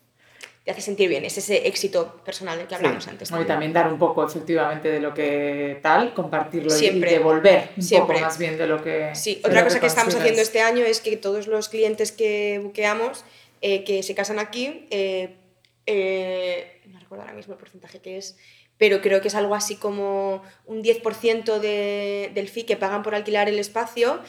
te 0.64 0.70
hace 0.70 0.81
sentir 0.81 1.09
bien. 1.11 1.24
Es 1.27 1.37
ese 1.37 1.66
éxito 1.68 2.20
personal 2.24 2.57
del 2.57 2.66
que 2.66 2.74
hablamos 2.74 3.07
antes. 3.07 3.29
Bueno, 3.31 3.44
y 3.44 3.46
también 3.48 3.72
dar 3.74 3.92
un 3.92 3.98
poco 3.98 4.24
efectivamente 4.27 4.88
de 4.90 4.98
lo 4.98 5.12
que 5.12 5.79
tal, 5.83 6.14
compartirlo 6.14 6.74
y- 6.74 6.79
Siempre. 6.79 7.11
y 7.11 7.14
devolver 7.14 7.68
un 7.77 7.83
Siempre. 7.83 8.14
poco 8.14 8.27
más 8.27 8.38
bien 8.38 8.57
de 8.57 8.66
lo 8.66 8.83
que. 8.83 9.14
Sí, 9.14 9.40
otra 9.44 9.62
cosa 9.62 9.79
que 9.79 9.87
estamos 9.87 10.14
haciendo 10.14 10.40
este 10.40 10.62
año 10.62 10.85
es 10.85 11.00
que 11.00 11.16
todos 11.18 11.46
los 11.48 11.68
clientes 11.68 12.12
que 12.12 12.61
buqueamos, 12.62 13.24
eh, 13.61 13.85
que 13.85 14.03
se 14.03 14.14
casan 14.14 14.38
aquí, 14.38 14.87
eh, 14.90 15.37
eh, 15.87 16.81
no 16.87 16.98
recuerdo 16.98 17.22
ahora 17.24 17.35
mismo 17.35 17.53
el 17.53 17.59
porcentaje 17.61 18.00
que 18.00 18.16
es, 18.16 18.38
pero 18.79 19.03
creo 19.03 19.20
que 19.20 19.29
es 19.29 19.35
algo 19.35 19.55
así 19.55 19.77
como 19.77 20.42
un 20.64 20.83
10% 20.83 21.59
de, 21.61 22.31
del 22.35 22.48
fee 22.48 22.64
que 22.64 22.77
pagan 22.77 23.03
por 23.03 23.14
alquilar 23.14 23.48
el 23.50 23.59
espacio, 23.59 24.20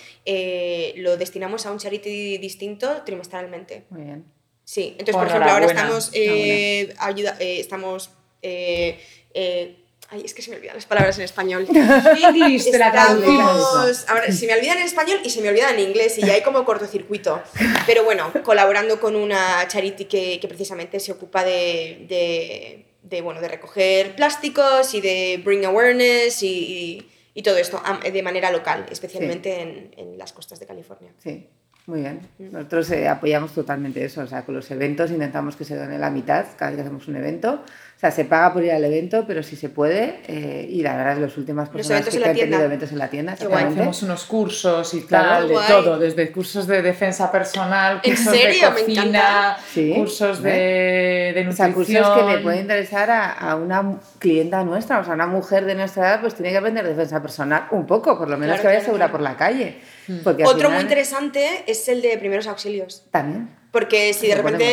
lo 0.97 1.17
destinamos 1.17 1.65
a 1.65 1.71
un 1.71 1.79
charity 1.79 2.37
distinto 2.39 3.03
trimestralmente. 3.05 3.85
Muy 3.89 4.01
bien. 4.03 4.34
Sí, 4.65 4.95
entonces, 4.97 5.15
por 5.15 5.27
ejemplo, 5.27 5.51
ahora 5.51 5.65
estamos, 5.67 6.09
eh, 6.13 6.93
ayuda, 6.97 7.37
eh, 7.39 7.59
estamos 7.59 8.09
eh, 8.41 8.99
eh, 9.33 9.75
ay, 10.09 10.21
es 10.23 10.33
que 10.33 10.41
se 10.41 10.51
me 10.51 10.57
olvidan 10.57 10.75
las 10.75 10.85
palabras 10.85 11.17
en 11.17 11.23
español. 11.23 11.67
English. 11.69 12.67
Estamos, 12.67 14.05
ahora, 14.07 14.31
se 14.31 14.47
me 14.47 14.53
olvidan 14.53 14.77
en 14.77 14.83
español 14.83 15.19
y 15.23 15.29
se 15.29 15.41
me 15.41 15.49
olvidan 15.49 15.75
en 15.75 15.81
inglés 15.81 16.17
y 16.17 16.21
ya 16.21 16.33
hay 16.33 16.41
como 16.41 16.63
cortocircuito. 16.63 17.41
Pero 17.85 18.03
bueno, 18.03 18.31
colaborando 18.43 18.99
con 18.99 19.15
una 19.15 19.67
charity 19.67 20.05
que, 20.05 20.39
que 20.39 20.47
precisamente 20.47 20.99
se 20.99 21.11
ocupa 21.11 21.43
de, 21.43 22.05
de, 22.07 22.85
de, 23.01 23.21
bueno, 23.21 23.41
de 23.41 23.47
recoger 23.47 24.15
plásticos 24.15 24.93
y 24.93 25.01
de 25.01 25.41
bring 25.43 25.65
awareness 25.65 26.43
y, 26.43 26.47
y, 26.47 27.11
y 27.33 27.41
todo 27.41 27.57
esto 27.57 27.81
de 28.11 28.21
manera 28.21 28.51
local, 28.51 28.85
especialmente 28.91 29.59
en, 29.59 29.93
en 29.97 30.17
las 30.17 30.33
costas 30.33 30.59
de 30.59 30.67
California. 30.67 31.11
Sí, 31.21 31.47
muy 31.87 32.01
bien. 32.01 32.21
Nosotros 32.39 32.89
eh, 32.91 33.07
apoyamos 33.07 33.53
totalmente 33.53 34.03
eso, 34.03 34.21
o 34.21 34.27
sea, 34.27 34.43
con 34.43 34.55
los 34.55 34.69
eventos 34.71 35.11
intentamos 35.11 35.55
que 35.55 35.65
se 35.65 35.75
done 35.75 35.99
la 35.99 36.09
mitad 36.09 36.45
cada 36.57 36.71
vez 36.71 36.77
que 36.77 36.81
hacemos 36.81 37.07
un 37.07 37.15
evento. 37.15 37.63
O 37.95 37.97
sea, 37.97 38.11
se 38.11 38.25
paga 38.25 38.51
por 38.51 38.61
ir 38.61 38.73
al 38.73 38.83
evento, 38.83 39.23
pero 39.25 39.41
si 39.41 39.55
se 39.55 39.69
puede, 39.69 40.19
eh, 40.27 40.67
y 40.69 40.81
la 40.83 40.97
verdad 40.97 41.13
es 41.13 41.19
las 41.19 41.37
últimas 41.37 41.69
personas 41.69 42.05
que 42.05 42.23
han 42.23 42.35
tenido 42.35 42.61
eventos 42.61 42.91
en 42.91 42.97
la 42.99 43.07
tienda, 43.07 43.33
exactamente. 43.33 43.71
Hacemos 43.79 44.03
unos 44.03 44.25
cursos 44.25 44.93
y 44.93 45.01
Claro, 45.03 45.29
tal, 45.29 45.47
de 45.47 45.53
guay. 45.53 45.67
todo, 45.69 45.97
desde 45.97 46.29
cursos 46.33 46.67
de 46.67 46.81
defensa 46.81 47.31
personal, 47.31 48.01
¿En 48.03 48.15
cursos 48.15 48.33
serio? 48.35 48.69
de 48.69 48.73
cocina. 48.83 49.57
Sí, 49.73 49.93
cursos 49.95 50.43
de, 50.43 51.31
de 51.35 51.47
O 51.47 51.51
sea, 51.53 51.67
nutrición. 51.69 52.03
cursos 52.03 52.25
que 52.27 52.35
le 52.35 52.41
pueden 52.43 52.59
interesar 52.61 53.09
a, 53.09 53.31
a 53.31 53.55
una 53.55 53.97
clienta 54.19 54.61
nuestra, 54.65 54.99
o 54.99 55.03
sea, 55.05 55.13
una 55.13 55.27
mujer 55.27 55.63
de 55.65 55.75
nuestra 55.75 56.03
edad, 56.09 56.21
pues 56.21 56.35
tiene 56.35 56.51
que 56.51 56.57
aprender 56.57 56.85
defensa 56.85 57.21
personal 57.21 57.67
un 57.71 57.87
poco, 57.87 58.17
por 58.17 58.29
lo 58.29 58.37
menos 58.37 58.55
Claro, 58.55 58.61
que 58.61 58.67
vaya 58.67 58.79
claro, 58.79 58.85
segura 58.85 59.05
claro. 59.05 59.11
por 59.13 59.21
la 59.21 59.37
calle. 59.37 59.79
Porque 60.23 60.43
al 60.43 60.49
Otro 60.49 60.69
muy 60.69 60.79
final- 60.79 60.81
interesante 60.81 61.63
es 61.65 61.87
el 61.87 62.01
de 62.01 62.17
primeros 62.17 62.45
auxilios. 62.47 63.05
También. 63.09 63.49
Porque 63.75 64.13
si 64.13 64.27
de 64.27 64.35
repente 64.35 64.63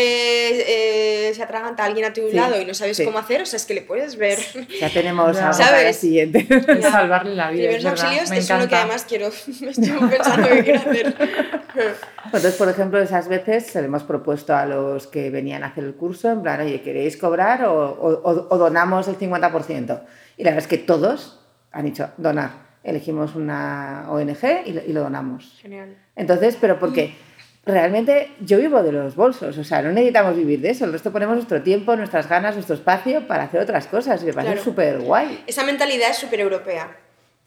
eh, 1.29 1.35
se 1.35 1.43
atraganta 1.43 1.85
alguien 1.85 2.05
a 2.07 2.13
tu 2.13 2.29
Sí, 2.31 2.37
lado 2.37 2.61
y 2.61 2.65
no 2.65 2.73
sabes 2.73 2.97
sí. 2.97 3.05
cómo 3.05 3.19
hacer, 3.19 3.43
o 3.43 3.47
sea, 3.47 3.57
es 3.57 3.67
que 3.67 3.75
le 3.75 3.83
puedes 3.83 4.15
ver. 4.17 4.39
Ya 4.81 4.89
tenemos 4.93 5.35
Ya. 5.37 5.49
algo 5.49 5.59
para 5.59 5.71
la 5.73 5.79
¿Sabes? 5.79 5.97
siguiente. 5.97 6.47
Es 6.69 6.85
salvarle 6.85 7.35
la 7.35 7.51
vida. 7.51 7.69
Primeros 7.71 7.85
auxilios 7.87 8.31
me 8.31 8.39
es 8.39 8.49
uno 8.51 8.69
que 8.69 8.77
además 8.77 9.05
quiero, 9.09 9.29
me 9.61 9.71
estoy 9.71 9.91
pensando 10.09 10.49
que 10.49 10.63
quiero 10.63 10.79
hacer. 10.79 11.15
Entonces, 12.27 12.55
por 12.55 12.69
ejemplo, 12.69 13.01
esas 13.03 13.27
veces 13.29 13.67
se 13.67 13.81
le 13.81 13.87
hemos 13.89 14.05
propuesto 14.05 14.55
a 14.55 14.67
los 14.67 15.09
que 15.09 15.31
venían 15.31 15.65
a 15.65 15.67
hacer 15.69 15.83
el 15.83 15.95
curso, 15.95 16.31
en 16.31 16.43
plan, 16.43 16.61
oye, 16.61 16.81
¿queréis 16.83 17.17
cobrar 17.17 17.65
o, 17.65 17.75
o- 17.75 18.47
o 18.51 18.57
donamos 18.59 19.09
el 19.09 19.19
50%? 19.19 20.01
Y 20.37 20.45
la 20.45 20.51
verdad 20.51 20.59
es 20.65 20.69
que 20.69 20.79
todos 20.79 21.41
han 21.73 21.87
dicho 21.87 22.09
donar. 22.19 22.51
Elegimos 22.85 23.35
una 23.35 24.07
ONG 24.11 24.63
y 24.67 24.73
lo, 24.73 24.83
y 24.87 24.93
lo 24.93 25.01
donamos. 25.03 25.59
Genial. 25.61 25.97
Entonces, 26.17 26.57
pero 26.61 26.79
porque 26.79 27.15
realmente 27.65 28.31
yo 28.41 28.59
vivo 28.59 28.83
de 28.83 28.93
los 28.93 29.15
bolsos, 29.15 29.57
o 29.57 29.65
sea, 29.65 29.83
no 29.83 29.93
necesitamos 29.93 30.37
vivir 30.37 30.61
de 30.61 30.71
eso, 30.71 30.85
el 30.85 30.93
resto 30.93 31.13
ponemos 31.13 31.37
nuestro 31.37 31.63
tiempo, 31.63 31.95
nuestras 31.97 32.29
ganas, 32.29 32.55
nuestro 32.55 32.75
espacio 32.75 33.27
para 33.29 33.45
hacer 33.45 33.61
otras 33.61 33.87
cosas 33.87 34.23
y 34.23 34.27
me 34.27 34.33
parece 34.33 34.55
Claro. 34.55 34.65
súper 34.65 34.99
guay. 35.01 35.45
Esa 35.47 35.65
mentalidad 35.65 36.11
es 36.11 36.17
súper 36.19 36.41
europea. 36.41 36.97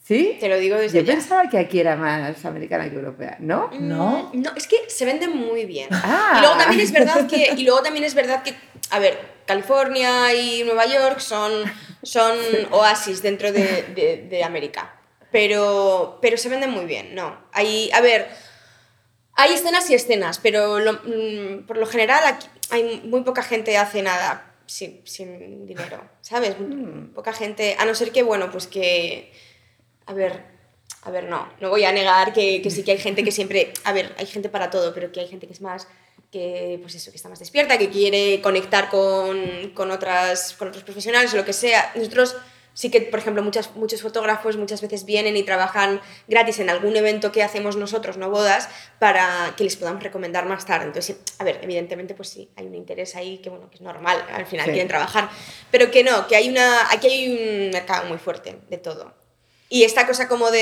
¿Sí? 0.03 0.37
Te 0.39 0.47
lo 0.49 0.57
digo 0.59 0.77
desde 0.77 0.99
Yo 0.99 1.03
ya. 1.05 1.13
pensaba 1.13 1.49
que 1.49 1.57
aquí 1.57 1.79
era 1.79 1.95
más 1.95 2.45
americana 2.45 2.87
que 2.87 2.95
europea, 2.95 3.37
¿no? 3.39 3.71
¿No? 3.79 4.29
Mm, 4.31 4.41
No, 4.43 4.51
es 4.55 4.67
que 4.67 4.77
se 4.87 5.03
venden 5.03 5.35
muy 5.35 5.65
bien. 5.65 5.87
Ah. 5.91 6.35
Y 6.37 6.41
luego 6.41 6.57
también 6.57 6.79
es 6.81 6.91
verdad 6.91 7.25
que, 7.27 7.53
y 7.57 7.63
luego 7.63 7.81
también 7.81 8.05
es 8.05 8.13
verdad 8.13 8.43
que, 8.43 8.53
a 8.91 8.99
ver, 8.99 9.17
California 9.47 10.31
y 10.35 10.63
Nueva 10.63 10.85
York 10.85 11.17
son, 11.19 11.51
son 12.03 12.37
oasis 12.69 13.23
dentro 13.23 13.51
de, 13.51 13.83
de- 13.95 14.27
de 14.29 14.43
América. 14.43 14.93
Pero, 15.31 16.19
pero 16.21 16.37
se 16.37 16.49
venden 16.49 16.69
muy 16.69 16.85
bien, 16.85 17.15
¿no? 17.15 17.37
Hay, 17.51 17.89
a 17.91 17.99
ver, 17.99 18.27
hay 19.35 19.53
escenas 19.53 19.89
y 19.89 19.95
escenas, 19.95 20.39
pero 20.39 20.79
lo- 20.79 20.93
mm, 21.03 21.65
por 21.67 21.77
lo 21.77 21.85
general 21.85 22.23
aquí 22.25 22.47
hay 22.71 23.01
muy 23.05 23.21
poca 23.21 23.43
gente 23.43 23.77
hace 23.77 24.01
nada 24.01 24.53
sin, 24.65 25.01
sin 25.05 25.65
dinero, 25.67 26.01
¿sabes? 26.21 26.55
Poca 27.13 27.33
gente, 27.33 27.75
a 27.77 27.85
no 27.85 27.93
ser 27.93 28.11
que, 28.11 28.23
bueno, 28.23 28.49
pues 28.51 28.65
que, 28.67 29.31
a 30.07 30.13
ver, 30.13 30.43
a 31.03 31.11
ver, 31.11 31.25
no, 31.25 31.47
no 31.59 31.69
voy 31.69 31.85
a 31.85 31.91
negar 31.91 32.33
que, 32.33 32.61
que 32.61 32.71
sí 32.71 32.83
que 32.83 32.91
hay 32.93 32.97
gente 32.97 33.23
que 33.23 33.31
siempre, 33.31 33.73
a 33.83 33.93
ver, 33.93 34.15
hay 34.17 34.25
gente 34.25 34.49
para 34.49 34.69
todo, 34.71 34.93
pero 34.93 35.11
que 35.11 35.19
hay 35.19 35.27
gente 35.27 35.45
que 35.45 35.53
es 35.53 35.61
más, 35.61 35.87
que, 36.31 36.79
pues 36.81 36.95
eso, 36.95 37.11
que 37.11 37.17
está 37.17 37.29
más 37.29 37.37
despierta, 37.39 37.77
que 37.77 37.89
quiere 37.89 38.41
conectar 38.41 38.89
con, 38.89 39.71
con, 39.75 39.91
otras, 39.91 40.53
con 40.53 40.69
otros 40.69 40.83
profesionales 40.83 41.31
o 41.33 41.37
lo 41.37 41.45
que 41.45 41.53
sea. 41.53 41.91
Nosotros 41.95 42.35
sí 42.75 42.91
que, 42.91 43.01
por 43.01 43.17
ejemplo, 43.19 43.41
muchas, 43.41 43.75
muchos 43.75 44.03
fotógrafos 44.03 44.57
muchas 44.57 44.81
veces 44.81 45.05
vienen 45.05 45.35
y 45.37 45.41
trabajan 45.43 45.99
gratis 46.27 46.59
en 46.59 46.69
algún 46.69 46.95
evento 46.95 47.31
que 47.31 47.41
hacemos 47.41 47.75
nosotros, 47.77 48.17
no 48.17 48.29
bodas, 48.29 48.69
para 48.99 49.53
que 49.57 49.63
les 49.63 49.75
podamos 49.77 50.03
recomendar 50.03 50.45
más 50.45 50.65
tarde. 50.67 50.85
Entonces, 50.85 51.15
a 51.39 51.43
ver, 51.43 51.59
evidentemente, 51.63 52.13
pues 52.13 52.29
sí, 52.29 52.49
hay 52.55 52.67
un 52.67 52.75
interés 52.75 53.15
ahí 53.15 53.39
que, 53.39 53.49
bueno, 53.49 53.69
que 53.69 53.77
es 53.77 53.81
normal, 53.81 54.23
al 54.31 54.45
final 54.45 54.65
Sí. 54.65 54.71
quieren 54.73 54.89
trabajar, 54.89 55.29
pero 55.71 55.89
que 55.89 56.03
no, 56.03 56.27
que 56.27 56.35
hay 56.35 56.49
una, 56.49 56.91
aquí 56.91 57.07
hay 57.07 57.29
un 57.65 57.69
mercado 57.71 58.05
muy 58.07 58.17
fuerte 58.19 58.57
de 58.69 58.77
todo. 58.77 59.13
Y 59.67 59.83
esta 59.83 60.05
cosa 60.05 60.27
como 60.27 60.51
de, 60.51 60.59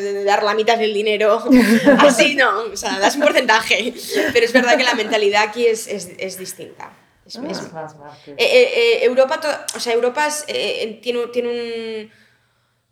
de 0.00 0.24
dar 0.24 0.44
la 0.44 0.54
mitad 0.54 0.78
del 0.78 0.94
dinero, 0.94 1.42
así 1.98 2.36
no, 2.36 2.60
o 2.72 2.76
sea, 2.76 2.98
das 3.00 3.16
un 3.16 3.22
porcentaje. 3.22 3.92
Pero 4.32 4.46
es 4.46 4.52
verdad 4.52 4.76
que 4.76 4.84
la 4.84 4.94
mentalidad 4.94 5.42
aquí 5.42 5.66
es, 5.66 5.88
es, 5.88 6.10
es 6.18 6.38
distinta. 6.38 6.92
Es- 7.28 7.36
es- 7.50 7.72
Más, 7.72 7.94
eh, 8.26 8.34
eh, 8.38 8.70
eh, 8.74 9.04
Europa, 9.04 9.40
to- 9.40 9.76
o 9.76 9.80
sea, 9.80 9.92
Europa 9.92 10.26
es, 10.26 10.44
eh, 10.48 10.98
tiene, 11.02 11.26
tiene 11.28 11.48
un 11.48 12.10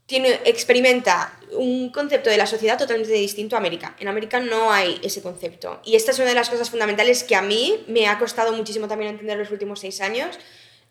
tiene, 0.06 0.38
experimenta 0.44 1.36
un 1.50 1.90
concepto 1.90 2.30
de 2.30 2.36
la 2.36 2.46
sociedad 2.46 2.78
totalmente 2.78 3.12
distinto 3.12 3.56
a 3.56 3.58
América. 3.58 3.96
En 3.98 4.06
América 4.06 4.38
no 4.38 4.70
hay 4.70 5.00
ese 5.02 5.20
concepto. 5.20 5.80
Y 5.84 5.96
esta 5.96 6.12
es 6.12 6.18
una 6.20 6.28
de 6.28 6.34
las 6.36 6.48
cosas 6.48 6.70
fundamentales 6.70 7.24
que 7.24 7.34
a 7.34 7.42
mí 7.42 7.82
me 7.88 8.06
ha 8.06 8.16
costado 8.16 8.52
muchísimo 8.52 8.86
también 8.86 9.10
entender 9.10 9.36
los 9.36 9.50
últimos 9.50 9.80
seis 9.80 10.00
años, 10.00 10.38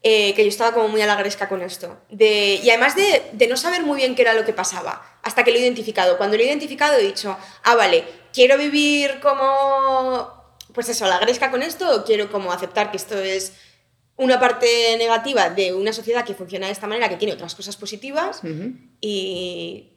eh, 0.04 0.34
que 0.34 0.44
yo 0.44 0.50
estaba 0.50 0.74
como 0.74 0.90
muy 0.90 1.02
a 1.02 1.06
la 1.08 1.16
gresca 1.16 1.48
con 1.48 1.62
esto. 1.62 1.98
De, 2.10 2.60
y 2.62 2.70
además 2.70 2.98
de, 2.98 3.24
de 3.32 3.48
no 3.48 3.56
saber 3.56 3.84
muy 3.84 3.96
bien 3.98 4.16
qué 4.16 4.24
era 4.24 4.34
lo 4.34 4.44
que 4.44 4.52
pasaba, 4.52 5.18
hasta 5.24 5.46
que 5.46 5.52
lo 5.52 5.58
he 5.58 5.62
identificado. 5.62 6.18
Cuando 6.18 6.36
lo 6.36 6.44
he 6.44 6.48
identificado 6.48 6.98
he 6.98 7.04
dicho, 7.04 7.38
ah, 7.64 7.76
vale, 7.76 8.04
quiero 8.34 8.58
vivir 8.58 9.22
como, 9.22 10.45
pues 10.76 10.90
eso, 10.90 11.08
la 11.08 11.18
gresca 11.20 11.50
con 11.50 11.64
esto, 11.64 11.90
o 11.96 12.04
quiero 12.04 12.30
como 12.32 12.52
aceptar 12.52 12.92
que 12.92 12.98
esto 12.98 13.18
es 13.18 13.54
una 14.18 14.40
parte 14.40 14.68
negativa 14.98 15.50
de 15.50 15.74
una 15.74 15.92
sociedad 15.92 16.24
que 16.24 16.34
funciona 16.36 16.68
de 16.68 16.74
esta 16.74 16.86
manera, 16.88 17.10
que 17.10 17.18
tiene 17.18 17.34
otras 17.34 17.56
cosas 17.56 17.76
positivas, 17.78 18.40
Ujú. 18.44 18.74
y, 19.02 19.90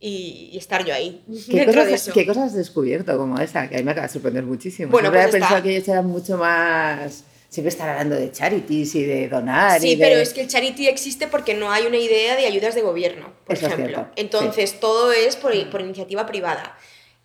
y, 0.00 0.50
y 0.52 0.58
estar 0.58 0.84
yo 0.84 0.94
ahí, 0.94 1.22
¿Qué 1.50 1.56
dentro 1.58 1.80
de 1.84 1.90
cosas, 1.90 2.02
eso. 2.08 2.12
¿Qué 2.12 2.26
cosas 2.26 2.44
has 2.44 2.54
descubierto 2.54 3.16
como 3.16 3.38
esa? 3.40 3.68
Que 3.68 3.76
a 3.76 3.78
mí 3.78 3.84
me 3.84 3.90
acaba 3.92 4.06
de 4.06 4.12
sorprender 4.12 4.44
muchísimo. 4.44 4.90
Bueno, 4.90 5.08
Siempre 5.10 5.20
pues 5.22 5.34
había 5.34 5.40
pensado 5.48 5.62
que 5.62 5.76
ellos 5.76 5.88
eran 5.88 6.06
mucho 6.06 6.36
más... 6.36 7.24
Siempre 7.48 7.70
están 7.70 7.88
hablando 7.88 8.14
de 8.14 8.30
charities 8.30 8.94
y 8.94 9.04
de 9.04 9.26
donar. 9.28 9.78
y 9.78 9.80
Sí, 9.80 9.96
de- 9.96 10.04
pero 10.04 10.20
es 10.20 10.34
que 10.34 10.42
el 10.42 10.48
charity 10.48 10.86
existe 10.86 11.28
porque 11.28 11.54
no 11.54 11.72
hay 11.72 11.86
una 11.86 11.96
idea 11.96 12.36
de 12.36 12.44
ayudas 12.46 12.74
de 12.74 12.82
gobierno, 12.82 13.32
por 13.46 13.56
Eso 13.56 13.66
es 13.66 13.72
ejemplo. 13.72 14.06
Entonces, 14.16 14.78
todo 14.80 15.12
es 15.12 15.36
por, 15.36 15.52
por 15.70 15.80
iniciativa 15.80 16.26
privada. 16.26 16.76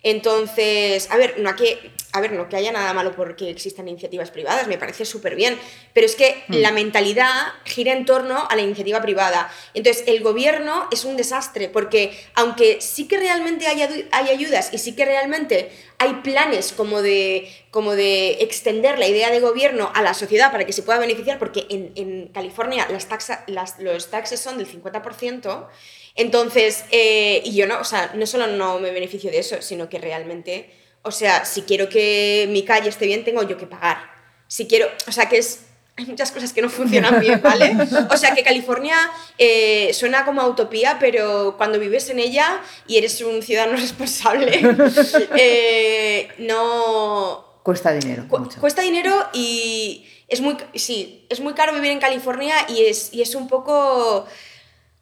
Entonces, 0.04 1.10
a 1.10 1.16
ver, 1.16 1.38
no 1.38 1.48
hay 1.48 1.56
que, 1.56 1.90
a 2.12 2.20
ver, 2.20 2.32
no 2.32 2.48
que 2.48 2.56
haya 2.56 2.70
nada 2.70 2.92
malo 2.94 3.16
porque 3.16 3.50
existan 3.50 3.88
iniciativas 3.88 4.30
privadas, 4.30 4.68
me 4.68 4.78
parece 4.78 5.04
súper 5.04 5.34
bien, 5.34 5.58
pero 5.92 6.06
es 6.06 6.14
que 6.14 6.44
Hmm. 6.48 6.54
la 6.56 6.72
mentalidad 6.72 7.30
gira 7.64 7.92
en 7.92 8.04
torno 8.04 8.46
a 8.48 8.54
la 8.54 8.62
iniciativa 8.62 9.00
privada. 9.00 9.50
Entonces, 9.72 10.04
el 10.06 10.22
gobierno 10.22 10.88
es 10.92 11.04
un 11.04 11.16
desastre 11.16 11.68
porque 11.68 12.16
aunque 12.34 12.80
sí 12.80 13.08
que 13.08 13.18
realmente 13.18 13.66
hay, 13.66 14.06
hay 14.10 14.28
ayudas 14.28 14.70
y 14.72 14.78
sí 14.78 14.94
que 14.94 15.04
realmente 15.04 15.70
hay 15.98 16.14
planes 16.22 16.72
como 16.72 17.00
de, 17.02 17.50
como 17.70 17.94
de 17.94 18.42
extender 18.42 18.98
la 18.98 19.06
idea 19.06 19.30
de 19.30 19.40
gobierno 19.40 19.90
a 19.94 20.02
la 20.02 20.12
sociedad 20.12 20.52
para 20.52 20.66
que 20.66 20.72
se 20.72 20.82
pueda 20.82 20.98
beneficiar, 20.98 21.38
porque 21.38 21.66
en, 21.70 21.92
en 21.94 22.28
California 22.28 22.86
las 22.90 23.08
taxa, 23.08 23.44
las, 23.46 23.78
los 23.78 24.10
taxes 24.10 24.38
son 24.38 24.58
del 24.58 24.66
50%, 24.70 25.66
entonces, 26.14 26.84
eh, 26.90 27.42
y 27.44 27.54
yo 27.54 27.66
no, 27.66 27.80
o 27.80 27.84
sea, 27.84 28.12
no 28.14 28.26
solo 28.26 28.46
no 28.46 28.78
me 28.78 28.90
beneficio 28.90 29.30
de 29.30 29.38
eso, 29.38 29.56
sino 29.60 29.88
que 29.88 29.98
realmente, 29.98 30.70
o 31.02 31.10
sea, 31.10 31.44
si 31.44 31.62
quiero 31.62 31.88
que 31.88 32.46
mi 32.50 32.62
calle 32.64 32.88
esté 32.88 33.06
bien, 33.06 33.24
tengo 33.24 33.42
yo 33.42 33.56
que 33.56 33.66
pagar. 33.66 33.98
Si 34.46 34.66
quiero, 34.66 34.86
o 35.08 35.12
sea, 35.12 35.28
que 35.28 35.38
es, 35.38 35.66
hay 35.96 36.06
muchas 36.06 36.30
cosas 36.32 36.52
que 36.52 36.60
no 36.62 36.68
funcionan 36.68 37.20
bien, 37.20 37.40
¿vale? 37.42 37.76
O 38.10 38.16
sea 38.16 38.34
que 38.34 38.42
California 38.42 38.96
eh, 39.38 39.92
suena 39.94 40.24
como 40.24 40.44
utopía, 40.46 40.98
pero 41.00 41.54
cuando 41.56 41.78
vives 41.78 42.08
en 42.10 42.18
ella 42.18 42.60
y 42.86 42.96
eres 42.98 43.20
un 43.20 43.42
ciudadano 43.42 43.76
responsable, 43.80 44.60
eh, 45.36 46.28
no... 46.38 47.44
Cuesta 47.62 47.92
dinero. 47.92 48.26
Cu- 48.28 48.38
mucho. 48.40 48.60
Cuesta 48.60 48.82
dinero 48.82 49.12
y 49.32 50.06
es 50.28 50.40
muy, 50.40 50.56
sí, 50.74 51.26
es 51.30 51.40
muy 51.40 51.54
caro 51.54 51.72
vivir 51.72 51.90
en 51.92 51.98
California 52.00 52.54
y 52.68 52.82
es, 52.84 53.12
y 53.12 53.22
es 53.22 53.34
un 53.34 53.48
poco, 53.48 54.26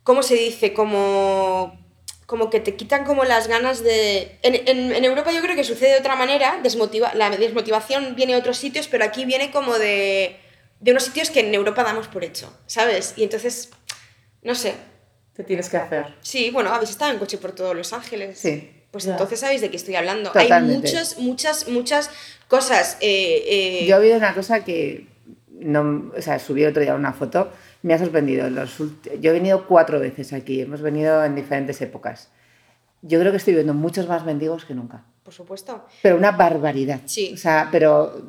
¿cómo 0.03 0.23
se 0.23 0.35
dice? 0.35 0.73
Como, 0.73 1.79
como 2.27 2.51
que 2.51 2.61
te 2.61 2.75
quitan 2.77 3.05
como 3.05 3.25
las 3.25 3.49
ganas 3.49 3.83
de... 3.83 4.39
En, 4.43 4.55
en- 4.55 4.93
en 4.95 5.05
Europa 5.05 5.33
yo 5.33 5.41
creo 5.43 5.57
que 5.57 5.65
sucede 5.65 5.93
de 5.93 5.99
otra 5.99 6.17
manera, 6.17 6.59
desmotiva, 6.63 7.13
la 7.15 7.31
desmotivación 7.31 8.15
viene 8.17 8.33
de 8.35 8.39
otros 8.39 8.57
sitios, 8.59 8.89
pero 8.89 9.05
aquí 9.05 9.25
viene 9.25 9.51
como 9.51 9.79
de, 9.79 10.37
de 10.81 10.91
unos 10.91 11.05
sitios 11.05 11.31
que 11.31 11.41
en 11.41 11.55
Europa 11.55 11.83
damos 11.85 12.09
por 12.09 12.25
hecho, 12.25 12.53
¿sabes? 12.67 13.15
Y 13.17 13.23
entonces, 13.25 13.71
no 14.43 14.55
sé. 14.55 14.75
Te 15.35 15.45
tienes 15.45 15.69
que 15.71 15.79
hacer. 15.79 16.15
Sí, 16.21 16.51
bueno, 16.51 16.71
habéis 16.75 16.91
estado 16.91 17.11
en 17.11 17.19
coche 17.19 17.39
por 17.39 17.53
todos 17.53 17.75
Los 17.75 17.93
Ángeles. 17.95 18.39
Sí. 18.39 18.71
Pues 18.91 19.05
Ya. 19.05 19.13
entonces 19.13 19.41
sabéis 19.41 19.63
de 19.63 19.71
qué 19.71 19.77
estoy 19.79 19.95
hablando. 19.95 20.31
Totalmente. 20.33 20.89
Hay 20.89 20.93
muchas, 20.95 21.19
muchas, 21.19 21.69
muchas 21.69 22.11
cosas. 22.49 22.99
eh, 23.01 23.43
eh, 23.83 23.87
Yo 23.87 23.97
he 23.97 23.99
oído 24.01 24.17
una 24.19 24.35
cosa 24.35 24.63
que, 24.63 25.07
no, 25.49 26.13
o 26.15 26.21
sea, 26.21 26.39
subí 26.39 26.63
otro 26.67 26.83
día 26.83 26.95
una 26.95 27.15
foto, 27.15 27.51
me 27.83 27.95
ha 27.95 27.99
sorprendido. 27.99 28.49
Los 28.51 28.79
yo 28.79 29.31
he 29.31 29.33
venido 29.35 29.67
cuatro 29.67 29.99
veces 30.01 30.33
aquí, 30.33 30.61
hemos 30.61 30.81
venido 30.83 31.25
en 31.25 31.35
diferentes 31.35 31.81
épocas. 31.83 32.31
Yo 33.03 33.19
creo 33.19 33.33
que 33.33 33.39
estoy 33.39 33.55
viendo 33.55 33.75
muchos 33.75 34.07
más 34.09 34.25
mendigos 34.25 34.65
que 34.65 34.75
nunca. 34.75 35.05
Por 35.25 35.35
supuesto. 35.35 35.85
Pero 36.03 36.17
una 36.17 36.33
barbaridad. 36.33 37.01
Sí. 37.07 37.33
O 37.35 37.37
sea, 37.37 37.69
pero 37.73 38.23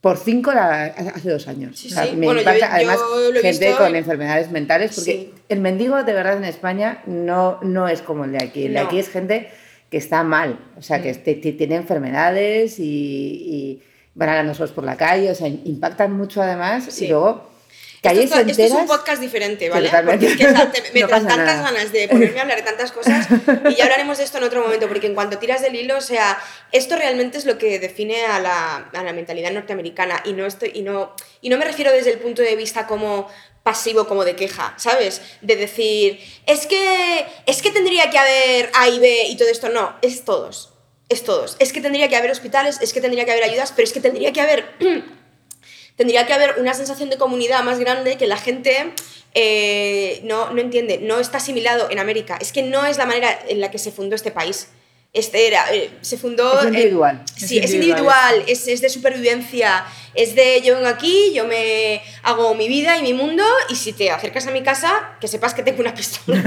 por 0.00 0.16
cinco 0.16 0.52
la- 0.52 0.84
hace 0.86 1.30
dos 1.30 1.46
años. 1.48 1.78
Sí, 1.78 1.88
O 1.88 1.90
sea, 1.90 2.04
sí. 2.06 2.16
Me 2.16 2.26
Bueno, 2.26 2.40
yo- 2.42 2.48
impacta, 2.50 2.68
yo 2.68 2.74
además, 2.74 2.98
lo 3.32 3.38
he 3.38 3.42
gente 3.42 3.66
visto 3.66 3.78
con 3.78 3.88
en- 3.90 3.96
enfermedades 3.96 4.50
mentales, 4.50 4.94
porque 4.94 5.12
Sí. 5.12 5.34
el 5.48 5.60
mendigo 5.60 6.02
de 6.02 6.12
verdad 6.12 6.36
en 6.36 6.44
España 6.44 7.02
no, 7.06 7.58
no 7.62 7.88
es 7.88 8.02
como 8.02 8.24
el 8.24 8.32
de 8.32 8.44
aquí. 8.44 8.64
El 8.66 8.74
de 8.74 8.80
No. 8.80 8.86
aquí 8.86 8.98
es 8.98 9.08
gente 9.08 9.48
que 9.90 9.96
está 9.96 10.22
mal, 10.22 10.58
o 10.76 10.82
sea, 10.82 11.00
que 11.02 11.14
t- 11.14 11.34
tiene 11.36 11.76
enfermedades 11.76 12.78
y, 12.78 12.84
y 12.84 13.82
van 14.14 14.28
andando 14.30 14.54
solos 14.54 14.72
por 14.72 14.84
la 14.84 14.96
calle, 14.96 15.30
o 15.30 15.34
sea, 15.34 15.48
impactan 15.48 16.12
mucho 16.12 16.42
además. 16.42 16.84
Sí. 16.90 17.04
Y 17.06 17.08
luego, 17.08 17.48
calles 18.02 18.24
esto, 18.24 18.38
esto 18.40 18.62
es 18.62 18.72
un 18.72 18.86
podcast 18.86 19.20
diferente, 19.20 19.68
¿vale? 19.68 19.88
Totalmente. 19.88 20.26
Porque 20.28 20.42
es 20.44 20.48
que 20.48 20.92
me 20.92 21.00
No 21.02 21.08
traen 21.08 21.26
tantas 21.26 21.56
nada. 21.56 21.70
ganas 21.70 21.92
de 21.92 22.08
ponerme 22.08 22.38
a 22.38 22.42
hablar 22.42 22.58
de 22.58 22.64
tantas 22.64 22.92
cosas 22.92 23.26
y 23.70 23.74
ya 23.74 23.84
hablaremos 23.84 24.18
de 24.18 24.24
esto 24.24 24.38
en 24.38 24.44
otro 24.44 24.62
momento, 24.62 24.88
porque 24.88 25.06
en 25.06 25.14
cuanto 25.14 25.38
tiras 25.38 25.62
del 25.62 25.74
hilo, 25.74 25.96
o 25.96 26.00
sea, 26.00 26.38
esto 26.72 26.96
realmente 26.96 27.38
es 27.38 27.44
lo 27.44 27.58
que 27.58 27.78
define 27.78 28.24
a 28.26 28.38
la, 28.40 28.88
a 28.92 29.02
la 29.02 29.12
mentalidad 29.12 29.50
norteamericana 29.52 30.22
y 30.24 30.32
no, 30.32 30.46
estoy, 30.46 30.72
y, 30.74 30.82
no, 30.82 31.14
y 31.40 31.48
no 31.48 31.58
me 31.58 31.64
refiero 31.64 31.92
desde 31.92 32.12
el 32.12 32.18
punto 32.18 32.42
de 32.42 32.56
vista 32.56 32.86
como 32.86 33.28
pasivo 33.62 34.06
como 34.06 34.24
de 34.24 34.34
queja, 34.34 34.72
¿sabes? 34.78 35.20
De 35.42 35.56
decir, 35.56 36.20
es 36.46 36.66
que, 36.66 37.26
es 37.44 37.60
que 37.60 37.70
tendría 37.70 38.08
que 38.08 38.18
haber 38.18 38.70
A 38.74 38.88
y 38.88 38.98
B 38.98 39.24
y 39.28 39.36
todo 39.36 39.48
esto. 39.48 39.68
No, 39.68 39.94
es 40.00 40.24
todos. 40.24 40.72
Es 41.10 41.24
todos. 41.24 41.56
Es 41.58 41.72
que 41.72 41.80
tendría 41.80 42.08
que 42.08 42.16
haber 42.16 42.30
hospitales, 42.30 42.78
es 42.80 42.92
que 42.92 43.00
tendría 43.00 43.24
que 43.24 43.32
haber 43.32 43.44
ayudas, 43.44 43.72
pero 43.74 43.84
es 43.84 43.92
que 43.92 44.00
tendría 44.00 44.32
que 44.32 44.40
haber 44.40 44.64
tendría 45.98 46.26
que 46.26 46.32
haber 46.32 46.54
una 46.58 46.72
sensación 46.72 47.10
de 47.10 47.18
comunidad 47.18 47.62
más 47.64 47.78
grande 47.78 48.16
que 48.16 48.26
la 48.26 48.38
gente 48.38 48.94
eh, 49.34 50.20
no, 50.24 50.50
no 50.52 50.60
entiende, 50.60 50.98
no 50.98 51.18
está 51.18 51.36
asimilado 51.38 51.90
en 51.90 51.98
América. 51.98 52.38
Es 52.40 52.52
que 52.52 52.62
no 52.62 52.86
es 52.86 52.96
la 52.96 53.04
manera 53.04 53.38
en 53.48 53.60
la 53.60 53.70
que 53.70 53.78
se 53.78 53.92
fundó 53.92 54.14
este 54.14 54.30
país. 54.30 54.68
Este 55.14 55.46
era, 55.46 55.74
eh, 55.74 55.90
se 56.02 56.18
fundó... 56.18 56.60
Es 56.60 56.66
individual. 56.66 57.22
sí, 57.34 57.58
Es 57.58 57.72
individual, 57.72 58.44
es, 58.46 58.68
es 58.68 58.82
de 58.82 58.90
supervivencia, 58.90 59.86
es 60.14 60.34
de 60.34 60.60
yo 60.60 60.74
vengo 60.74 60.86
aquí, 60.86 61.32
yo 61.32 61.46
me 61.46 62.02
hago 62.22 62.54
mi 62.54 62.68
vida 62.68 62.98
y 62.98 63.02
mi 63.02 63.14
mundo 63.14 63.42
y 63.70 63.76
si 63.76 63.94
te 63.94 64.10
acercas 64.10 64.46
a 64.46 64.50
mi 64.50 64.62
casa, 64.62 65.16
que 65.18 65.26
sepas 65.26 65.54
que 65.54 65.62
tengo 65.62 65.80
una 65.80 65.94
pistola. 65.96 66.42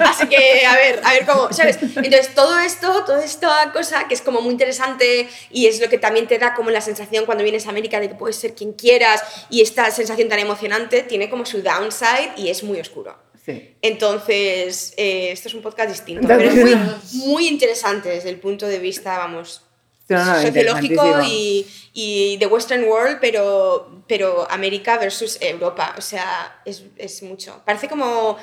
Así 0.00 0.26
que, 0.28 0.64
a 0.64 0.74
ver, 0.76 1.00
a 1.04 1.12
ver 1.12 1.26
cómo, 1.26 1.52
¿sabes? 1.52 1.78
Entonces, 1.82 2.34
todo 2.34 2.58
esto, 2.58 3.04
toda 3.04 3.22
esta 3.22 3.70
cosa 3.72 4.08
que 4.08 4.14
es 4.14 4.22
como 4.22 4.40
muy 4.40 4.52
interesante 4.52 5.28
y 5.50 5.66
es 5.66 5.78
lo 5.78 5.90
que 5.90 5.98
también 5.98 6.26
te 6.26 6.38
da 6.38 6.54
como 6.54 6.70
la 6.70 6.80
sensación 6.80 7.26
cuando 7.26 7.44
vienes 7.44 7.66
a 7.66 7.70
América 7.70 8.00
de 8.00 8.08
que 8.08 8.14
puedes 8.14 8.36
ser 8.36 8.54
quien 8.54 8.72
quieras 8.72 9.22
y 9.50 9.60
esta 9.60 9.90
sensación 9.90 10.30
tan 10.30 10.38
emocionante 10.38 11.02
tiene 11.02 11.28
como 11.28 11.44
su 11.44 11.62
downside 11.62 12.32
y 12.38 12.48
es 12.48 12.62
muy 12.62 12.80
oscuro. 12.80 13.29
Sí. 13.44 13.74
Entonces, 13.82 14.92
eh, 14.96 15.30
esto 15.32 15.48
es 15.48 15.54
un 15.54 15.62
podcast 15.62 15.90
distinto, 15.90 16.26
pero 16.28 16.42
es 16.42 16.54
muy, 16.54 16.76
muy 17.26 17.48
interesante 17.48 18.08
desde 18.10 18.30
el 18.30 18.38
punto 18.38 18.66
de 18.66 18.78
vista, 18.78 19.16
vamos, 19.18 19.62
No, 20.08 20.24
no, 20.24 20.42
sociológico 20.42 21.20
y, 21.26 21.66
y 21.94 22.36
de 22.38 22.46
Western 22.46 22.84
World, 22.84 23.18
pero, 23.20 24.02
pero 24.06 24.50
América 24.50 24.98
versus 24.98 25.38
Europa. 25.40 25.94
O 25.96 26.00
sea, 26.02 26.60
es, 26.64 26.84
es 26.96 27.22
mucho. 27.22 27.62
Parece 27.64 27.88
como 27.88 28.36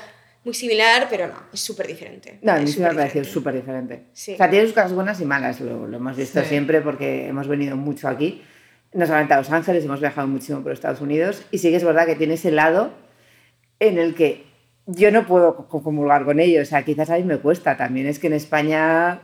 muy 0.44 0.54
similar, 0.54 1.06
pero 1.10 1.26
no, 1.28 1.42
es 1.52 1.60
súper 1.60 1.86
diferente. 1.86 2.38
No, 2.42 2.56
Es 2.56 2.72
súper 2.72 2.92
diferente. 2.92 3.52
diferente. 3.52 4.02
Sí. 4.14 4.32
O 4.34 4.36
sea, 4.36 4.48
tiene 4.50 4.64
sus 4.66 4.74
cosas 4.74 4.92
buenas 4.94 5.20
y 5.20 5.24
malas, 5.26 5.60
lo, 5.60 5.86
lo 5.86 5.96
hemos 5.98 6.16
visto 6.16 6.40
Sí. 6.42 6.48
siempre 6.48 6.80
porque 6.80 7.26
hemos 7.28 7.46
venido 7.48 7.76
mucho 7.76 8.08
aquí. 8.08 8.42
No 8.94 9.04
solamente 9.06 9.34
a 9.34 9.36
Los 9.38 9.50
Ángeles, 9.50 9.84
hemos 9.84 10.00
viajado 10.00 10.26
muchísimo 10.26 10.62
por 10.62 10.72
Estados 10.72 11.00
Unidos 11.02 11.42
y 11.50 11.58
sí 11.58 11.68
que 11.70 11.76
es 11.76 11.84
verdad 11.84 12.06
que 12.06 12.14
tiene 12.16 12.34
ese 12.34 12.50
lado 12.50 12.90
en 13.80 13.98
el 13.98 14.14
que 14.14 14.47
yo 14.88 15.10
no 15.12 15.26
puedo 15.26 15.54
co- 15.68 15.82
comulgar 15.82 16.24
con 16.24 16.40
ello. 16.40 16.62
O 16.62 16.64
sea, 16.64 16.82
quizás 16.84 17.10
a 17.10 17.16
mí 17.16 17.22
me 17.22 17.36
cuesta 17.38 17.76
también. 17.76 18.06
Es 18.06 18.18
que 18.18 18.26
en 18.26 18.32
España 18.32 19.20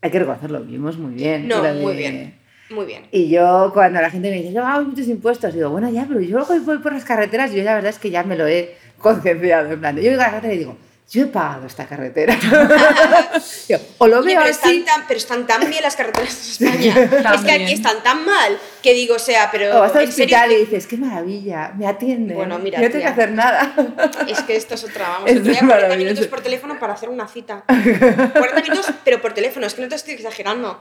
hay 0.00 0.10
que 0.10 0.18
reconocerlo, 0.18 0.60
vivimos 0.60 0.98
muy 0.98 1.14
bien. 1.14 1.48
No, 1.48 1.62
muy 1.74 1.96
bien. 1.96 2.34
Muy 2.70 2.86
bien. 2.86 3.02
Y 3.12 3.28
yo, 3.28 3.70
cuando 3.74 4.00
la 4.00 4.10
gente 4.10 4.30
me 4.30 4.36
dice, 4.36 4.52
yo 4.52 4.64
hago 4.66 4.84
muchos 4.86 5.06
impuestos, 5.08 5.52
digo, 5.54 5.68
bueno, 5.70 5.90
ya, 5.90 6.06
pero 6.08 6.20
yo 6.20 6.44
voy 6.64 6.78
por 6.78 6.92
las 6.92 7.04
carreteras 7.04 7.52
y 7.52 7.56
yo 7.58 7.64
la 7.64 7.74
verdad 7.74 7.90
es 7.90 7.98
que 7.98 8.10
ya 8.10 8.22
me 8.22 8.36
lo 8.36 8.46
he 8.46 8.74
concienciado. 8.98 9.70
En 9.72 9.80
plan, 9.80 9.94
yo 9.96 10.02
llego 10.02 10.14
a 10.14 10.24
la 10.24 10.30
carretera 10.30 10.54
y 10.54 10.58
digo, 10.58 10.76
yo 11.10 11.22
he 11.24 11.26
pagado 11.26 11.66
esta 11.66 11.86
carretera. 11.86 12.34
Digo, 13.68 13.80
o 13.98 14.06
lo 14.06 14.22
veo 14.22 14.40
pero, 14.40 14.50
así, 14.50 14.50
están 14.50 14.84
tan, 14.84 15.06
pero 15.06 15.18
están 15.18 15.46
tan 15.46 15.68
bien 15.68 15.82
las 15.82 15.94
carreteras 15.94 16.58
de 16.58 16.66
España. 16.66 17.34
es 17.34 17.40
que 17.42 17.52
aquí 17.52 17.72
están 17.72 18.02
tan 18.02 18.24
mal 18.24 18.58
que 18.82 18.94
digo, 18.94 19.16
o 19.16 19.18
sea, 19.18 19.50
pero. 19.52 19.76
o 19.76 19.80
vas 19.80 19.94
al 19.94 20.04
¿en 20.04 20.12
serio? 20.12 20.36
hospital 20.36 20.52
y 20.52 20.56
dices, 20.64 20.86
qué 20.86 20.96
maravilla, 20.96 21.72
me 21.76 21.86
atienden. 21.86 22.36
Bueno, 22.36 22.58
mira, 22.58 22.80
yo 22.80 22.86
no 22.86 22.90
tengo 22.92 23.04
que 23.04 23.10
hacer 23.10 23.32
nada. 23.32 23.74
Es 24.26 24.40
que 24.42 24.56
esto 24.56 24.74
es 24.74 24.84
otra, 24.84 25.08
vamos. 25.08 25.30
Esto 25.30 25.50
Estoy 25.50 25.54
a 25.54 25.58
es 25.58 25.58
40 25.60 25.74
maravilloso. 25.74 25.98
minutos 26.04 26.26
por 26.28 26.40
teléfono 26.40 26.78
para 26.78 26.94
hacer 26.94 27.08
una 27.10 27.28
cita. 27.28 27.64
40 27.66 28.62
minutos, 28.62 28.90
pero 29.04 29.20
por 29.20 29.34
teléfono, 29.34 29.66
es 29.66 29.74
que 29.74 29.82
no 29.82 29.88
te 29.88 29.96
estoy 29.96 30.14
exagerando. 30.14 30.80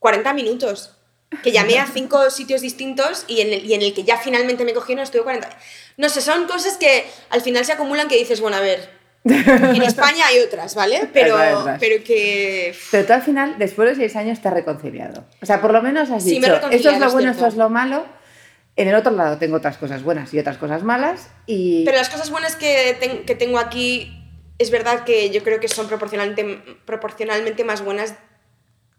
40 0.00 0.34
minutos. 0.34 0.96
Que 1.42 1.50
llamé 1.50 1.78
a 1.78 1.86
cinco 1.86 2.28
sitios 2.30 2.60
distintos 2.60 3.24
y 3.26 3.40
en, 3.40 3.54
el, 3.54 3.64
y 3.64 3.72
en 3.72 3.80
el 3.80 3.94
que 3.94 4.04
ya 4.04 4.18
finalmente 4.18 4.66
me 4.66 4.74
cogieron 4.74 5.02
estuve 5.02 5.22
40. 5.22 5.48
No 5.96 6.10
sé, 6.10 6.20
son 6.20 6.46
cosas 6.46 6.76
que 6.76 7.06
al 7.30 7.40
final 7.40 7.64
se 7.64 7.72
acumulan 7.72 8.06
que 8.08 8.18
dices, 8.18 8.42
bueno, 8.42 8.58
a 8.58 8.60
ver, 8.60 9.01
en 9.24 9.82
España 9.82 10.26
hay 10.26 10.40
otras, 10.40 10.74
¿vale? 10.74 11.08
Pero, 11.12 11.34
otras. 11.60 11.78
pero 11.78 12.02
que... 12.02 12.74
Pero 12.90 13.06
tú 13.06 13.12
al 13.12 13.22
final, 13.22 13.54
después 13.58 13.88
de 13.90 13.94
seis 13.94 14.16
años, 14.16 14.40
te 14.40 14.48
has 14.48 14.54
reconciliado. 14.54 15.24
O 15.40 15.46
sea, 15.46 15.60
por 15.60 15.72
lo 15.72 15.80
menos 15.82 16.10
has 16.10 16.22
Sí, 16.24 16.40
dicho, 16.40 16.52
esto 16.70 16.90
es 16.90 16.98
lo 16.98 17.10
bueno, 17.12 17.30
esto 17.30 17.46
es 17.46 17.54
lo 17.56 17.68
malo. 17.70 18.04
En 18.74 18.88
el 18.88 18.94
otro 18.94 19.12
lado 19.12 19.36
tengo 19.38 19.56
otras 19.56 19.76
cosas 19.76 20.02
buenas 20.02 20.32
y 20.34 20.38
otras 20.38 20.56
cosas 20.56 20.82
malas. 20.82 21.28
Y 21.46 21.84
Pero 21.84 21.98
las 21.98 22.08
cosas 22.08 22.30
buenas 22.30 22.56
que, 22.56 22.96
ten- 22.98 23.24
que 23.24 23.34
tengo 23.34 23.58
aquí, 23.58 24.10
es 24.58 24.70
verdad 24.70 25.04
que 25.04 25.30
yo 25.30 25.42
creo 25.42 25.60
que 25.60 25.68
son 25.68 25.88
proporcionalmente, 25.88 26.58
proporcionalmente 26.86 27.64
más 27.64 27.84
buenas 27.84 28.14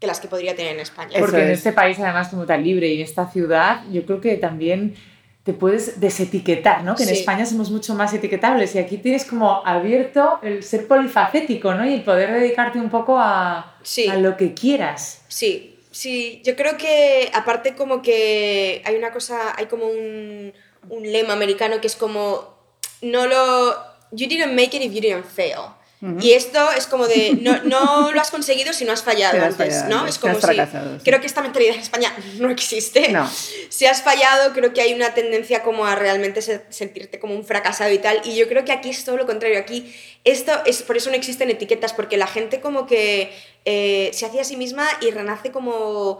que 0.00 0.06
las 0.06 0.20
que 0.20 0.28
podría 0.28 0.54
tener 0.54 0.72
en 0.74 0.80
España. 0.80 1.18
Porque 1.18 1.42
en 1.42 1.50
es. 1.50 1.58
este 1.58 1.72
país, 1.72 1.98
además, 1.98 2.28
como 2.28 2.46
tan 2.46 2.62
libre 2.62 2.88
y 2.88 2.96
en 2.96 3.00
esta 3.02 3.28
ciudad, 3.30 3.82
yo 3.90 4.04
creo 4.06 4.20
que 4.20 4.36
también 4.36 4.94
te 5.44 5.52
puedes 5.52 6.00
desetiquetar, 6.00 6.82
¿no? 6.84 6.94
Que 6.96 7.02
en 7.02 7.10
Sí. 7.10 7.14
España 7.16 7.44
somos 7.44 7.70
mucho 7.70 7.94
más 7.94 8.12
etiquetables 8.14 8.74
y 8.74 8.78
aquí 8.78 8.96
tienes 8.96 9.24
como 9.26 9.64
abierto 9.66 10.38
el 10.42 10.62
ser 10.62 10.86
polifacético, 10.88 11.74
¿no? 11.74 11.84
Y 11.88 11.92
el 11.94 12.02
poder 12.02 12.32
dedicarte 12.32 12.78
un 12.78 12.88
poco 12.90 13.18
a, 13.18 13.76
Sí. 13.82 14.08
a 14.08 14.16
lo 14.16 14.36
que 14.38 14.54
quieras. 14.54 15.20
Sí, 15.28 15.78
sí, 15.90 16.40
yo 16.44 16.56
creo 16.56 16.78
que 16.78 17.30
aparte 17.34 17.74
como 17.74 18.00
que 18.00 18.80
hay 18.86 18.96
una 18.96 19.12
cosa, 19.12 19.38
hay 19.56 19.66
como 19.66 19.84
un, 19.86 20.52
un 20.88 21.12
lema 21.12 21.34
americano 21.34 21.78
que 21.80 21.88
es 21.88 21.96
como, 21.96 22.54
no 23.02 23.26
lo, 23.26 23.74
you 24.12 24.26
didn't 24.26 24.54
make 24.54 24.74
it 24.74 24.82
if 24.82 24.92
you 24.94 25.00
didn't 25.02 25.26
fail. 25.26 25.60
Y 26.20 26.32
esto 26.32 26.70
es 26.72 26.86
como 26.86 27.06
de, 27.08 27.38
no, 27.40 27.62
no 27.64 28.12
lo 28.12 28.20
has 28.20 28.30
conseguido 28.30 28.74
si 28.74 28.84
no 28.84 28.92
has 28.92 29.02
fallado 29.02 29.38
has 29.38 29.44
antes, 29.44 29.56
fallado 29.56 29.88
¿no? 29.88 30.06
Es 30.06 30.18
como 30.18 30.34
si, 30.34 30.40
fracasado, 30.42 30.96
sí. 30.98 31.02
creo 31.02 31.18
que 31.18 31.26
esta 31.26 31.40
mentalidad 31.40 31.74
en 31.76 31.80
España 31.80 32.14
no 32.38 32.50
existe. 32.50 33.08
No. 33.08 33.26
Si 33.70 33.86
has 33.86 34.02
fallado, 34.02 34.52
creo 34.52 34.74
que 34.74 34.82
hay 34.82 34.92
una 34.92 35.14
tendencia 35.14 35.62
como 35.62 35.86
a 35.86 35.94
realmente 35.94 36.42
se- 36.42 36.60
sentirte 36.68 37.18
como 37.18 37.34
un 37.34 37.46
fracasado 37.46 37.90
y 37.90 37.98
tal. 37.98 38.20
Y 38.24 38.36
yo 38.36 38.48
creo 38.48 38.66
que 38.66 38.72
aquí 38.72 38.90
es 38.90 39.02
todo 39.04 39.16
lo 39.16 39.24
contrario. 39.24 39.58
Aquí 39.58 39.94
esto 40.24 40.52
es 40.66 40.82
por 40.82 40.98
eso 40.98 41.08
no 41.08 41.16
existen 41.16 41.48
etiquetas, 41.48 41.94
porque 41.94 42.18
la 42.18 42.26
gente 42.26 42.60
como 42.60 42.86
que 42.86 43.32
eh, 43.64 44.10
se 44.12 44.26
hace 44.26 44.40
a 44.40 44.44
sí 44.44 44.56
misma 44.58 44.86
y 45.00 45.10
renace 45.10 45.52
como 45.52 46.18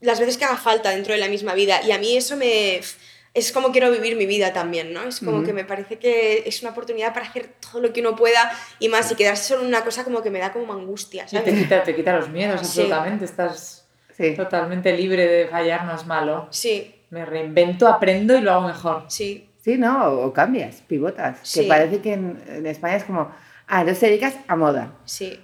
las 0.00 0.18
veces 0.18 0.38
que 0.38 0.46
haga 0.46 0.56
falta 0.56 0.90
dentro 0.90 1.12
de 1.12 1.20
la 1.20 1.28
misma 1.28 1.52
vida. 1.52 1.82
Y 1.82 1.92
a 1.92 1.98
mí 1.98 2.16
eso 2.16 2.36
me... 2.36 2.80
Es 3.32 3.52
como 3.52 3.70
quiero 3.70 3.90
vivir 3.92 4.16
mi 4.16 4.26
vida 4.26 4.52
también, 4.52 4.92
¿no? 4.92 5.02
Es 5.04 5.20
como 5.20 5.36
Ujú. 5.38 5.46
que 5.46 5.52
me 5.52 5.64
parece 5.64 5.98
que 5.98 6.42
es 6.46 6.62
una 6.62 6.72
oportunidad 6.72 7.14
para 7.14 7.26
hacer 7.26 7.50
todo 7.60 7.80
lo 7.80 7.92
que 7.92 8.00
uno 8.00 8.16
pueda 8.16 8.50
y 8.80 8.88
más, 8.88 9.10
y 9.12 9.14
quedarse 9.14 9.44
solo 9.44 9.62
en 9.62 9.68
una 9.68 9.84
cosa 9.84 10.02
como 10.02 10.20
que 10.22 10.30
me 10.30 10.40
da 10.40 10.52
como 10.52 10.72
angustia, 10.72 11.24
Y 11.24 11.30
te 11.30 11.38
¿sabes? 11.38 11.54
quita, 11.54 11.82
te 11.84 11.94
quita 11.94 12.16
los 12.16 12.28
miedos, 12.28 12.60
Sí. 12.60 12.66
absolutamente. 12.80 13.24
Estás 13.24 13.86
sí. 14.16 14.34
totalmente 14.34 14.92
libre 14.96 15.26
de 15.26 15.46
fallar, 15.46 15.84
no 15.84 15.94
es 15.94 16.04
malo. 16.06 16.48
Sí, 16.50 16.94
Me 17.10 17.24
reinvento, 17.24 17.86
aprendo 17.88 18.36
y 18.36 18.40
lo 18.40 18.52
hago 18.52 18.66
mejor. 18.68 19.04
Sí, 19.08 19.46
Sí, 19.62 19.76
¿no? 19.76 20.06
O, 20.08 20.26
o 20.26 20.32
cambias, 20.32 20.76
pivotas. 20.86 21.38
Sí. 21.42 21.60
Que 21.62 21.68
parece 21.68 22.00
que 22.00 22.14
en, 22.14 22.42
en 22.48 22.66
España 22.66 22.96
es 22.96 23.04
como, 23.04 23.30
ah, 23.66 23.84
no 23.84 23.92
te 23.94 24.06
dedicas 24.06 24.34
a 24.48 24.56
moda. 24.56 24.92
sí. 25.04 25.38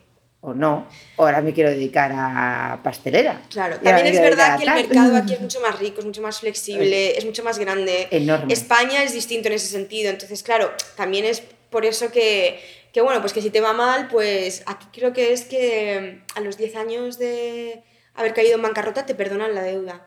O 0.48 0.54
no. 0.54 0.86
Ahora 1.16 1.40
me 1.42 1.52
quiero 1.52 1.70
dedicar 1.70 2.12
a 2.14 2.78
pastelera. 2.84 3.42
Claro, 3.50 3.80
también 3.80 4.06
es 4.06 4.20
verdad 4.20 4.56
que 4.56 4.64
el 4.64 4.74
mercado 4.74 5.16
aquí 5.16 5.32
es 5.32 5.40
mucho 5.40 5.60
más 5.60 5.76
rico, 5.80 5.98
es 5.98 6.04
mucho 6.06 6.22
más 6.22 6.38
flexible, 6.38 7.18
es 7.18 7.24
mucho 7.24 7.42
más 7.42 7.58
grande. 7.58 8.06
Enorme. 8.12 8.52
España 8.52 9.02
es 9.02 9.12
distinto 9.12 9.48
en 9.48 9.54
ese 9.54 9.66
sentido, 9.66 10.08
entonces 10.08 10.44
claro, 10.44 10.70
también 10.96 11.24
es 11.24 11.42
por 11.68 11.84
eso 11.84 12.12
que, 12.12 12.60
que, 12.92 13.00
bueno, 13.00 13.20
pues 13.20 13.32
que 13.32 13.42
si 13.42 13.50
te 13.50 13.60
va 13.60 13.72
mal, 13.72 14.06
pues 14.06 14.62
aquí 14.66 14.86
creo 14.92 15.12
que 15.12 15.32
es 15.32 15.44
que 15.46 16.22
a 16.36 16.40
los 16.40 16.56
10 16.56 16.76
años 16.76 17.18
de 17.18 17.82
haber 18.14 18.32
caído 18.32 18.54
en 18.54 18.62
bancarrota 18.62 19.04
te 19.04 19.16
perdonan 19.16 19.52
la 19.52 19.62
deuda. 19.62 20.06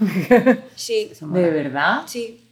Sí. 0.76 1.12
¿De 1.20 1.50
verdad? 1.50 2.04
sí. 2.06 2.42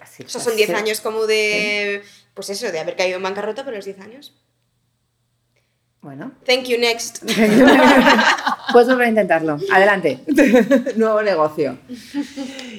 Así- 0.00 0.22
O 0.24 0.28
sea, 0.28 0.40
son 0.40 0.56
10 0.56 0.70
así- 0.70 0.78
años 0.78 1.00
como 1.02 1.26
de, 1.26 2.02
pues 2.32 2.48
eso, 2.48 2.72
de 2.72 2.78
haber 2.80 2.96
caído 2.96 3.18
en 3.18 3.22
bancarrota, 3.22 3.62
pero 3.64 3.76
los 3.76 3.84
10 3.84 4.00
años. 4.00 4.32
Bueno, 6.02 6.32
Thank 6.46 6.64
you, 6.64 6.78
next. 6.78 7.22
puedes 8.72 8.88
volver 8.88 9.04
a 9.04 9.08
intentarlo. 9.08 9.58
Adelante. 9.70 10.20
Nuevo 10.96 11.20
negocio. 11.20 11.76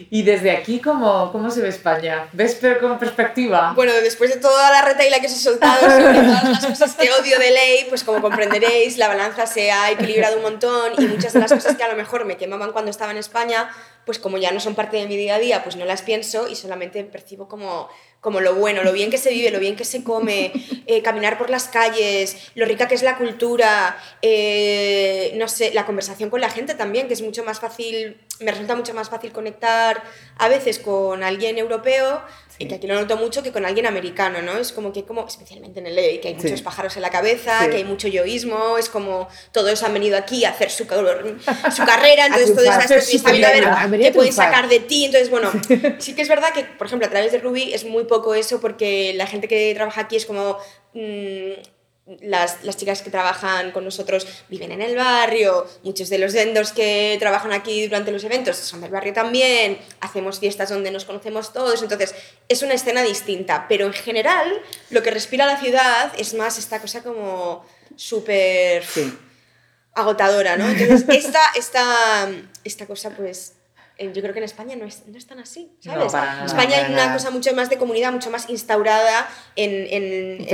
Y 0.09 0.23
desde 0.23 0.49
aquí, 0.49 0.79
¿cómo, 0.79 1.31
cómo 1.31 1.51
se 1.51 1.61
ve 1.61 1.69
España? 1.69 2.27
¿Ves 2.33 2.57
pero 2.59 2.79
con 2.79 2.97
perspectiva? 2.97 3.73
Bueno, 3.75 3.93
después 4.01 4.33
de 4.33 4.39
toda 4.39 4.71
la 4.71 4.81
retaila 4.81 5.19
que 5.19 5.27
os 5.27 5.33
he 5.33 5.35
soltado 5.35 5.81
sobre 5.81 6.19
todas 6.25 6.43
las 6.49 6.65
cosas 6.65 6.95
que 6.95 7.11
odio 7.11 7.37
de 7.37 7.51
ley, 7.51 7.85
pues 7.89 8.03
como 8.03 8.21
comprenderéis, 8.21 8.97
la 8.97 9.07
balanza 9.07 9.45
se 9.45 9.71
ha 9.71 9.91
equilibrado 9.91 10.37
un 10.37 10.43
montón 10.43 10.93
y 10.97 11.05
muchas 11.05 11.33
de 11.33 11.41
las 11.41 11.53
cosas 11.53 11.75
que 11.75 11.83
a 11.83 11.89
lo 11.89 11.95
mejor 11.95 12.25
me 12.25 12.37
quemaban 12.37 12.71
cuando 12.71 12.89
estaba 12.89 13.11
en 13.11 13.17
España, 13.17 13.69
pues 14.05 14.17
como 14.17 14.39
ya 14.39 14.51
no 14.51 14.59
son 14.59 14.73
parte 14.73 14.97
de 14.97 15.07
mi 15.07 15.15
día 15.15 15.35
a 15.35 15.39
día, 15.39 15.63
pues 15.63 15.75
no 15.75 15.85
las 15.85 16.01
pienso 16.01 16.47
y 16.47 16.55
solamente 16.55 17.03
percibo 17.03 17.47
como, 17.47 17.87
como 18.21 18.39
lo 18.39 18.53
bueno, 18.55 18.83
lo 18.83 18.93
bien 18.93 19.09
que 19.09 19.17
se 19.17 19.31
vive, 19.31 19.49
lo 19.51 19.59
bien 19.59 19.75
que 19.75 19.83
se 19.83 20.03
come, 20.03 20.53
eh, 20.85 21.01
caminar 21.01 21.37
por 21.39 21.49
las 21.49 21.67
calles, 21.67 22.37
lo 22.55 22.65
rica 22.65 22.87
que 22.87 22.93
es 22.95 23.01
la 23.01 23.17
cultura, 23.17 23.97
eh, 24.21 25.33
no 25.37 25.47
sé, 25.47 25.71
la 25.73 25.85
conversación 25.85 26.29
con 26.29 26.39
la 26.39 26.49
gente 26.49 26.75
también, 26.75 27.07
que 27.07 27.13
es 27.15 27.21
mucho 27.21 27.43
más 27.43 27.59
fácil, 27.59 28.17
me 28.39 28.51
resulta 28.51 28.75
mucho 28.75 28.93
más 28.93 29.09
fácil 29.09 29.31
conectar 29.31 30.03
a 30.37 30.49
veces 30.49 30.77
con 30.79 31.23
alguien 31.23 31.57
europeo, 31.57 32.21
Sí. 32.51 32.65
y 32.65 32.67
que 32.67 32.75
aquí 32.75 32.85
lo 32.85 32.95
noto 32.95 33.15
mucho, 33.15 33.41
que 33.43 33.51
con 33.53 33.65
alguien 33.65 33.85
americano, 33.87 34.41
¿no? 34.41 34.57
Es 34.57 34.73
como 34.73 34.91
que, 34.91 35.03
como, 35.05 35.25
especialmente 35.25 35.79
en 35.79 35.87
LA, 35.87 36.19
que 36.21 36.27
hay 36.27 36.35
Sí. 36.37 36.43
muchos 36.47 36.61
pájaros 36.61 36.95
en 36.97 37.01
la 37.01 37.09
cabeza, 37.09 37.63
Sí. 37.63 37.69
que 37.69 37.77
hay 37.77 37.83
mucho 37.85 38.07
yoísmo, 38.09 38.77
es 38.77 38.89
como 38.89 39.29
todos 39.53 39.81
han 39.83 39.93
venido 39.93 40.17
aquí 40.17 40.43
a 40.45 40.49
hacer 40.49 40.69
su, 40.69 40.83
su 40.83 40.89
carrera, 41.85 42.25
entonces 42.27 42.49
su 42.49 43.15
está 43.17 43.31
viendo 43.31 43.69
a 43.69 43.87
ver 43.87 44.01
qué 44.01 44.11
pueden 44.11 44.33
sacar 44.33 44.67
de 44.67 44.79
ti, 44.81 45.05
entonces 45.05 45.29
bueno, 45.29 45.49
sí 45.99 46.13
que 46.13 46.21
es 46.23 46.27
verdad 46.27 46.51
que, 46.53 46.65
por 46.65 46.87
ejemplo, 46.87 47.07
a 47.07 47.09
través 47.09 47.31
de 47.31 47.39
Ruby 47.39 47.73
es 47.73 47.85
muy 47.85 48.03
poco 48.13 48.29
eso 48.35 48.55
porque 48.63 49.13
la 49.15 49.27
gente 49.31 49.47
que 49.47 49.73
trabaja 49.75 50.01
aquí 50.01 50.15
es 50.17 50.25
como... 50.25 50.57
mm, 50.93 51.53
las, 52.21 52.63
las 52.63 52.75
chicas 52.77 53.01
que 53.03 53.11
trabajan 53.11 53.71
con 53.71 53.85
nosotros 53.85 54.27
viven 54.49 54.71
en 54.71 54.81
el 54.81 54.95
barrio, 54.97 55.65
muchos 55.83 56.09
de 56.09 56.17
los 56.17 56.33
vendors 56.33 56.71
que 56.73 57.15
trabajan 57.19 57.53
aquí 57.53 57.75
durante 57.87 58.11
los 58.11 58.23
eventos 58.29 58.57
son 58.57 58.81
del 58.81 58.91
barrio 58.91 59.13
también, 59.13 59.77
hacemos 60.01 60.39
fiestas 60.39 60.69
donde 60.69 60.91
nos 60.91 61.05
conocemos 61.05 61.53
todos, 61.53 61.81
entonces 61.81 62.13
es 62.49 62.63
una 62.63 62.73
escena 62.73 63.01
distinta, 63.03 63.65
pero 63.69 63.85
en 63.85 63.93
general 63.93 64.47
lo 64.89 65.03
que 65.03 65.11
respira 65.11 65.45
la 65.45 65.57
ciudad 65.59 66.11
es 66.17 66.33
más 66.33 66.57
esta 66.57 66.81
cosa 66.81 67.01
como 67.03 67.63
súper 67.95 68.83
Sí. 68.83 69.13
agotadora, 69.93 70.57
¿no? 70.57 70.67
Entonces 70.69 71.05
esta, 71.07 71.41
esta, 71.55 72.29
esta 72.63 72.87
cosa 72.87 73.11
pues 73.11 73.53
yo 74.13 74.21
creo 74.21 74.33
que 74.33 74.39
en 74.39 74.45
España 74.45 74.75
no 74.75 74.85
es, 74.85 75.03
no 75.07 75.17
es 75.17 75.25
tan 75.27 75.39
así, 75.39 75.71
No, 75.85 75.91
¿sabes? 75.93 76.13
nada, 76.13 76.39
en 76.39 76.45
España 76.45 76.75
hay 76.77 76.93
una 76.93 77.13
cosa 77.13 77.29
mucho 77.31 77.53
más 77.53 77.69
de 77.69 77.77
comunidad, 77.77 78.11
mucho 78.11 78.29
más 78.31 78.49
instaurada 78.49 79.29
en, 79.55 79.71
en, 79.71 80.03
en- 80.47 80.49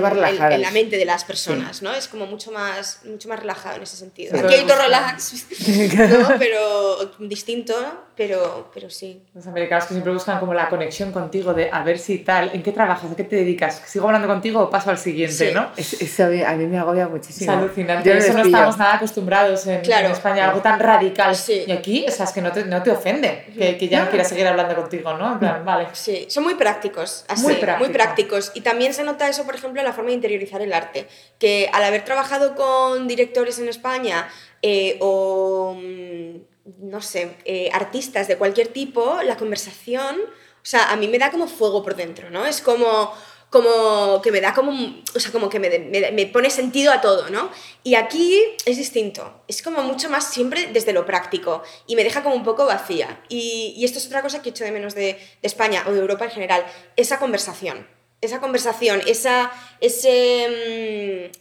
en- 0.55 0.61
la 0.61 0.71
mente 0.71 0.97
de 0.97 1.05
las 1.05 1.23
personas, 1.23 1.81
¿no? 1.81 1.93
Es 1.93 2.07
como 2.07 2.25
mucho 2.25 2.51
más, 2.51 2.99
mucho 3.05 3.29
más 3.29 3.39
relajado 3.39 3.77
en 3.77 3.83
ese 3.83 3.95
sentido. 3.97 4.37
Sí, 4.37 4.43
Aquí 4.45 4.55
hay 4.55 4.65
todo 4.65 4.77
relax, 4.81 5.45
¿no? 5.97 6.29
Pero 6.39 7.05
distinto, 7.19 7.75
pero, 8.17 8.69
pero 8.73 8.89
sí. 8.89 9.21
Los 9.35 9.45
americanos 9.45 9.85
que 9.85 9.93
siempre 9.93 10.11
buscan 10.11 10.39
como 10.39 10.53
la 10.53 10.67
conexión 10.69 11.11
contigo 11.11 11.53
de 11.53 11.69
a 11.71 11.83
ver 11.83 11.99
si 11.99 12.17
tal, 12.19 12.49
¿en 12.53 12.63
qué 12.63 12.71
trabajas? 12.71 13.11
¿A 13.11 13.15
qué 13.15 13.23
te 13.23 13.35
dedicas? 13.35 13.81
¿Sigo 13.85 14.07
hablando 14.07 14.27
contigo 14.27 14.59
o 14.59 14.69
paso 14.69 14.89
al 14.89 14.97
siguiente, 14.97 15.49
Sí. 15.49 15.53
no? 15.53 15.69
Es- 15.77 16.01
Eso 16.01 16.25
a 16.25 16.27
mí, 16.27 16.41
a 16.43 16.51
mí 16.53 16.65
me 16.65 16.79
agobia 16.79 17.03
Es 17.03 17.09
muchísimo. 17.11 17.51
alucinante. 17.51 18.09
Yo 18.09 18.15
no 18.15 18.19
Eso 18.19 18.33
no 18.33 18.43
estamos 18.43 18.77
nada 18.77 18.95
acostumbrados 18.95 19.67
en, 19.67 19.81
Claro. 19.81 20.07
en 20.07 20.11
España, 20.13 20.47
algo 20.49 20.61
tan 20.61 20.79
radical. 20.79 21.35
Sí. 21.35 21.63
Y 21.67 21.71
aquí, 21.71 22.05
o 22.07 22.11
sea, 22.11 22.25
es 22.25 22.31
que 22.31 22.41
no 22.41 22.51
te, 22.51 22.65
no 22.65 22.81
te 22.81 22.89
ofende 22.91 23.45
que, 23.57 23.77
que 23.77 23.87
ya 23.87 24.03
no 24.03 24.09
quieras 24.09 24.27
seguir 24.29 24.47
hablando 24.47 24.75
contigo, 24.75 25.13
¿no? 25.13 25.33
En 25.33 25.39
plan, 25.39 25.63
vale. 25.63 25.87
Sí, 25.93 26.25
son 26.29 26.43
muy 26.43 26.55
prácticos, 26.55 27.23
así, 27.27 27.43
Muy 27.43 27.53
muy, 27.53 27.61
práctico. 27.61 27.91
prácticos. 27.93 28.51
Y 28.55 28.61
también 28.61 28.93
se 28.95 29.03
nota 29.03 29.29
eso, 29.29 29.43
por 29.45 29.53
ejemplo, 29.55 29.79
en 29.79 29.85
la 29.85 29.93
forma 29.93 30.09
de 30.09 30.15
interiorizar 30.15 30.61
el 30.61 30.73
arte. 30.73 31.07
Que 31.37 31.69
al 31.71 31.83
haber 31.83 32.03
trabajado 32.03 32.55
con 32.55 33.07
directores 33.07 33.59
en 33.59 33.67
España 33.69 34.27
eh, 34.63 34.97
o, 35.01 35.75
mm, 35.79 36.37
no 36.79 37.01
sé, 37.01 37.37
eh, 37.45 37.69
artistas 37.73 38.27
de 38.27 38.37
cualquier 38.37 38.67
tipo, 38.67 39.21
la 39.23 39.37
conversación, 39.37 40.17
o 40.19 40.65
sea, 40.69 40.91
a 40.91 40.95
mí 40.95 41.07
me 41.07 41.19
da 41.19 41.31
como 41.31 41.47
fuego 41.47 41.83
por 41.83 41.95
dentro, 41.95 42.29
¿no? 42.29 42.45
Es 42.45 42.61
como 42.61 43.13
como 43.49 44.21
que 44.21 44.31
me 44.31 44.41
da 44.41 44.53
como, 44.53 44.73
o 45.15 45.19
sea, 45.19 45.31
como 45.31 45.49
que 45.49 45.59
me, 45.59 45.69
me, 46.11 46.25
pone 46.27 46.49
sentido 46.49 46.91
a 46.91 46.99
todo, 46.99 47.29
¿no? 47.29 47.49
Y 47.83 47.95
aquí 47.95 48.41
es 48.65 48.75
distinto, 48.75 49.41
es 49.47 49.61
como 49.61 49.83
mucho 49.83 50.09
más 50.09 50.33
siempre 50.33 50.67
desde 50.73 50.91
lo 50.91 51.05
práctico 51.05 51.63
y 51.87 51.95
me 51.95 52.03
deja 52.03 52.23
como 52.23 52.35
un 52.35 52.43
poco 52.43 52.65
vacía. 52.65 53.21
Y, 53.29 53.73
y 53.77 53.85
esto 53.85 53.99
es 53.99 54.07
otra 54.07 54.21
cosa 54.21 54.41
que 54.41 54.49
echo 54.49 54.65
de 54.65 54.71
menos 54.71 54.95
de, 54.95 55.17
España 55.41 55.85
o 55.87 55.93
de 55.93 55.99
Europa 55.99 56.25
en 56.25 56.31
general, 56.31 56.65
esa 56.97 57.19
conversación, 57.19 57.87
esa 58.19 58.39
conversación, 58.41 59.01
esa, 59.07 59.51
ese... 59.79 61.31
mm, 61.31 61.37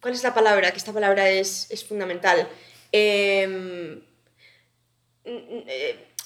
¿Cuál 0.00 0.14
es 0.14 0.22
la 0.22 0.34
palabra? 0.34 0.70
Que 0.72 0.78
esta 0.78 0.92
palabra 0.92 1.30
es, 1.30 1.70
es 1.70 1.84
fundamental. 1.84 2.48
Em, 2.92 4.02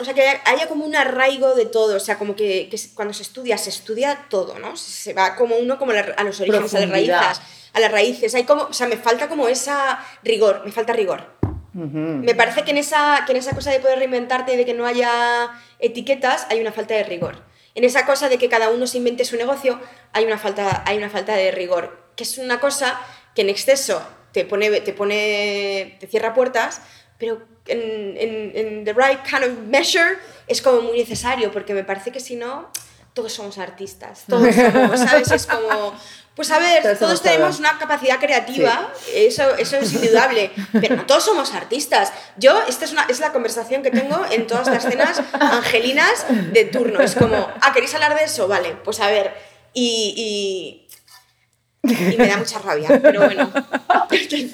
o 0.00 0.04
sea, 0.04 0.14
que 0.14 0.22
haya 0.44 0.68
como 0.68 0.84
un 0.84 0.94
arraigo 0.96 1.54
de 1.54 1.66
todo, 1.66 1.96
o 1.96 2.00
sea, 2.00 2.18
como 2.18 2.34
que, 2.36 2.68
que 2.70 2.78
cuando 2.94 3.14
se 3.14 3.22
estudia, 3.22 3.58
se 3.58 3.70
estudia 3.70 4.26
todo, 4.28 4.58
¿no? 4.58 4.76
Se, 4.76 5.12
va 5.14 5.36
como 5.36 5.56
uno 5.56 5.78
como 5.78 5.92
la- 5.92 6.14
a 6.16 6.24
los 6.24 6.40
orígenes, 6.40 6.72
a 6.74 6.80
las 6.80 6.90
raíces, 6.90 7.14
a 7.74 7.80
las 7.80 7.92
raíces. 7.92 8.34
Hay 8.34 8.44
como, 8.44 8.62
o 8.64 8.72
sea, 8.72 8.86
me 8.88 8.96
falta 8.96 9.28
como 9.28 9.48
esa 9.48 10.04
rigor, 10.22 10.62
me 10.64 10.72
falta 10.72 10.92
rigor. 10.92 11.36
Me 12.24 12.34
parece 12.34 12.62
que 12.64 12.72
en, 12.72 12.78
esa, 12.78 13.22
que 13.26 13.32
en 13.32 13.38
esa 13.38 13.54
cosa 13.54 13.70
de 13.70 13.78
poder 13.78 13.98
reinventarte 13.98 14.54
y 14.54 14.56
de 14.56 14.64
que 14.64 14.74
no 14.74 14.84
haya 14.86 15.50
etiquetas, 15.78 16.46
hay 16.50 16.60
una 16.60 16.72
falta 16.72 16.94
de 16.94 17.04
rigor. 17.04 17.42
En 17.74 17.84
esa 17.84 18.04
cosa 18.04 18.28
de 18.28 18.38
que 18.38 18.48
cada 18.48 18.70
uno 18.70 18.86
se 18.88 18.98
invente 18.98 19.24
su 19.24 19.36
negocio, 19.36 19.78
hay 20.12 20.24
una 20.24 20.38
falta, 20.38 20.82
hay 20.86 20.96
una 20.98 21.10
falta 21.10 21.36
de 21.36 21.52
rigor. 21.52 22.08
Que 22.16 22.24
es 22.24 22.38
una 22.38 22.58
cosa 22.58 22.98
que 23.36 23.42
en 23.42 23.48
exceso 23.50 24.02
te 24.32 24.44
pone, 24.44 24.80
te 24.80 24.92
pone, 24.92 25.96
te 26.00 26.06
cierra 26.08 26.34
puertas, 26.34 26.80
pero 27.18 27.42
en, 27.68 28.16
en, 28.16 28.52
en 28.54 28.84
the 28.84 28.92
right 28.92 29.20
kind 29.22 29.44
of 29.44 29.50
measure 29.68 30.18
es 30.46 30.62
como 30.62 30.80
muy 30.80 30.98
necesario, 30.98 31.52
porque 31.52 31.74
me 31.74 31.84
parece 31.84 32.10
que 32.10 32.20
si 32.20 32.36
no, 32.36 32.70
todos 33.14 33.32
somos 33.32 33.58
artistas, 33.58 34.24
todos 34.28 34.54
somos, 34.54 35.00
¿sabes? 35.00 35.30
Es 35.30 35.46
como, 35.46 35.92
pues 36.34 36.52
a 36.52 36.60
ver, 36.60 36.82
Todos 36.82 36.98
todos, 36.98 37.22
tenemos 37.22 37.58
una 37.58 37.76
capacidad 37.78 38.20
creativa, 38.20 38.92
eso, 39.12 39.56
eso 39.56 39.76
es 39.76 39.92
indudable, 39.92 40.52
pero 40.72 40.94
no 40.94 41.04
todos 41.04 41.24
somos 41.24 41.52
artistas. 41.52 42.12
Yo, 42.36 42.62
esta 42.68 42.84
es, 42.84 42.92
una, 42.92 43.06
es 43.08 43.18
la 43.18 43.32
conversación 43.32 43.82
que 43.82 43.90
tengo 43.90 44.24
en 44.30 44.46
todas 44.46 44.68
las 44.68 44.84
cenas 44.84 45.20
angelinas 45.32 46.26
de 46.52 46.64
turno. 46.66 47.00
Es 47.00 47.16
como, 47.16 47.48
ah, 47.60 47.72
¿queréis 47.72 47.92
hablar 47.94 48.16
de 48.16 48.24
eso? 48.24 48.46
Vale, 48.46 48.76
pues 48.84 49.00
a 49.00 49.08
ver. 49.08 49.34
Y, 49.74 50.14
y, 50.16 50.87
y 51.92 52.16
me 52.16 52.26
da 52.28 52.36
mucha 52.36 52.58
rabia, 52.58 52.98
pero 53.02 53.22
bueno. 53.24 53.50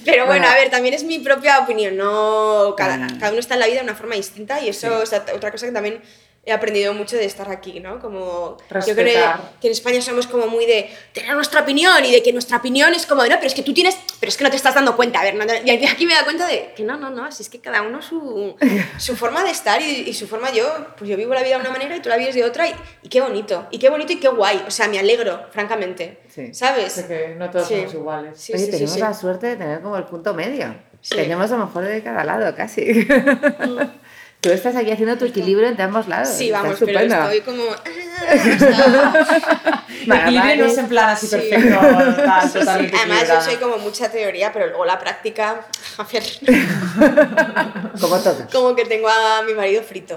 Pero 0.04 0.26
bueno, 0.26 0.40
Bueno. 0.42 0.48
a 0.48 0.54
ver, 0.54 0.68
también 0.70 0.94
es 0.94 1.04
mi 1.04 1.18
propia 1.20 1.60
opinión, 1.60 1.96
no 1.96 2.74
cada, 2.76 2.96
no. 2.96 3.06
cada 3.18 3.30
uno 3.30 3.38
está 3.40 3.54
en 3.54 3.60
la 3.60 3.66
vida 3.66 3.76
de 3.78 3.84
una 3.84 3.94
forma 3.94 4.14
distinta 4.16 4.60
y 4.60 4.68
eso 4.68 5.06
Sí. 5.06 5.14
es 5.14 5.20
otra 5.34 5.50
cosa 5.52 5.66
que 5.66 5.72
también 5.72 6.00
he 6.46 6.52
aprendido 6.52 6.92
mucho 6.92 7.16
de 7.16 7.24
estar 7.24 7.48
aquí, 7.50 7.80
¿no? 7.80 8.00
Como 8.00 8.56
yo 8.58 8.94
creo 8.94 8.94
Respetar. 8.96 9.40
que 9.60 9.66
en 9.68 9.72
España 9.72 10.00
somos 10.02 10.26
como 10.26 10.46
muy 10.46 10.66
de 10.66 10.90
tener 11.12 11.34
nuestra 11.34 11.62
opinión 11.62 12.04
y 12.04 12.12
de 12.12 12.22
que 12.22 12.32
nuestra 12.32 12.58
opinión 12.58 12.92
es 12.94 13.06
como, 13.06 13.22
no, 13.22 13.28
pero 13.36 13.46
es 13.46 13.54
que 13.54 13.62
tú 13.62 13.72
tienes, 13.72 13.96
pero 14.20 14.28
es 14.28 14.36
que 14.36 14.44
no 14.44 14.50
te 14.50 14.56
estás 14.56 14.74
dando 14.74 14.94
cuenta, 14.96 15.20
a 15.20 15.24
ver, 15.24 15.34
no, 15.34 15.44
no, 15.44 15.52
y 15.64 15.70
aquí 15.86 16.04
me 16.06 16.14
da 16.14 16.24
cuenta 16.24 16.46
de 16.46 16.72
que 16.76 16.82
no, 16.82 16.96
no, 16.98 17.08
no, 17.10 17.32
si 17.32 17.42
es 17.42 17.48
que 17.48 17.60
cada 17.60 17.82
uno 17.82 18.02
su, 18.02 18.54
su 18.98 19.16
forma 19.16 19.42
de 19.42 19.50
estar 19.50 19.80
y, 19.80 19.84
y 20.08 20.12
su 20.14 20.26
forma, 20.26 20.52
yo, 20.52 20.66
pues 20.98 21.08
yo 21.08 21.16
vivo 21.16 21.32
la 21.34 21.42
vida 21.42 21.54
de 21.56 21.60
una 21.62 21.70
manera 21.70 21.96
y 21.96 22.00
tú 22.00 22.08
la 22.10 22.16
vives 22.16 22.34
de 22.34 22.44
otra 22.44 22.68
y, 22.68 22.74
y 23.02 23.08
qué 23.08 23.20
bonito, 23.22 23.66
y 23.70 23.78
qué 23.78 23.88
bonito 23.88 24.12
y 24.12 24.16
qué 24.20 24.28
guay, 24.28 24.64
o 24.66 24.70
sea, 24.70 24.88
me 24.88 24.98
alegro, 24.98 25.46
francamente, 25.50 26.20
Sí. 26.28 26.52
¿sabes? 26.52 26.96
De 26.96 27.06
que 27.06 27.34
no 27.36 27.48
todos 27.48 27.68
Sí. 27.68 27.74
somos 27.76 27.94
iguales. 27.94 28.38
Sí, 28.40 28.52
Oye, 28.52 28.66
tenemos 28.66 28.98
la 28.98 29.14
suerte 29.14 29.46
de 29.46 29.56
tener 29.56 29.80
como 29.80 29.96
el 29.96 30.04
punto 30.04 30.34
medio. 30.34 30.74
Tenemos 31.08 31.50
lo 31.50 31.58
mejor 31.58 31.84
de 31.84 32.02
cada 32.02 32.24
lado, 32.24 32.54
casi. 32.56 33.06
Tú 34.44 34.50
estás 34.50 34.76
aquí 34.76 34.90
haciendo 34.92 35.16
tu 35.16 35.24
equilibrio 35.24 35.66
entre 35.66 35.84
ambos 35.84 36.06
lados. 36.06 36.28
Sí, 36.28 36.50
vamos, 36.50 36.76
pero 36.78 37.00
estupendo. 37.00 37.32
estoy 37.32 37.40
como... 37.40 37.62
ah, 37.72 39.84
El 40.04 40.12
equilibrio 40.12 40.56
no 40.56 40.64
es 40.70 40.78
en 40.78 40.86
plan 40.88 41.08
así 41.10 41.26
Sí. 41.26 41.36
perfecto, 41.36 41.78
tal, 42.26 42.50
Sí. 42.50 42.58
Además, 42.94 43.26
yo 43.26 43.40
soy 43.40 43.54
como 43.56 43.78
mucha 43.78 44.10
teoría, 44.10 44.52
pero 44.52 44.66
luego 44.66 44.84
la 44.84 44.98
práctica, 44.98 45.62
a 45.98 46.04
ver, 46.12 46.22
Como 47.98 48.18
todos. 48.18 48.42
como 48.52 48.74
que 48.74 48.84
tengo 48.84 49.08
a 49.08 49.42
mi 49.46 49.54
marido 49.54 49.82
frito, 49.82 50.14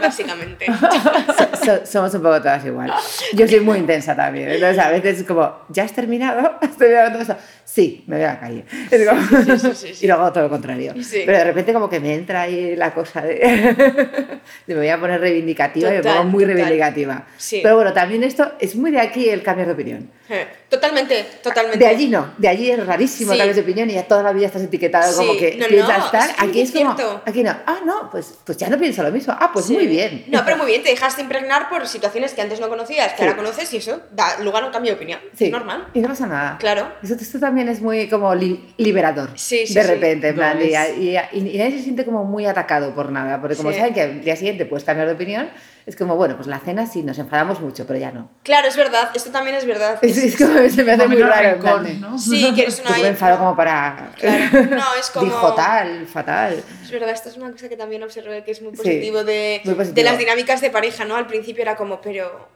básicamente. 0.00 0.66
So- 0.66 1.64
so- 1.64 1.86
somos 1.86 2.12
un 2.14 2.22
poco 2.22 2.42
todas 2.42 2.62
igual. 2.66 2.92
Yo 3.32 3.48
soy 3.48 3.60
muy 3.60 3.78
intensa 3.78 4.14
también. 4.14 4.50
Entonces, 4.50 4.78
a 4.78 4.90
veces 4.90 5.20
es 5.20 5.24
como, 5.26 5.60
¿ya 5.70 5.84
has 5.84 5.92
terminado? 5.92 6.58
¿Has 6.60 6.76
terminado 6.76 7.12
todo 7.12 7.22
eso? 7.22 7.36
Sí, 7.64 8.04
me 8.06 8.16
voy 8.16 8.24
a 8.26 8.34
la 8.34 8.40
calle. 8.40 8.64
Como- 9.08 9.44
sí, 9.44 9.58
sí, 9.58 9.70
sí, 9.74 9.94
sí. 9.94 10.04
Y 10.04 10.08
luego 10.08 10.30
todo 10.30 10.44
lo 10.44 10.50
contrario. 10.50 10.92
Sí. 11.02 11.22
Pero 11.24 11.38
de 11.38 11.44
repente 11.44 11.72
como 11.72 11.88
que 11.88 12.00
me 12.00 12.14
entra 12.14 12.42
ahí 12.42 12.76
la 12.76 12.92
cosa 12.92 13.22
de 13.22 13.40
me 14.66 14.74
voy 14.74 14.88
a 14.88 14.98
poner 15.00 15.20
reivindicativa 15.20 15.88
y 15.88 15.92
me 15.92 15.98
Total, 15.98 16.16
pongo 16.18 16.30
muy 16.30 16.44
total. 16.44 16.56
reivindicativa. 16.56 17.26
Sí. 17.36 17.60
Pero 17.62 17.76
bueno, 17.76 17.92
también 17.92 18.24
esto 18.24 18.52
es 18.58 18.74
muy 18.76 18.90
de 18.90 19.00
aquí 19.00 19.28
el 19.28 19.42
cambiar 19.42 19.68
de 19.68 19.74
opinión. 19.74 20.10
Eh, 20.28 20.46
Totalmente, 20.68 21.26
totalmente. 21.42 21.78
De 21.78 21.86
allí 21.86 22.08
no, 22.08 22.32
de 22.38 22.48
allí 22.48 22.70
es 22.70 22.86
rarísimo 22.86 23.32
Sí. 23.32 23.38
cambiar 23.38 23.54
de 23.54 23.60
opinión 23.60 23.90
y 23.90 23.94
ya 23.94 24.04
toda 24.04 24.22
la 24.22 24.32
vida 24.32 24.46
estás 24.46 24.62
etiquetado 24.62 25.14
como 25.14 25.32
Sí. 25.34 25.38
que 25.38 25.56
No, 25.56 25.64
no, 25.64 25.68
piensas 25.68 26.10
tal. 26.10 26.30
es 26.30 26.36
que 26.36 26.44
Aquí 26.46 26.60
es 26.62 26.74
es 26.74 26.80
como, 26.80 27.20
aquí 27.26 27.42
no. 27.42 27.50
Ah, 27.66 27.80
no, 27.84 28.08
pues, 28.10 28.38
pues 28.42 28.56
ya 28.56 28.70
no 28.70 28.78
pienso 28.78 29.02
lo 29.02 29.10
mismo. 29.12 29.34
Ah, 29.38 29.50
pues 29.52 29.68
muy 29.68 29.86
bien. 29.86 30.24
No, 30.28 30.42
pero 30.46 30.56
muy 30.56 30.66
bien, 30.66 30.82
te 30.82 30.88
dejaste 30.88 31.20
impregnar 31.20 31.68
por 31.68 31.86
situaciones 31.86 32.32
que 32.32 32.40
antes 32.40 32.58
no 32.60 32.70
conocías, 32.70 33.12
que 33.12 33.22
ahora 33.22 33.36
conoces 33.36 33.70
y 33.74 33.76
eso 33.76 34.00
da 34.12 34.38
lugar 34.40 34.62
a 34.62 34.66
un 34.68 34.72
cambio 34.72 34.92
de 34.92 34.96
opinión. 34.96 35.20
Sí. 35.36 35.50
Normal. 35.50 35.88
Y 35.92 36.00
no 36.00 36.08
pasa 36.08 36.26
nada. 36.26 36.56
Claro. 36.58 36.90
Eso, 37.02 37.14
esto 37.14 37.38
también 37.38 37.68
es 37.68 37.82
muy 37.82 38.08
como 38.08 38.34
li- 38.34 38.72
liberador. 38.78 39.30
Sí, 39.34 39.66
sí, 39.66 39.74
De 39.74 39.82
repente, 39.82 40.28
en 40.28 40.34
plan, 40.34 40.58
y, 40.62 40.72
es. 40.74 40.96
y- 40.98 41.10
y- 41.36 41.54
y 41.54 41.58
nadie 41.58 41.72
se 41.76 41.82
siente 41.82 42.06
como 42.06 42.24
muy 42.24 42.46
atacado 42.46 42.94
por 42.94 43.12
nada, 43.12 43.38
porque 43.54 43.62
como 43.62 43.70
Sí. 43.72 43.78
saben 43.78 43.94
que 43.94 44.02
al 44.02 44.20
día 44.22 44.36
siguiente 44.36 44.66
puedes 44.66 44.84
cambiar 44.84 45.06
de 45.08 45.14
opinión, 45.14 45.50
es 45.84 45.96
como, 45.96 46.16
bueno, 46.16 46.36
pues 46.36 46.46
la 46.46 46.58
cena 46.60 46.86
sí 46.86 47.02
nos 47.02 47.18
enfadamos 47.18 47.60
mucho, 47.60 47.86
pero 47.86 47.98
ya 47.98 48.12
no. 48.12 48.30
Claro, 48.44 48.68
es 48.68 48.76
verdad, 48.76 49.10
esto 49.14 49.30
también 49.30 49.56
es 49.56 49.64
verdad. 49.66 49.98
Es, 50.02 50.16
es 50.18 50.36
como, 50.36 50.54
se 50.68 50.84
me 50.84 50.92
hace 50.92 51.02
Como 51.04 51.14
muy 51.14 51.22
raro. 51.22 51.82
de- 51.82 51.94
¿no? 51.94 52.18
Sí, 52.18 52.52
que 52.54 52.62
eres 52.62 52.80
una... 52.80 52.90
Yo 52.96 53.02
me 53.02 53.08
enfado 53.08 53.38
como 53.38 53.56
para... 53.56 54.12
Claro. 54.18 54.66
No, 54.70 54.94
es 54.98 55.10
como... 55.14 55.26
Dijo 55.26 55.54
tal, 55.54 56.06
fatal. 56.06 56.62
Es 56.82 56.90
verdad, 56.90 57.10
esto 57.10 57.28
es 57.28 57.36
una 57.36 57.50
cosa 57.50 57.68
que 57.68 57.76
también 57.76 58.02
observé 58.02 58.44
que 58.44 58.52
es 58.52 58.62
muy 58.62 58.72
Sí, 58.72 58.76
positivo, 58.78 59.24
de, 59.24 59.60
muy 59.64 59.74
positivo. 59.74 59.94
de 59.96 60.02
las 60.04 60.18
dinámicas 60.18 60.60
de 60.60 60.70
pareja, 60.70 61.04
¿no? 61.04 61.16
Al 61.16 61.26
principio 61.26 61.62
era 61.62 61.76
como, 61.76 62.00
pero... 62.00 62.48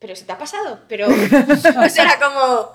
¿Pero 0.00 0.14
se 0.14 0.24
te 0.24 0.30
ha 0.32 0.38
pasado? 0.38 0.80
Pero... 0.88 1.08
o 1.08 1.88
sea, 1.88 2.04
era 2.04 2.18
como... 2.24 2.72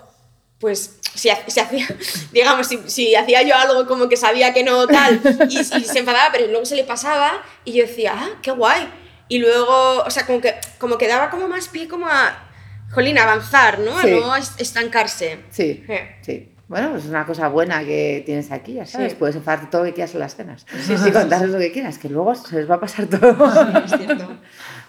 Pues 0.58 0.98
si, 1.14 1.28
si 1.48 1.60
hacía, 1.60 1.86
digamos, 2.32 2.66
si, 2.66 2.78
si 2.86 3.14
hacía 3.14 3.42
yo 3.42 3.54
algo 3.56 3.86
como 3.86 4.08
que 4.08 4.16
sabía 4.16 4.52
que 4.54 4.64
no 4.64 4.86
tal 4.86 5.20
y, 5.48 5.58
y 5.58 5.64
se 5.64 5.98
enfadaba, 5.98 6.30
pero 6.32 6.46
luego 6.46 6.64
se 6.64 6.76
le 6.76 6.84
pasaba 6.84 7.42
y 7.64 7.72
yo 7.74 7.86
decía, 7.86 8.12
ah, 8.16 8.30
qué 8.42 8.50
guay. 8.50 8.88
Y 9.28 9.38
luego, 9.38 10.02
o 10.04 10.10
sea, 10.10 10.26
como 10.26 10.40
que, 10.40 10.54
como 10.78 10.98
que 10.98 11.08
daba 11.08 11.30
como 11.30 11.48
más 11.48 11.68
pie 11.68 11.88
como 11.88 12.06
a, 12.06 12.48
jolín, 12.92 13.18
avanzar, 13.18 13.78
¿no? 13.78 13.98
Sí. 14.00 14.08
A 14.12 14.20
no 14.20 14.36
es- 14.36 14.52
estancarse. 14.58 15.40
Sí, 15.50 15.84
Eh. 15.88 16.16
sí. 16.22 16.50
Bueno, 16.66 16.92
pues 16.92 17.04
es 17.04 17.10
una 17.10 17.26
cosa 17.26 17.48
buena 17.48 17.84
que 17.84 18.22
tienes 18.24 18.50
aquí, 18.50 18.74
ya 18.74 18.86
sabes. 18.86 19.12
Sí. 19.12 19.16
Puedes 19.18 19.36
enfadarte 19.36 19.66
todo 19.70 19.82
lo 19.82 19.86
que 19.88 19.94
quieras 19.94 20.14
en 20.14 20.20
las 20.20 20.34
cenas. 20.34 20.64
y 21.06 21.10
contarles 21.10 21.50
lo 21.50 21.58
que 21.58 21.72
quieras, 21.72 21.98
que 21.98 22.08
luego 22.08 22.34
se 22.34 22.56
les 22.56 22.70
va 22.70 22.76
a 22.76 22.80
pasar 22.80 23.06
todo. 23.06 23.34
Es 23.84 23.90
cierto. 23.90 24.38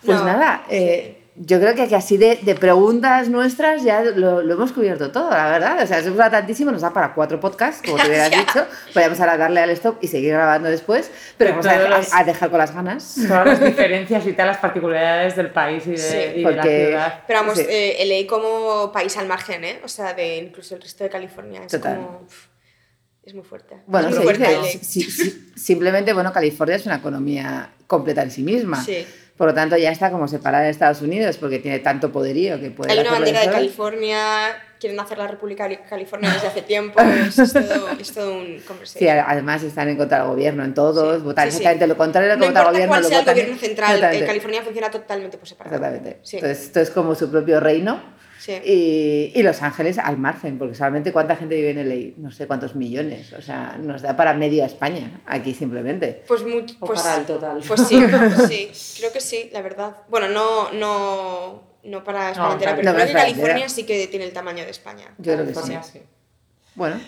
Pues 0.05 0.19
No, 0.19 0.25
nada, 0.25 0.63
eh, 0.69 1.14
yo 1.37 1.59
creo 1.59 1.75
que 1.75 1.81
aquí 1.81 1.95
así 1.95 2.15
de, 2.17 2.37
de 2.41 2.55
preguntas 2.55 3.27
nuestras 3.29 3.83
ya 3.83 4.01
lo, 4.03 4.41
lo 4.41 4.53
hemos 4.53 4.71
cubierto 4.71 5.11
todo, 5.11 5.29
la 5.31 5.49
verdad. 5.49 5.83
O 5.83 5.85
sea, 5.87 5.99
eso 5.99 6.13
da 6.13 6.29
tantísimo, 6.31 6.71
nos 6.71 6.81
da 6.81 6.93
para 6.93 7.13
cuatro 7.13 7.39
podcasts, 7.41 7.81
como 7.85 8.01
te 8.01 8.07
hubieras 8.07 8.29
dicho. 8.37 8.65
Podríamos 8.93 9.19
ahora 9.19 9.35
darle 9.37 9.59
al 9.59 9.69
stop 9.71 9.97
y 10.01 10.07
seguir 10.07 10.31
grabando 10.31 10.69
después, 10.69 11.11
pero 11.37 11.49
De 11.49 11.57
vamos 11.57 11.67
a 11.67 11.97
los- 11.97 12.13
a 12.13 12.23
dejar 12.23 12.49
con 12.49 12.59
las 12.59 12.73
ganas. 12.73 13.15
Todas 13.27 13.45
las 13.45 13.59
diferencias 13.65 14.25
y 14.25 14.31
tal, 14.33 14.47
las 14.47 14.57
particularidades 14.59 15.35
del 15.35 15.49
país 15.51 15.85
y 15.87 15.91
de, 15.91 15.97
Sí, 15.97 16.15
y 16.17 16.19
de 16.19 16.41
la 16.41 16.49
porque- 16.61 16.85
ciudad. 16.87 17.23
Pero 17.27 17.39
vamos, 17.41 17.57
Sí. 17.57 17.65
eh, 17.67 18.05
LA 18.05 18.27
como 18.29 18.91
país 18.93 19.17
al 19.17 19.27
margen, 19.27 19.63
¿eh? 19.65 19.81
O 19.83 19.87
sea, 19.89 20.13
de 20.13 20.37
incluso 20.37 20.75
el 20.75 20.81
resto 20.81 21.03
de 21.03 21.09
California. 21.09 21.61
Es 21.65 21.71
Total. 21.73 21.97
como... 21.97 22.21
uf, 22.25 22.45
es 23.23 23.33
muy 23.33 23.43
fuerte. 23.43 23.75
Bueno, 23.87 24.07
es 24.07 24.15
se 24.15 24.21
muy 24.23 24.31
dice, 24.33 24.45
fuerte 24.45 24.61
LA. 24.77 24.83
si- 24.83 25.01
si- 25.03 25.51
simplemente, 25.57 26.13
bueno, 26.13 26.31
California 26.31 26.75
es 26.77 26.85
una 26.85 26.95
economía 26.95 27.71
completa 27.87 28.23
en 28.23 28.31
sí 28.31 28.41
misma. 28.43 28.81
Sí. 28.83 29.05
Por 29.37 29.47
lo 29.47 29.53
tanto, 29.53 29.75
ya 29.75 29.91
está 29.91 30.11
como 30.11 30.27
separada 30.29 30.63
de 30.63 30.69
Estados 30.69 31.01
Unidos 31.01 31.37
porque 31.37 31.59
tiene 31.59 31.79
tanto 31.79 32.09
poderío 32.11 32.57
que 32.59 32.71
puede 32.71 32.91
Hay 32.93 32.99
una 32.99 33.11
bandera 33.11 33.41
de. 33.41 33.49
California, 33.51 34.17
quieren 34.79 34.97
hacer 34.97 35.17
la 35.17 35.27
República 35.27 35.67
de 35.67 35.81
California 35.81 36.31
desde 36.31 36.47
hace 36.47 36.61
tiempo, 36.61 37.01
es, 37.01 37.37
es 37.39 37.51
todo, 37.51 37.89
es 37.99 38.13
todo 38.13 38.33
un 38.33 38.61
Sí, 38.83 39.07
además 39.09 39.61
están 39.63 39.89
en 39.89 39.97
contra 39.97 40.19
del 40.19 40.27
gobierno 40.27 40.63
en 40.63 40.73
todos, 40.73 41.17
Sí, 41.17 41.23
votan 41.23 41.45
sí, 41.45 41.51
sí. 41.51 41.57
exactamente 41.57 41.87
lo 41.87 41.97
contrario 41.97 42.29
lo 42.29 42.35
No 42.37 42.41
que 42.43 42.47
vota 42.47 42.59
el 42.61 42.65
importa 42.65 42.71
gobierno. 42.71 42.91
cuál 42.91 43.01
lo 43.03 43.07
sea 43.09 43.19
el 43.19 43.25
votan- 43.25 43.33
gobierno 43.33 43.57
central, 43.57 43.89
en 43.89 43.95
Exactamente. 43.95 44.25
California 44.27 44.61
funciona 44.61 44.91
totalmente 44.91 45.37
por 45.37 45.47
separado. 45.49 45.75
Exactamente. 45.75 46.19
Sí. 46.23 46.37
Entonces, 46.37 46.63
esto 46.67 46.79
es 46.79 46.89
como 46.91 47.13
su 47.15 47.29
propio 47.29 47.59
reino. 47.59 48.14
Sí. 48.45 48.53
Y, 48.63 49.31
y 49.33 49.41
Los 49.41 49.63
Ángeles 49.63 49.97
al 49.97 50.17
margen, 50.17 50.59
porque 50.59 50.75
solamente 50.75 51.11
cuánta 51.11 51.35
gente 51.35 51.55
vive 51.55 51.71
en 51.71 51.89
LA, 51.89 52.13
no 52.17 52.31
sé 52.31 52.45
cuántos 52.45 52.75
millones. 52.75 53.33
O 53.33 53.41
sea, 53.41 53.75
nos 53.81 54.03
da 54.03 54.15
para 54.15 54.35
media 54.35 54.67
España 54.67 55.19
aquí 55.25 55.55
simplemente. 55.55 56.23
Pues, 56.27 56.43
muy, 56.43 56.61
pues, 56.79 57.01
para 57.01 57.17
el 57.17 57.25
total. 57.25 57.63
pues 57.67 57.81
sí, 57.87 57.99
pues 58.07 58.47
sí, 58.47 58.97
creo 58.99 59.11
que 59.11 59.19
sí, 59.19 59.49
la 59.51 59.63
verdad. 59.63 59.95
Bueno, 60.09 60.27
no, 60.29 60.71
no, 60.73 61.63
no 61.85 62.03
para 62.03 62.29
España 62.29 62.47
No, 62.47 62.53
entera, 62.53 62.75
pero 62.75 62.91
No, 62.91 62.95
creo 62.95 63.07
que 63.07 63.13
California 63.13 63.67
sí 63.67 63.83
que 63.83 64.05
tiene 64.07 64.25
el 64.25 64.33
tamaño 64.33 64.63
de 64.63 64.69
España. 64.69 65.05
Yo 65.17 65.33
creo 65.33 65.47
que 65.47 65.55
sí. 65.55 65.73
Sí. 65.91 66.01
Bueno, 66.75 66.99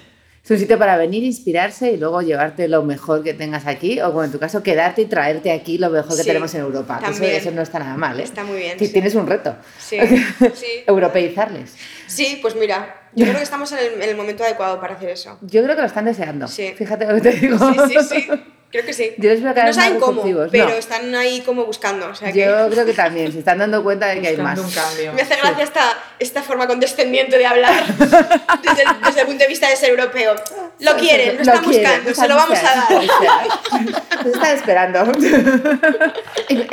es 0.48 0.52
un 0.52 0.60
sitio 0.60 0.80
para 0.80 0.96
venir, 0.96 1.24
inspirarse 1.24 1.92
y 1.92 1.98
luego 1.98 2.22
llevarte 2.22 2.70
lo 2.70 2.82
mejor 2.84 3.22
que 3.22 3.34
tengas 3.34 3.68
aquí, 3.68 4.00
o 4.00 4.08
como 4.12 4.24
en 4.24 4.32
tu 4.32 4.40
caso, 4.40 4.64
quedarte 4.64 5.02
y 5.02 5.06
traerte 5.06 5.52
aquí 5.52 5.78
lo 5.78 5.90
mejor 5.90 6.12
que 6.16 6.24
Sí, 6.24 6.28
tenemos 6.28 6.54
en 6.56 6.62
Europa. 6.62 7.02
eso, 7.10 7.24
eso 7.24 7.52
no 7.52 7.62
está 7.62 7.80
nada 7.80 7.98
mal, 7.98 8.18
¿eh? 8.20 8.24
Está 8.24 8.46
muy 8.46 8.58
bien, 8.58 8.80
sí. 8.80 8.88
Tienes 8.88 9.14
un 9.16 9.28
reto. 9.28 9.56
Sí, 9.78 9.98
sí. 10.54 10.84
Europeizarles. 10.88 11.76
Sí, 12.08 12.40
pues 12.42 12.56
mira, 12.56 12.96
yo 13.14 13.26
creo 13.26 13.38
que 13.38 13.44
estamos 13.44 13.72
en 13.74 13.80
el, 13.80 14.02
en 14.02 14.10
el 14.10 14.16
momento 14.16 14.44
adecuado 14.46 14.80
para 14.80 14.96
hacer 14.96 15.10
eso. 15.10 15.38
Yo 15.42 15.62
creo 15.64 15.76
que 15.76 15.82
lo 15.82 15.88
están 15.88 16.06
deseando. 16.06 16.48
Sí. 16.48 16.74
Fíjate 16.78 17.06
lo 17.06 17.16
que 17.16 17.22
te 17.22 17.32
digo. 17.34 17.58
Sí, 17.58 17.96
sí, 18.00 18.04
sí. 18.10 18.28
Creo 18.70 18.86
que 18.86 18.92
sí. 18.94 19.14
Yo 19.18 19.30
les 19.30 19.42
veo 19.42 19.54
cada 19.54 19.64
no 19.64 19.70
vez 19.70 19.78
más 19.78 19.86
saben 19.86 20.00
cómo, 20.02 20.24
pero 20.52 20.68
No. 20.68 20.74
están 20.76 21.16
ahí 21.16 21.40
como 21.42 21.64
buscando. 21.66 22.10
O 22.10 22.14
sea 22.16 22.34
que 22.34 22.40
Yo 22.40 22.70
creo 22.70 22.86
que 22.86 22.94
también 22.94 23.32
se 23.32 23.40
están 23.40 23.60
dando 23.60 23.82
cuenta 23.82 24.08
de 24.08 24.20
que 24.20 24.28
hay 24.28 24.38
más. 24.38 24.60
un 24.60 24.70
cambio. 24.70 25.14
me 25.14 25.22
hace 25.22 25.36
gracia 25.38 25.64
esta, 25.64 25.94
esta 26.20 26.44
forma 26.44 26.68
condescendiente 26.68 27.38
de 27.38 27.46
hablar 27.46 27.86
desde 27.98 28.82
el, 28.84 29.02
desde 29.06 29.22
el 29.22 29.28
punto 29.28 29.44
de 29.44 29.48
vista 29.48 29.70
de 29.70 29.76
ser 29.78 29.92
europeo. 29.92 30.36
Lo 30.80 30.96
quieren, 30.98 31.36
lo 31.38 31.42
están 31.44 31.64
quieren, 31.64 32.04
buscando, 32.04 32.14
se 32.14 32.28
lo 32.28 32.36
vamos 32.36 32.60
a 32.60 32.64
dar. 32.64 32.88
Lo 34.26 34.34
están 34.34 34.56
esperando. 34.56 35.12
En, 36.50 36.66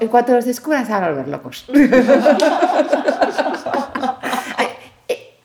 en 0.00 0.08
cuanto 0.08 0.32
los 0.34 0.44
descubran, 0.44 0.84
se 0.86 0.92
van 0.92 1.04
a 1.04 1.08
volver 1.10 1.28
locos. 1.28 1.64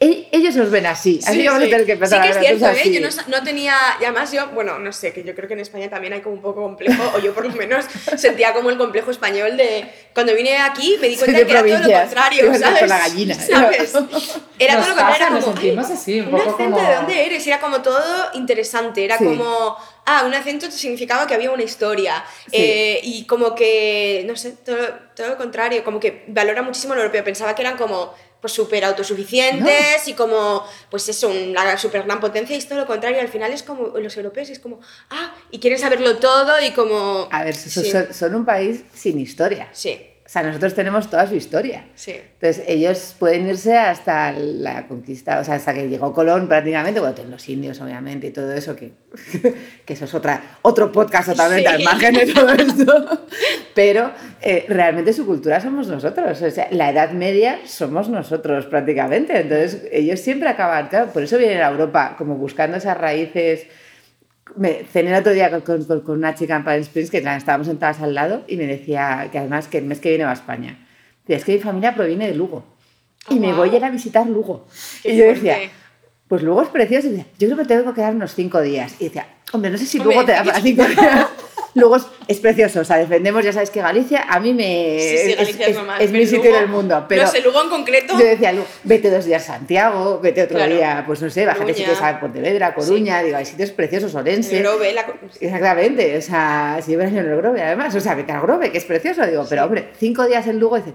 Eh, 0.04 0.10
eh, 0.10 0.28
Ellos 0.32 0.56
nos 0.56 0.70
ven 0.70 0.86
así, 0.86 1.20
así 1.24 1.34
Sí, 1.38 1.42
que 1.44 1.48
vamos 1.48 1.64
sí. 1.64 1.68
a 1.68 1.72
tener 1.72 1.86
que 1.86 1.92
empezar 1.94 2.22
Sí 2.22 2.28
que 2.28 2.34
es 2.34 2.46
cierto, 2.60 2.66
¿eh? 2.66 2.82
así. 2.82 2.94
Yo 2.94 3.02
no, 3.02 3.38
no 3.38 3.44
tenía, 3.44 3.76
y 4.02 4.04
además 4.04 4.32
yo, 4.32 4.48
bueno, 4.50 4.78
no 4.80 4.92
sé, 4.92 5.14
que 5.14 5.24
yo 5.24 5.34
creo 5.36 5.48
que 5.48 5.54
en 5.54 5.62
España 5.62 5.90
también 5.90 6.14
hay 6.14 6.22
como 6.22 6.36
un 6.36 6.42
poco 6.42 6.62
complejo, 6.62 7.02
o 7.16 7.20
yo 7.20 7.34
por 7.34 7.46
lo 7.46 7.54
menos 7.56 7.86
sentía 8.18 8.54
como 8.54 8.70
el 8.70 8.78
complejo 8.78 9.12
español 9.12 9.56
de, 9.58 9.86
cuando 10.14 10.34
vine 10.36 10.58
aquí 10.58 10.98
me 11.00 11.08
di 11.08 11.16
cuenta 11.16 11.38
de 11.40 11.46
que 11.46 11.52
era 11.52 11.62
todo 11.62 11.78
lo 11.92 12.00
contrario, 12.00 12.54
¿sabes? 12.60 12.80
con 12.80 12.90
la 12.90 13.00
gallina. 13.00 13.36
¿Sabes? 13.36 13.94
Era 14.60 14.76
Nos 14.76 14.86
todo 14.86 14.96
lo 14.96 15.02
contrario, 15.02 15.08
pasa, 15.08 15.16
era 15.18 15.28
como, 15.42 15.58
"Ay, 15.62 15.78
así, 15.94 16.20
un 16.20 16.26
un 16.28 16.32
poco 16.32 16.50
acento 16.56 16.76
como- 16.78 16.88
de 16.90 16.96
dónde 16.96 17.26
eres, 17.26 17.48
era 17.48 17.60
como 17.60 17.82
todo 17.82 18.04
interesante, 18.34 19.04
era 19.06 19.18
Sí. 19.18 19.24
como, 19.26 19.76
ah, 20.06 20.24
un 20.26 20.34
acento 20.34 20.70
significaba 20.70 21.26
que 21.28 21.34
había 21.34 21.52
una 21.52 21.64
historia, 21.64 22.24
Sí. 22.46 22.52
eh, 22.54 23.00
y 23.04 23.26
como 23.26 23.56
que, 23.56 24.24
no 24.28 24.36
sé, 24.36 24.52
todo, 24.66 24.78
todo 25.16 25.28
lo 25.30 25.38
contrario, 25.38 25.84
como 25.84 26.00
que 26.00 26.24
valora 26.28 26.62
muchísimo 26.62 26.94
lo 26.94 27.02
europeo, 27.02 27.24
pensaba 27.24 27.56
que 27.56 27.62
eran 27.62 27.78
como 27.78 28.14
pues 28.44 28.52
súper 28.52 28.84
autosuficientes 28.84 30.06
y 30.06 30.14
como, 30.16 30.68
pues 30.92 31.08
eso, 31.08 31.30
una 31.30 31.78
súper 31.78 32.04
gran 32.04 32.20
potencia 32.20 32.54
y 32.54 32.60
es 32.60 32.68
todo 32.68 32.80
lo 32.80 32.86
contrario, 32.86 33.22
al 33.22 33.30
final 33.30 33.54
es 33.54 33.64
como 33.64 33.98
los 33.98 34.18
europeos, 34.18 34.50
es 34.50 34.60
como, 34.60 34.82
ah, 35.12 35.34
y 35.50 35.60
quieren 35.60 35.80
saberlo 35.80 36.18
todo 36.18 36.62
y 36.62 36.72
como... 36.72 37.30
A 37.32 37.46
ver, 37.46 37.56
sí, 37.56 37.70
son, 37.70 38.14
son 38.14 38.36
un 38.36 38.44
país 38.44 38.84
sin 38.94 39.18
historia. 39.18 39.70
sí, 39.72 39.98
O 40.26 40.30
sea, 40.34 40.42
nosotros 40.42 40.74
tenemos 40.74 41.10
toda 41.10 41.28
su 41.28 41.36
historia. 41.36 41.86
sí. 41.96 42.16
Entonces, 42.40 42.64
ellos 42.68 43.16
pueden 43.20 43.48
irse 43.48 43.78
hasta 43.78 44.32
la 44.34 44.88
conquista, 44.88 45.40
o 45.40 45.44
sea, 45.44 45.56
hasta 45.56 45.74
que 45.74 45.88
llegó 45.90 46.14
Colón 46.14 46.48
prácticamente, 46.48 47.00
bueno, 47.00 47.14
tienen 47.16 47.32
los 47.32 47.48
indios, 47.50 47.80
obviamente, 47.82 48.28
y 48.28 48.32
todo 48.32 48.52
eso, 48.54 48.76
que, 48.76 48.92
que 49.86 49.94
eso 49.94 50.06
es 50.06 50.14
otra, 50.14 50.42
otro 50.62 50.92
podcast 50.92 51.30
totalmente 51.30 51.70
Sí. 51.70 51.76
al 51.76 51.84
margen 51.84 52.16
de 52.16 52.26
todo 52.34 52.50
esto. 52.54 53.26
Pero 53.76 54.12
eh, 54.42 54.66
realmente 54.68 55.14
su 55.14 55.26
cultura 55.26 55.60
somos 55.62 55.88
nosotros, 55.88 56.42
o 56.42 56.52
sea, 56.52 56.68
la 56.72 56.90
Edad 56.90 57.12
Media 57.12 57.60
somos 57.66 58.10
nosotros 58.10 58.66
prácticamente. 58.66 59.40
Entonces, 59.40 59.84
ellos 59.92 60.20
siempre 60.20 60.50
acaban, 60.50 60.88
claro, 60.90 61.12
por 61.12 61.24
eso 61.24 61.38
vienen 61.38 61.62
a 61.62 61.70
Europa, 61.70 62.16
como 62.18 62.36
buscando 62.36 62.78
esas 62.78 62.98
raíces. 62.98 63.68
Me 64.58 64.84
cené 64.92 65.12
el 65.12 65.16
otro 65.22 65.32
día 65.34 65.50
con, 65.50 65.62
con- 65.86 66.02
con- 66.02 66.18
una 66.18 66.36
chica 66.36 66.56
en 66.56 66.64
Palm 66.64 66.82
Springs 66.82 67.10
que 67.10 67.18
estábamos 67.20 67.68
sentadas 67.68 68.02
al 68.02 68.14
lado 68.14 68.44
y 68.48 68.58
me 68.58 68.68
decía 68.68 69.30
que 69.32 69.40
además 69.40 69.68
que 69.68 69.78
el 69.80 69.86
mes 69.86 70.00
que 70.00 70.10
viene 70.10 70.26
va 70.26 70.32
a 70.32 70.34
España. 70.34 70.86
Decía, 71.22 71.38
es 71.38 71.46
que 71.46 71.54
mi 71.54 71.60
familia 71.60 71.96
proviene 71.96 72.28
de 72.28 72.36
Lugo 72.36 72.66
y 73.30 73.38
Oh, 73.38 73.40
me 73.40 73.48
wow. 73.48 73.58
voy 73.58 73.70
a 73.70 73.78
ir 73.78 73.86
a 73.86 73.90
visitar 73.90 74.28
Lugo. 74.28 74.68
Qué 75.02 75.14
y 75.14 75.18
yo 75.18 75.26
decía, 75.26 75.56
fuerte. 75.56 75.74
pues 76.28 76.44
Lugo 76.44 76.62
es 76.64 76.68
precioso. 76.70 77.08
Y 77.08 77.12
decía, 77.12 77.26
yo 77.40 77.48
creo 77.48 77.58
que 77.60 77.66
tengo 77.66 77.86
que 77.86 77.94
quedar 77.96 78.14
unos 78.16 78.36
cinco 78.36 78.62
días. 78.62 78.96
Y 79.00 79.06
decía, 79.06 79.28
Hombre, 79.54 79.72
no 79.72 79.78
sé 79.78 79.86
si 79.86 80.00
luego 80.00 80.26
te 80.26 80.34
da 80.34 80.44
para 80.44 80.60
cinco 80.60 80.84
días. 80.84 81.28
Luego 81.76 81.96
es, 81.96 82.06
es 82.28 82.40
precioso, 82.40 82.82
o 82.82 82.84
sea, 82.84 82.98
defendemos, 82.98 83.44
ya 83.44 83.52
sabéis 83.52 83.72
que 83.72 83.82
Galicia 83.82 84.26
a 84.30 84.40
mí 84.40 84.54
me... 84.54 84.98
Sí, 85.00 85.18
sí, 85.30 85.34
Galicia 85.34 85.66
es, 85.68 85.76
normal. 85.76 86.02
es 86.02 86.12
mi 86.12 86.26
sitio 86.26 86.44
Lugo- 86.52 86.58
en 86.58 86.64
el 86.64 86.70
mundo, 86.70 87.06
pero 87.10 87.24
No 87.24 87.28
sé, 87.32 87.42
Lugo 87.42 87.64
en 87.64 87.70
concreto. 87.70 88.14
yo 88.20 88.26
decía, 88.26 88.54
vete 88.84 89.10
dos 89.10 89.26
días 89.26 89.50
a 89.50 89.54
Santiago, 89.54 90.20
vete 90.22 90.44
otro 90.44 90.58
Claro. 90.58 90.76
día, 90.76 91.04
pues 91.08 91.22
no 91.22 91.30
sé, 91.32 91.46
bájate 91.48 91.74
si 91.74 91.84
quieres 91.84 92.02
a 92.02 92.20
Pontevedra, 92.20 92.76
Coruña, 92.76 93.24
digo, 93.24 93.38
hay 93.38 93.46
sitios 93.46 93.72
preciosos, 93.72 94.14
Orense. 94.14 94.56
el 94.58 94.64
Grove, 94.64 94.94
la- 94.94 95.06
Exactamente, 95.40 96.18
o 96.18 96.22
sea, 96.22 96.80
si 96.84 96.92
llevas 96.92 97.08
en 97.12 97.18
el 97.18 97.36
Grove, 97.38 97.62
además, 97.62 97.96
o 97.96 98.00
sea, 98.00 98.14
vete 98.14 98.32
al 98.32 98.42
Grove, 98.42 98.72
que 98.72 98.78
es 98.78 98.86
precioso, 98.86 99.26
digo, 99.26 99.46
pero 99.50 99.66
hombre, 99.66 99.90
cinco 100.00 100.28
días 100.28 100.46
en 100.48 100.60
Lugo, 100.60 100.78
dice, 100.78 100.94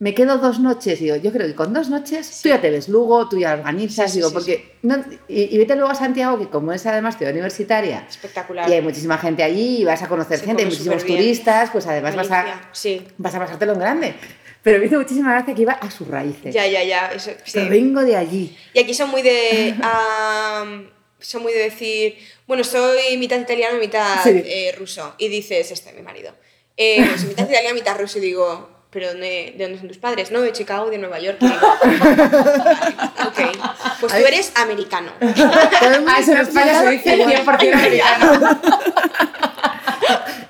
me 0.00 0.14
quedo 0.14 0.38
dos 0.38 0.58
noches, 0.58 0.98
digo, 0.98 1.14
yo 1.16 1.30
creo 1.30 1.46
que 1.46 1.54
con 1.54 1.72
dos 1.72 1.88
noches 1.90 2.40
tú 2.42 2.48
ya 2.48 2.60
te 2.60 2.70
ves 2.70 2.88
Lugo, 2.88 3.28
tú 3.28 3.38
ya 3.38 3.52
organizas, 3.54 4.06
Sí, 4.10 4.14
sí, 4.14 4.18
digo, 4.18 4.28
sí, 4.30 4.34
porque, 4.34 4.72
no- 4.82 5.04
y, 5.28 5.54
y 5.54 5.58
vete 5.58 5.76
luego 5.76 5.90
a 5.90 5.94
Santiago, 5.94 6.38
que 6.38 6.48
como 6.48 6.72
es 6.72 6.84
además 6.86 7.16
ciudad 7.18 7.32
universitaria, 7.32 8.06
Espectacular. 8.08 8.68
y 8.68 8.72
hay 8.72 8.80
muchísima 8.82 9.16
gente 9.18 9.42
allí, 9.44 9.82
y 9.82 9.84
vas 9.84 10.02
a 10.02 10.08
conocer 10.08 10.40
gente, 10.40 10.62
hay 10.64 10.68
muchísimos 10.70 11.04
turistas, 11.04 11.70
pues 11.70 11.86
además 11.86 12.16
vas 12.16 12.30
a, 12.30 12.68
Sí. 12.72 13.06
vas 13.18 13.34
a 13.34 13.38
pasártelo 13.38 13.74
en 13.74 13.78
grande. 13.78 14.14
Pero 14.62 14.78
me 14.78 14.86
hizo 14.86 14.96
muchísima 14.98 15.32
gracia 15.32 15.54
que 15.54 15.62
iba 15.62 15.72
a 15.72 15.90
sus 15.90 16.06
raíces. 16.06 16.52
Ya, 16.54 16.66
ya, 16.66 16.82
ya. 16.84 17.12
Eso, 17.12 17.30
sí. 17.44 17.52
Pero 17.54 17.70
vengo 17.70 18.02
de 18.02 18.16
allí. 18.16 18.54
Y 18.74 18.80
aquí 18.80 18.92
son 18.92 19.08
muy 19.10 19.22
de. 19.22 19.74
am, 19.82 20.90
son 21.18 21.42
muy 21.42 21.52
de 21.54 21.60
decir, 21.60 22.16
bueno, 22.46 22.62
soy 22.64 23.16
mitad 23.16 23.38
italiano 23.40 23.78
mitad 23.78 24.22
Sí. 24.22 24.30
eh, 24.44 24.74
ruso. 24.78 25.14
Y 25.18 25.28
dices, 25.28 25.70
este, 25.70 25.92
mi 25.94 26.02
marido. 26.02 26.34
Eh, 26.76 27.02
soy 27.16 27.28
mitad 27.28 27.48
italiano 27.48 27.74
mitad 27.74 27.98
ruso. 27.98 28.18
Y 28.18 28.22
digo, 28.22 28.68
¿pero 28.90 29.08
dónde, 29.08 29.54
de 29.56 29.64
dónde 29.64 29.78
son 29.78 29.88
tus 29.88 29.98
padres? 29.98 30.30
No, 30.30 30.40
de 30.40 30.52
Chicago 30.52 30.90
de 30.90 30.98
Nueva 30.98 31.18
York. 31.18 31.38
Ok, 33.26 33.38
pues 34.00 34.12
tú 34.12 34.26
eres 34.26 34.52
americano. 34.56 35.12
Ah, 35.20 36.16
en 36.18 36.24
se 36.24 36.40
España 36.40 36.80
se 36.80 36.90
dice 36.90 37.16
igual. 37.16 37.32
100% 37.60 37.72
americano. 37.74 38.60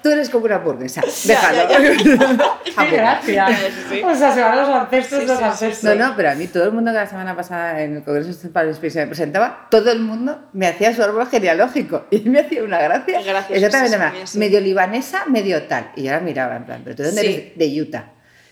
Tú 0.03 0.09
eres 0.09 0.31
como 0.31 0.47
una 0.47 0.55
hamburguesa. 0.57 1.03
Déjalo. 1.25 1.69
Qué 1.69 2.97
gracia. 2.97 3.35
Ya, 3.35 3.49
sí, 3.71 3.83
sí. 3.91 4.03
O 4.03 4.15
sea, 4.15 4.33
se 4.33 4.41
van 4.41 4.57
los 4.57 4.69
ancestros, 4.69 5.21
Sí, 5.21 5.27
los 5.27 5.43
ancestros. 5.43 5.95
No, 5.97 6.07
no, 6.09 6.17
pero 6.17 6.31
a 6.31 6.35
mí 6.35 6.47
todo 6.47 6.65
el 6.65 6.73
mundo 6.73 6.91
que 6.91 6.97
la 6.99 7.07
semana 7.07 7.37
pasada 7.37 7.83
en 7.83 7.97
el 7.97 8.03
Congreso 8.03 8.31
de 8.31 8.71
Space 8.71 8.99
me 9.01 9.07
presentaba, 9.09 9.67
todo 9.71 9.93
el 9.93 10.01
mundo 10.01 10.49
me 10.55 10.69
hacía 10.69 10.95
su 10.95 11.03
árbol 11.03 11.27
genealógico 11.29 12.07
y 12.11 12.21
me 12.21 12.41
hacía 12.41 12.63
una 12.65 12.79
gracia. 12.79 13.19
Qué 13.19 13.25
gracioso, 13.29 13.67
Exactamente, 13.67 14.39
medio 14.39 14.61
libanesa, 14.61 15.25
medio 15.27 15.63
tal. 15.65 15.91
Y 15.97 16.05
yo 16.05 16.13
la 16.13 16.21
miraba 16.21 16.57
en 16.57 16.65
plan, 16.65 16.81
pero 16.83 16.97
tú 16.97 17.03
de 17.03 17.09
dónde 17.09 17.23
Sí. 17.23 17.27
eres 17.29 17.59
de 17.59 17.83
Utah. 17.83 18.05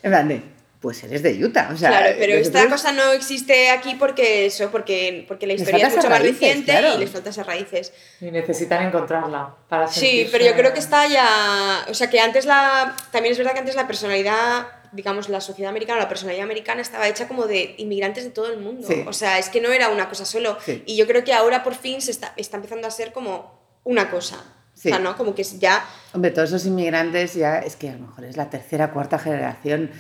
En 0.03 0.11
plan 0.11 0.29
de, 0.29 0.43
pues 0.81 1.03
eres 1.03 1.23
de 1.23 1.45
Utah. 1.45 1.71
O 1.73 1.77
sea, 1.77 1.91
Claro, 1.91 2.15
pero 2.19 2.35
esta 2.35 2.59
nosotros- 2.65 2.83
cosa 2.83 2.93
no 2.93 3.13
existe 3.13 3.71
aquí 3.71 3.97
porque 3.97 4.47
eso, 4.47 4.71
porque, 4.71 5.25
porque 5.27 5.47
la 5.47 5.55
historia 5.55 5.89
es 5.89 5.97
mucho 5.97 6.09
más 6.09 6.21
raíces, 6.21 6.41
reciente 6.41 6.71
claro. 6.73 6.95
y 6.95 6.99
les 6.99 7.11
falta 7.11 7.31
esas 7.31 7.47
raíces. 7.47 7.93
Y 8.21 8.27
necesitan 8.31 8.87
encontrarla 8.87 9.57
para 9.69 9.89
Sí, 9.89 10.01
sentirse- 10.01 10.29
pero 10.33 10.45
yo 10.47 10.55
creo 10.55 10.73
que 10.73 10.79
está 10.81 11.07
ya. 11.09 11.85
O 11.89 11.95
sea, 11.95 12.09
que 12.11 12.21
antes 12.21 12.47
la. 12.47 12.95
También 13.11 13.33
es 13.33 13.39
verdad 13.39 13.53
que 13.55 13.59
antes 13.61 13.75
la 13.75 13.87
personalidad, 13.89 14.69
digamos, 14.93 15.29
la 15.29 15.41
sociedad 15.41 15.69
americana, 15.71 15.99
la 16.01 16.09
personalidad 16.09 16.45
americana 16.45 16.81
estaba 16.81 17.09
hecha 17.09 17.27
como 17.29 17.47
de 17.47 17.75
inmigrantes 17.79 18.25
de 18.25 18.31
todo 18.31 18.51
el 18.53 18.59
mundo. 18.59 18.87
Sí. 18.87 19.05
O 19.07 19.13
sea, 19.13 19.39
es 19.39 19.49
que 19.49 19.61
no 19.61 19.71
era 19.73 19.89
una 19.89 20.09
cosa 20.09 20.25
solo. 20.25 20.57
Sí. 20.65 20.83
Y 20.87 20.97
yo 20.97 21.07
creo 21.07 21.25
que 21.25 21.33
ahora 21.35 21.63
por 21.65 21.75
fin 21.75 22.01
se 22.01 22.11
está, 22.13 22.33
está 22.37 22.57
empezando 22.57 22.87
a 22.87 22.91
ser 22.91 23.13
como 23.13 23.59
una 23.85 24.11
cosa. 24.11 24.45
Sí. 24.81 24.89
O 24.89 24.93
sea, 24.93 25.01
¿no? 25.01 25.17
Como 25.17 25.35
que 25.35 25.43
ya. 25.43 25.85
Hombre, 26.13 26.31
todos 26.31 26.51
esos 26.51 26.67
inmigrantes 26.67 27.35
ya 27.35 27.59
es 27.59 27.75
que 27.75 27.89
a 27.91 27.95
lo 27.95 28.01
mejor 28.07 28.25
es 28.25 28.37
la 28.37 28.49
tercera, 28.49 28.93
cuarta 28.93 29.19
generación 29.19 29.91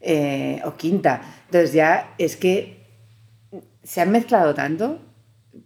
eh, 0.00 0.60
o 0.64 0.74
quinta. 0.76 1.20
Entonces 1.46 1.72
ya 1.72 2.14
es 2.18 2.36
que 2.36 2.86
se 3.82 4.00
han 4.00 4.12
mezclado 4.12 4.54
tanto. 4.54 5.00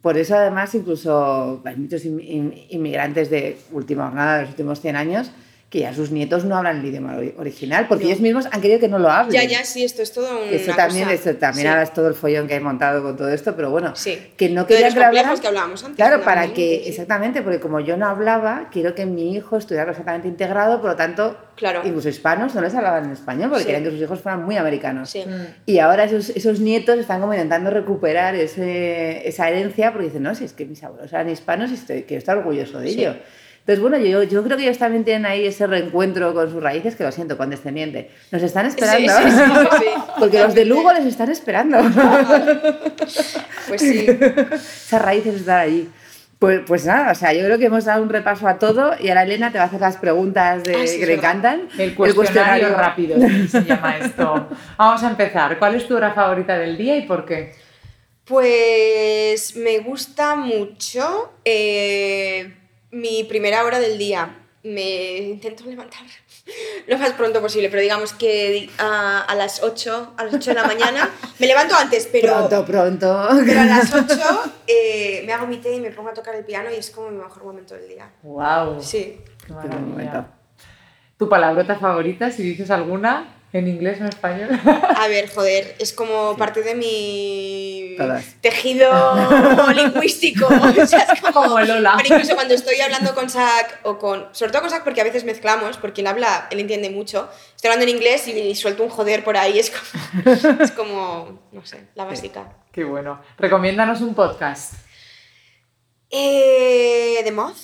Por 0.00 0.16
eso 0.16 0.34
además 0.36 0.74
incluso 0.74 1.60
hay 1.66 1.76
muchos 1.76 2.04
in- 2.06 2.20
in- 2.20 2.54
inmigrantes 2.70 3.28
de 3.28 3.58
última 3.72 4.06
jornada, 4.06 4.36
de 4.36 4.40
los 4.42 4.50
últimos 4.50 4.80
100 4.80 4.96
años, 4.96 5.30
que 5.72 5.78
ya 5.78 5.94
sus 5.94 6.10
nietos 6.10 6.44
no 6.44 6.54
hablan 6.58 6.80
el 6.80 6.84
idioma 6.84 7.16
ori- 7.16 7.32
original, 7.38 7.86
porque 7.88 8.04
No. 8.04 8.10
ellos 8.10 8.20
mismos 8.20 8.46
han 8.52 8.60
querido 8.60 8.78
que 8.78 8.88
no 8.88 8.98
lo 8.98 9.10
hablen. 9.10 9.32
Ya, 9.32 9.48
ya, 9.48 9.64
sí, 9.64 9.82
esto 9.82 10.02
es 10.02 10.12
todo 10.12 10.42
un. 10.42 10.48
Eso 10.52 10.74
también, 10.76 11.04
cosa. 11.08 11.14
eso 11.30 11.34
también 11.38 11.62
Sí. 11.64 11.68
ahora 11.68 11.82
es 11.82 11.94
todo 11.94 12.08
el 12.08 12.14
follón 12.14 12.46
que 12.46 12.52
hay 12.52 12.60
montado 12.60 13.02
con 13.02 13.16
todo 13.16 13.30
esto, 13.32 13.56
pero 13.56 13.70
bueno, 13.70 13.96
Sí. 13.96 14.18
que 14.36 14.50
no 14.50 14.66
querían 14.66 14.92
que 14.92 15.02
hablaran. 15.02 15.40
que 15.40 15.46
hablábamos 15.48 15.82
antes. 15.82 15.96
Claro, 15.96 16.22
para 16.22 16.48
que, 16.52 16.82
sí. 16.84 16.90
exactamente, 16.90 17.40
porque 17.40 17.58
como 17.58 17.80
yo 17.80 17.96
no 17.96 18.04
hablaba, 18.06 18.68
quiero 18.70 18.94
que 18.94 19.06
mi 19.06 19.34
hijo 19.34 19.56
estuviera 19.56 19.86
perfectamente 19.86 20.28
integrado, 20.28 20.78
por 20.82 20.90
lo 20.90 20.96
tanto, 20.96 21.38
Claro. 21.56 21.80
incluso 21.84 22.10
hispanos 22.10 22.54
no 22.54 22.60
les 22.60 22.74
hablaban 22.74 23.06
en 23.06 23.12
español, 23.12 23.48
porque 23.48 23.62
Sí. 23.62 23.66
querían 23.68 23.84
que 23.84 23.92
sus 23.92 24.00
hijos 24.02 24.20
fueran 24.20 24.44
muy 24.44 24.58
americanos. 24.58 25.08
Sí. 25.08 25.24
Mm. 25.26 25.46
Y 25.64 25.78
ahora 25.78 26.04
esos, 26.04 26.28
esos 26.30 26.60
nietos 26.60 26.98
están 26.98 27.22
como 27.22 27.32
intentando 27.32 27.70
recuperar 27.70 28.34
ese, 28.34 29.26
esa 29.26 29.48
herencia, 29.48 29.90
porque 29.92 30.08
dicen, 30.08 30.22
no, 30.22 30.34
si 30.34 30.44
es 30.44 30.52
que 30.52 30.66
mis 30.66 30.84
abuelos 30.84 31.10
eran 31.14 31.30
hispanos 31.30 31.70
y 31.70 31.74
estoy, 31.74 32.02
quiero 32.02 32.18
estar 32.18 32.36
orgulloso 32.36 32.78
de 32.78 32.88
Sí. 32.90 33.00
ello. 33.00 33.14
Entonces, 33.62 33.80
bueno, 33.80 33.96
yo, 33.98 34.24
yo 34.24 34.42
creo 34.42 34.56
que 34.56 34.64
ellos 34.64 34.78
también 34.78 35.04
tienen 35.04 35.24
ahí 35.24 35.46
ese 35.46 35.68
reencuentro 35.68 36.34
con 36.34 36.50
sus 36.50 36.60
raíces, 36.60 36.96
que 36.96 37.04
lo 37.04 37.12
siento, 37.12 37.38
condescendiente. 37.38 38.10
Nos 38.32 38.42
están 38.42 38.66
esperando. 38.66 39.12
sí, 39.12 39.30
sí, 39.30 39.30
sí, 39.30 39.68
sí. 39.78 40.02
Porque 40.18 40.40
los 40.40 40.52
de 40.52 40.64
Lugo 40.64 40.92
les 40.92 41.06
están 41.06 41.30
esperando. 41.30 41.78
Pues 43.68 43.80
sí. 43.80 44.04
Esas 44.06 45.00
raíces 45.00 45.36
están 45.36 45.60
allí. 45.60 45.88
Pues, 46.40 46.62
pues 46.66 46.84
nada, 46.84 47.12
o 47.12 47.14
sea, 47.14 47.32
yo 47.32 47.44
creo 47.44 47.56
que 47.56 47.66
hemos 47.66 47.84
dado 47.84 48.02
un 48.02 48.08
repaso 48.08 48.48
a 48.48 48.58
todo 48.58 48.94
y 48.98 49.08
ahora 49.08 49.22
Elena 49.22 49.52
te 49.52 49.58
va 49.58 49.64
a 49.64 49.66
hacer 49.68 49.80
las 49.80 49.96
preguntas 49.96 50.64
de, 50.64 50.74
Ah, 50.74 50.86
sí, 50.88 50.98
que 50.98 51.06
le 51.06 51.14
encantan. 51.14 51.68
El 51.78 51.94
cuestionario, 51.94 52.74
rápido 52.74 53.16
se 53.48 53.62
llama 53.62 53.96
esto. 53.98 54.48
Vamos 54.76 55.04
a 55.04 55.10
empezar. 55.10 55.56
¿Cuál 55.60 55.76
es 55.76 55.86
tu 55.86 55.96
hora 55.96 56.12
favorita 56.12 56.58
del 56.58 56.76
día 56.76 56.96
y 56.96 57.02
por 57.02 57.24
qué? 57.24 57.54
Pues 58.24 59.54
me 59.54 59.78
gusta 59.78 60.34
mucho 60.34 61.32
eh, 61.44 62.52
mi 62.92 63.24
primera 63.24 63.64
hora 63.64 63.80
del 63.80 63.98
día. 63.98 64.38
Me 64.64 65.16
intento 65.16 65.64
levantar 65.64 66.02
lo 66.86 66.96
más 66.96 67.10
pronto 67.14 67.40
posible, 67.40 67.68
pero 67.68 67.82
digamos 67.82 68.12
que 68.12 68.70
a, 68.78 69.22
a 69.22 69.34
las 69.34 69.60
8, 69.60 70.14
a 70.16 70.24
las 70.24 70.34
8 70.34 70.50
de 70.50 70.54
la 70.54 70.64
mañana, 70.64 71.10
me 71.40 71.48
levanto 71.48 71.74
antes, 71.74 72.08
pero, 72.12 72.32
Pronto, 72.48 72.64
pronto. 72.64 73.28
pero 73.44 73.60
a 73.60 73.64
las 73.64 73.92
8 73.92 74.14
eh, 74.68 75.24
me 75.26 75.32
hago 75.32 75.48
mi 75.48 75.56
té 75.56 75.74
y 75.74 75.80
me 75.80 75.90
pongo 75.90 76.10
a 76.10 76.14
tocar 76.14 76.36
el 76.36 76.44
piano 76.44 76.70
y 76.70 76.74
es 76.74 76.92
como 76.92 77.10
mi 77.10 77.18
mejor 77.18 77.42
momento 77.42 77.74
del 77.74 77.88
día. 77.88 78.08
¡Wow! 78.22 78.80
Sí. 78.80 79.18
Qué 79.44 79.52
Qué. 79.52 80.26
¿Tu 81.18 81.28
palabrota 81.28 81.74
favorita, 81.76 82.30
si 82.30 82.44
dices 82.44 82.70
alguna, 82.70 83.41
en 83.52 83.68
inglés 83.68 83.98
o 84.00 84.04
en 84.04 84.08
español? 84.08 84.48
A 84.96 85.08
ver, 85.08 85.28
joder, 85.32 85.76
es 85.78 85.92
como 85.92 86.36
parte 86.36 86.62
de 86.62 86.74
mi 86.74 87.94
Todas. 87.98 88.24
tejido 88.40 88.90
lingüístico. 89.74 90.46
O 90.82 90.86
sea, 90.86 91.00
es 91.00 91.20
como, 91.20 91.32
Como 91.42 91.58
el 91.58 91.70
hola. 91.70 91.94
Pero 91.98 92.14
incluso 92.14 92.34
cuando 92.34 92.54
estoy 92.54 92.80
hablando 92.80 93.14
con 93.14 93.28
Zach 93.28 93.80
o 93.82 93.98
con. 93.98 94.28
Sobre 94.32 94.52
todo 94.52 94.62
con 94.62 94.70
Zach 94.70 94.84
porque 94.84 95.00
a 95.00 95.04
veces 95.04 95.24
mezclamos, 95.24 95.76
porque 95.76 96.00
él 96.00 96.06
habla, 96.06 96.48
él 96.50 96.60
entiende 96.60 96.88
mucho. 96.90 97.28
Estoy 97.54 97.68
hablando 97.70 97.90
en 97.90 97.96
inglés 97.96 98.26
y, 98.28 98.32
y 98.32 98.54
suelto 98.54 98.82
un 98.82 98.88
joder 98.90 99.22
por 99.24 99.36
ahí. 99.36 99.58
Es 99.58 99.70
como. 99.70 100.60
Es 100.62 100.70
como. 100.72 101.48
No 101.52 101.64
sé, 101.66 101.88
la 101.94 102.04
básica. 102.04 102.56
Qué 102.72 102.84
bueno. 102.84 103.20
Recomiéndanos 103.38 104.00
un 104.00 104.14
podcast. 104.14 104.74
Eh, 106.10 107.20
The 107.24 107.32
Moth. 107.32 107.56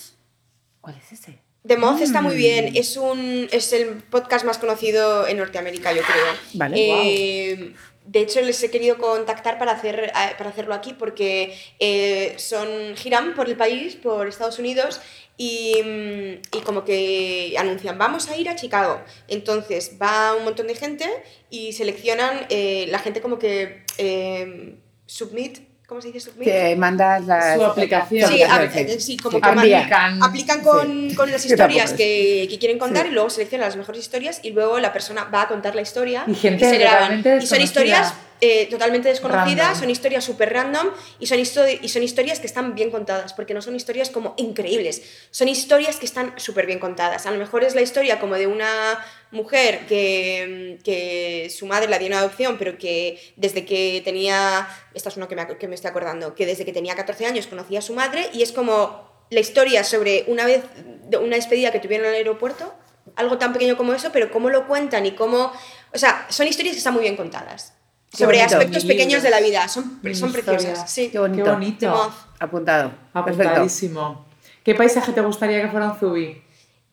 ¿Cuál 0.80 0.96
es 0.96 1.12
ese? 1.12 1.37
The 1.68 1.76
Moth 1.76 2.00
está 2.00 2.20
muy 2.22 2.34
Mm. 2.34 2.38
bien. 2.38 2.76
Es, 2.76 2.96
un, 2.96 3.48
es 3.52 3.72
el 3.72 4.02
podcast 4.10 4.44
más 4.44 4.58
conocido 4.58 5.26
en 5.28 5.36
Norteamérica, 5.36 5.92
yo 5.92 6.02
creo. 6.02 6.26
Vale, 6.54 6.76
Eh, 6.78 7.74
De 8.10 8.20
hecho, 8.20 8.40
les 8.40 8.62
he 8.62 8.70
querido 8.70 8.96
contactar 8.96 9.58
para, 9.58 9.72
hacer, 9.72 10.10
para 10.38 10.48
hacerlo 10.48 10.72
aquí 10.72 10.94
porque 10.98 11.54
eh, 11.78 12.32
son 12.38 12.96
giran 12.96 13.34
por 13.34 13.50
el 13.50 13.56
país, 13.56 13.96
por 13.96 14.26
Estados 14.26 14.58
Unidos, 14.58 15.02
y, 15.36 15.74
mm, 15.84 16.56
y 16.56 16.60
como 16.64 16.84
que 16.86 17.54
anuncian, 17.58 17.98
vamos 17.98 18.30
a 18.30 18.36
ir 18.38 18.48
a 18.48 18.56
Chicago. 18.56 19.02
Entonces 19.28 19.98
va 20.00 20.34
un 20.34 20.44
montón 20.44 20.68
de 20.68 20.74
gente 20.74 21.04
y 21.50 21.74
seleccionan, 21.74 22.46
eh, 22.48 22.86
la 22.88 22.98
gente 22.98 23.20
como 23.20 23.38
que 23.38 23.82
eh, 23.98 24.76
submit, 25.04 25.67
¿cómo 25.88 26.00
se 26.02 26.08
dice 26.12 26.20
submit? 26.20 26.44
Que 26.46 26.76
mandas 26.76 27.24
la 27.26 27.56
Su 27.56 27.64
aplicación. 27.64 28.30
Sí, 28.30 28.42
a- 28.42 28.54
aplicación, 28.56 28.88
eh, 28.98 29.00
sí, 29.00 29.16
como 29.16 29.38
Sí, 29.38 29.42
que. 29.42 29.48
Aplican. 29.48 30.22
aplican 30.22 30.60
con, 30.60 31.14
con 31.14 31.30
las 31.32 31.44
historias 31.46 31.92
que, 31.94 32.46
que 32.50 32.58
quieren 32.58 32.78
contar 32.78 33.04
Sí. 33.06 33.10
y 33.10 33.14
luego 33.14 33.30
seleccionan 33.30 33.66
las 33.68 33.76
mejores 33.76 34.02
historias 34.02 34.40
y 34.42 34.50
luego 34.50 34.78
la 34.80 34.92
persona 34.92 35.24
va 35.24 35.42
a 35.42 35.48
contar 35.48 35.74
la 35.74 35.80
historia 35.82 36.24
Y 36.26 36.34
gente 36.34 36.68
se 36.68 36.76
graban. 36.78 37.24
Y 37.42 37.46
son 37.46 37.60
historias 37.62 38.12
eh, 38.40 38.66
totalmente 38.70 39.08
desconocidas, 39.08 39.66
Random. 39.66 39.80
son 39.80 39.90
historias 39.90 40.24
súper 40.24 40.52
random 40.52 40.88
y 41.18 41.26
son, 41.26 41.38
histo- 41.38 41.78
y 41.82 41.88
son 41.88 42.02
historias 42.02 42.38
que 42.40 42.46
están 42.46 42.74
bien 42.74 42.90
contadas, 42.90 43.32
porque 43.32 43.54
no 43.54 43.62
son 43.62 43.74
historias 43.74 44.10
como 44.10 44.34
increíbles, 44.36 45.02
son 45.30 45.48
historias 45.48 45.96
que 45.96 46.06
están 46.06 46.34
súper 46.38 46.66
bien 46.66 46.78
contadas. 46.78 47.26
A 47.26 47.30
lo 47.30 47.38
mejor 47.38 47.64
es 47.64 47.74
la 47.74 47.80
historia 47.80 48.20
como 48.20 48.36
de 48.36 48.46
una 48.46 49.04
mujer 49.30 49.86
que, 49.86 50.78
que 50.84 51.50
su 51.50 51.66
madre 51.66 51.88
la 51.88 51.98
dio 51.98 52.06
en 52.06 52.14
adopción, 52.14 52.56
pero 52.58 52.78
que 52.78 53.18
desde 53.36 53.64
que 53.64 54.00
tenía, 54.04 54.68
esta 54.94 55.08
es 55.08 55.16
una 55.16 55.28
que 55.28 55.36
me, 55.36 55.46
que 55.58 55.68
me 55.68 55.74
estoy 55.74 55.90
acordando, 55.90 56.34
que 56.34 56.46
desde 56.46 56.64
que 56.64 56.72
tenía 56.72 56.94
14 56.94 57.26
años 57.26 57.46
conocía 57.46 57.80
a 57.80 57.82
su 57.82 57.94
madre 57.94 58.30
y 58.32 58.42
es 58.42 58.52
como 58.52 59.08
la 59.30 59.40
historia 59.40 59.84
sobre 59.84 60.24
una 60.28 60.46
vez, 60.46 60.62
de 61.04 61.16
una 61.18 61.36
despedida 61.36 61.70
que 61.72 61.80
tuvieron 61.80 62.06
en 62.06 62.12
el 62.12 62.18
aeropuerto, 62.18 62.74
algo 63.16 63.36
tan 63.38 63.52
pequeño 63.52 63.76
como 63.76 63.94
eso, 63.94 64.10
pero 64.12 64.30
cómo 64.30 64.48
lo 64.50 64.66
cuentan 64.66 65.04
y 65.06 65.12
cómo... 65.12 65.52
O 65.92 65.98
sea, 65.98 66.26
son 66.30 66.46
historias 66.46 66.74
que 66.74 66.78
están 66.78 66.92
muy 66.94 67.02
bien 67.02 67.16
contadas. 67.16 67.74
Qué 68.10 68.16
sobre 68.16 68.38
bonito. 68.38 68.56
aspectos 68.56 68.84
pequeños 68.84 69.22
de 69.22 69.30
la 69.30 69.40
vida. 69.40 69.68
Son, 69.68 70.00
son 70.14 70.32
preciosas. 70.32 70.90
Sí. 70.90 71.10
Qué 71.10 71.18
bonito. 71.18 71.44
Qué 71.44 71.50
bonito. 71.50 72.12
Apuntado. 72.38 72.90
Perfecto. 73.12 73.42
Apuntadísimo. 73.42 74.26
¿Qué 74.64 74.74
paisaje 74.74 75.12
te 75.12 75.20
gustaría 75.20 75.62
que 75.62 75.68
fuera 75.68 75.92
un 75.92 75.98
Zubi? 75.98 76.42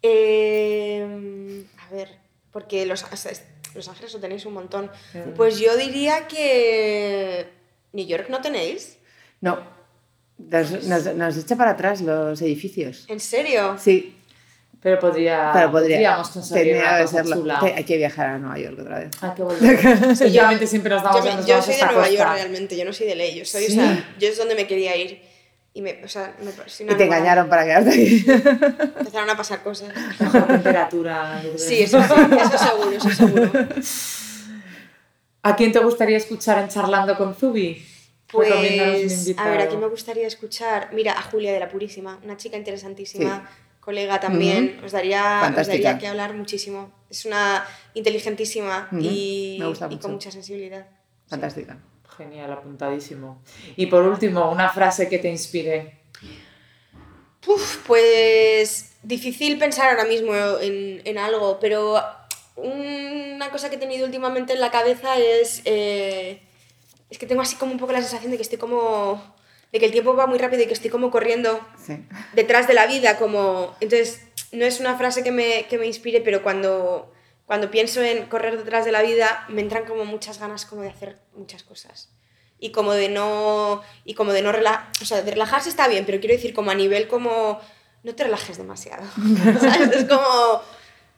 Eh, 0.01 1.65
a 1.77 1.93
ver, 1.93 2.17
porque 2.51 2.85
los, 2.85 3.05
los 3.73 3.87
Ángeles 3.87 4.13
lo 4.13 4.19
tenéis 4.19 4.45
un 4.45 4.53
montón. 4.53 4.91
Pues 5.35 5.59
yo 5.59 5.75
diría 5.77 6.27
que. 6.27 7.49
¿New 7.93 8.05
York 8.05 8.27
no 8.29 8.41
tenéis? 8.41 8.97
No. 9.41 9.59
Nos, 10.37 10.83
nos, 10.83 11.15
nos 11.15 11.37
echa 11.37 11.55
para 11.55 11.71
atrás 11.71 12.01
los 12.01 12.41
edificios. 12.41 13.05
¿En 13.07 13.19
serio? 13.21 13.77
Sí. 13.79 14.14
Pero 14.85 14.99
podría, 14.99 15.49
Pero 15.51 15.71
podría. 15.71 15.95
podríamos 15.97 16.29
conseguir 16.29 16.75
una 16.75 16.97
que 16.97 17.01
cosa 17.05 17.17
serlo. 17.17 17.35
chula. 17.37 17.59
Que 17.59 17.73
hay 17.73 17.83
que 17.85 17.97
viajar 17.97 18.25
a 18.27 18.37
Nueva 18.37 18.59
York 18.59 18.77
otra 18.79 18.99
vez. 18.99 19.09
Qué 19.35 19.41
bonito. 19.41 19.65
Sí, 20.15 20.23
Últimamente 20.25 20.67
siempre 20.67 20.93
nos 20.93 21.01
damos 21.01 21.25
Yo, 21.25 21.33
nos 21.35 21.45
yo 21.47 21.59
soy 21.63 21.73
de 21.73 21.81
Nueva 21.81 21.93
costa. 22.01 22.11
York 22.15 22.29
realmente, 22.35 22.77
yo 22.77 22.85
no 22.85 22.93
soy 22.93 23.07
de 23.07 23.15
ley. 23.15 23.35
Yo, 23.35 23.45
soy, 23.45 23.63
Sí. 23.63 23.71
o 23.79 23.81
sea, 23.81 24.09
yo 24.19 24.27
es 24.27 24.37
donde 24.37 24.53
me 24.53 24.67
quería 24.67 24.95
ir. 24.95 25.23
Y 25.73 25.81
me, 25.81 26.03
o 26.05 26.07
sea, 26.07 26.35
me, 26.39 26.51
Y 26.51 26.53
te 26.53 26.83
enamorada. 26.83 27.03
engañaron 27.03 27.49
para 27.49 27.63
quedarte 27.65 27.89
aquí. 27.89 28.25
Empezaron 28.99 29.27
a 29.27 29.35
pasar 29.35 29.63
cosas. 29.63 29.89
Mejor 30.19 30.45
temperatura. 30.45 31.41
yo. 31.43 31.57
Sí, 31.57 31.81
eso, 31.81 31.99
sí, 32.03 32.07
eso 32.39 32.57
seguro, 32.59 32.91
eso 32.95 33.09
seguro. 33.09 33.51
¿A 35.41 35.55
quién 35.55 35.71
te 35.71 35.79
gustaría 35.79 36.17
escuchar 36.17 36.59
en 36.59 36.67
Charlando 36.69 37.17
con 37.17 37.33
Zubi? 37.33 37.83
Pues, 38.31 38.51
a 39.37 39.49
ver, 39.49 39.61
aquí 39.61 39.77
me 39.77 39.87
gustaría 39.87 40.27
escuchar. 40.27 40.89
Mira, 40.93 41.13
a 41.13 41.21
Julia 41.23 41.53
de 41.53 41.59
la 41.59 41.69
Purísima, 41.69 42.19
una 42.23 42.37
chica 42.37 42.57
interesantísima, 42.57 43.47
Sí. 43.47 43.64
Colega 43.85 44.19
también. 44.19 44.81
os, 44.83 44.91
daría, 44.91 45.53
os 45.57 45.67
daría 45.67 45.97
que 45.97 46.07
hablar 46.07 46.33
muchísimo. 46.33 46.91
Es 47.09 47.25
una 47.25 47.63
inteligentísima 47.93 48.89
y, 48.91 49.57
me 49.59 49.67
gusta 49.67 49.85
y 49.85 49.89
mucho. 49.89 50.01
con 50.01 50.11
mucha 50.13 50.31
sensibilidad. 50.31 50.87
Fantástica. 51.27 51.77
Genial, 52.17 52.51
apuntadísimo. 52.51 53.41
Y 53.75 53.85
por 53.85 54.03
último, 54.03 54.51
una 54.51 54.69
frase 54.69 55.07
que 55.07 55.19
te 55.19 55.29
inspire. 55.29 55.99
Uf, 57.47 57.77
pues 57.85 58.95
difícil 59.03 59.59
pensar 59.59 59.89
ahora 59.91 60.05
mismo 60.05 60.33
en, 60.59 61.01
en 61.05 61.17
algo, 61.17 61.59
pero 61.59 62.01
una 62.55 63.51
cosa 63.51 63.69
que 63.69 63.75
he 63.75 63.79
tenido 63.79 64.05
últimamente 64.05 64.53
en 64.53 64.61
la 64.61 64.71
cabeza 64.71 65.17
es. 65.17 65.61
eh, 65.65 66.41
es 67.09 67.17
que 67.19 67.27
tengo 67.27 67.41
así 67.41 67.55
como 67.55 67.71
un 67.71 67.77
poco 67.77 67.91
la 67.93 68.01
sensación 68.01 68.31
de 68.31 68.37
que 68.37 68.43
estoy 68.43 68.57
como. 68.57 69.35
De 69.75 69.79
que 69.79 69.87
el 69.87 69.91
tiempo 69.91 70.15
va 70.15 70.25
muy 70.25 70.37
rápido 70.39 70.63
y 70.63 70.67
que 70.67 70.73
estoy 70.73 70.89
como 70.89 71.11
corriendo 71.11 71.59
Sí. 71.85 71.97
detrás 72.31 72.65
de 72.65 72.73
la 72.73 72.87
vida, 72.87 73.17
como... 73.17 73.75
Entonces, 73.81 74.21
no 74.53 74.63
es 74.63 74.79
una 74.79 74.97
frase 74.97 75.21
que 75.21 75.33
me, 75.33 75.65
que 75.67 75.77
me 75.77 75.85
inspire, 75.85 76.21
pero 76.21 76.41
cuando, 76.43 77.11
cuando 77.45 77.69
pienso 77.69 78.01
en 78.01 78.27
correr 78.27 78.57
detrás 78.57 78.85
de 78.85 78.93
la 78.93 79.01
vida, 79.01 79.43
me 79.49 79.59
entran 79.59 79.83
como 79.83 80.05
muchas 80.05 80.39
ganas 80.39 80.65
como 80.65 80.81
de 80.83 80.87
hacer 80.87 81.17
muchas 81.35 81.63
cosas. 81.63 82.09
Y 82.57 82.71
como 82.71 82.93
de 82.93 83.09
no... 83.09 83.81
Y 84.05 84.13
como 84.13 84.31
de 84.31 84.41
no 84.43 84.53
relajar... 84.53 84.89
O 85.01 85.05
sea, 85.05 85.21
de 85.21 85.31
relajarse 85.31 85.67
está 85.67 85.89
bien, 85.89 86.05
pero 86.05 86.21
quiero 86.21 86.35
decir 86.35 86.53
como 86.53 86.71
a 86.71 86.75
nivel 86.75 87.09
como... 87.09 87.59
No 88.03 88.15
te 88.15 88.23
relajes 88.23 88.57
demasiado. 88.57 89.03
¿Sabes? 89.59 89.91
Es 89.91 90.05
como... 90.05 90.61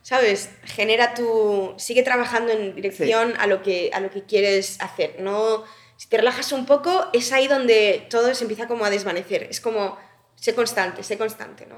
¿Sabes? 0.01 0.49
Genera 0.63 1.13
tu... 1.13 1.75
Sigue 1.77 2.01
trabajando 2.01 2.51
en 2.53 2.73
dirección 2.73 3.35
a, 3.37 3.45
lo 3.45 3.61
que, 3.61 3.91
a 3.93 3.99
lo 3.99 4.09
que 4.09 4.23
quieres 4.23 4.81
hacer. 4.81 5.17
No... 5.19 5.63
Si 5.97 6.07
te 6.09 6.17
relajas 6.17 6.51
un 6.51 6.65
poco, 6.65 7.07
es 7.13 7.31
ahí 7.33 7.47
donde 7.47 8.05
todo 8.09 8.33
se 8.33 8.43
empieza 8.43 8.67
como 8.67 8.85
a 8.85 8.89
desvanecer. 8.89 9.43
Es 9.49 9.59
como... 9.61 9.97
Sé 10.35 10.53
constante, 10.53 11.01
sé 11.01 11.17
constante, 11.17 11.65
¿no? 11.65 11.77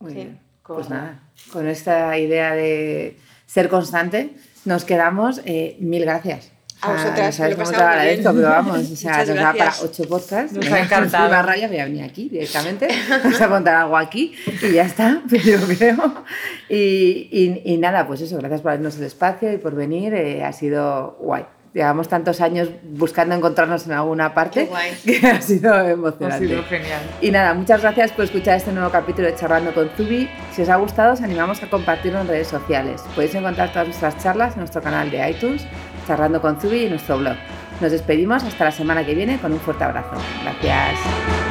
Muy 0.00 0.10
Sí. 0.12 0.16
bien. 0.16 0.40
Pues 0.66 0.88
nada, 0.90 1.20
con 1.52 1.68
esta 1.68 2.18
idea 2.18 2.54
de 2.54 3.16
ser 3.46 3.68
constante, 3.68 4.30
nos 4.64 4.84
quedamos. 4.84 5.40
eh, 5.44 5.76
mil 5.78 6.02
gracias. 6.02 6.50
A 6.82 6.92
vosotras, 6.92 7.26
no 7.26 7.32
sabes 7.32 7.56
me 7.56 7.64
lo 7.64 7.64
cómo 7.70 7.76
te 7.78 7.82
agradezco, 7.84 8.32
pero 8.34 8.48
vamos, 8.48 8.78
o 8.90 8.96
sea, 8.96 9.18
nos 9.24 9.36
da 9.36 9.52
para 9.54 9.72
ocho 9.82 10.04
podcasts. 10.08 10.52
Nos 10.54 10.66
ha 10.72 10.80
encantado. 10.80 11.24
Estoy 11.26 11.36
más 11.36 11.46
raya, 11.46 11.68
voy 11.68 11.78
a 11.78 11.84
venir 11.84 12.02
aquí 12.02 12.28
directamente. 12.28 12.88
Vamos 13.22 13.40
a 13.40 13.48
contar 13.48 13.74
algo 13.76 13.96
aquí 13.96 14.34
y 14.62 14.72
ya 14.72 14.82
está, 14.84 15.22
yo 15.30 15.58
creo. 15.78 16.24
Y, 16.68 17.28
y- 17.30 17.62
y 17.64 17.76
nada, 17.78 18.06
pues 18.06 18.20
eso, 18.22 18.36
gracias 18.38 18.60
por 18.62 18.72
darnos 18.72 18.96
el 18.96 19.04
espacio 19.04 19.52
y 19.52 19.58
por 19.58 19.74
venir. 19.74 20.14
eh, 20.14 20.42
ha 20.44 20.52
sido 20.52 21.16
guay. 21.20 21.44
Llevamos 21.76 22.08
tantos 22.08 22.40
años 22.40 22.70
buscando 22.84 23.34
encontrarnos 23.34 23.84
en 23.86 23.92
alguna 23.92 24.32
parte 24.32 24.60
Qué 24.64 24.70
guay. 24.70 24.92
que 25.04 25.26
ha 25.28 25.42
sido 25.42 25.74
Ha 25.74 25.90
emocionante. 25.90 26.48
sido 26.48 26.64
genial. 26.64 27.02
Y 27.20 27.30
nada, 27.30 27.52
muchas 27.52 27.82
gracias 27.82 28.12
por 28.12 28.24
escuchar 28.24 28.56
este 28.56 28.72
nuevo 28.72 28.88
capítulo 28.88 29.28
de 29.28 29.34
Charlando 29.34 29.74
con 29.74 29.90
Zubi. 29.90 30.26
Si 30.54 30.62
os 30.62 30.70
ha 30.70 30.76
gustado, 30.76 31.12
os 31.12 31.20
animamos 31.20 31.62
a 31.62 31.68
compartirlo 31.68 32.18
en 32.22 32.28
redes 32.28 32.48
sociales. 32.48 33.02
Podéis 33.14 33.34
encontrar 33.34 33.72
todas 33.72 33.88
nuestras 33.88 34.16
charlas 34.22 34.54
en 34.54 34.60
nuestro 34.60 34.80
canal 34.80 35.10
de 35.10 35.28
iTunes, 35.28 35.66
Charlando 36.06 36.40
con 36.40 36.58
Zubi 36.58 36.84
y 36.86 36.88
nuestro 36.88 37.18
blog. 37.18 37.36
Nos 37.82 37.92
despedimos 37.92 38.42
hasta 38.42 38.64
la 38.64 38.72
semana 38.72 39.04
que 39.04 39.14
viene 39.14 39.38
con 39.38 39.52
un 39.52 39.60
fuerte 39.60 39.84
abrazo. 39.84 40.12
Gracias. 40.44 41.45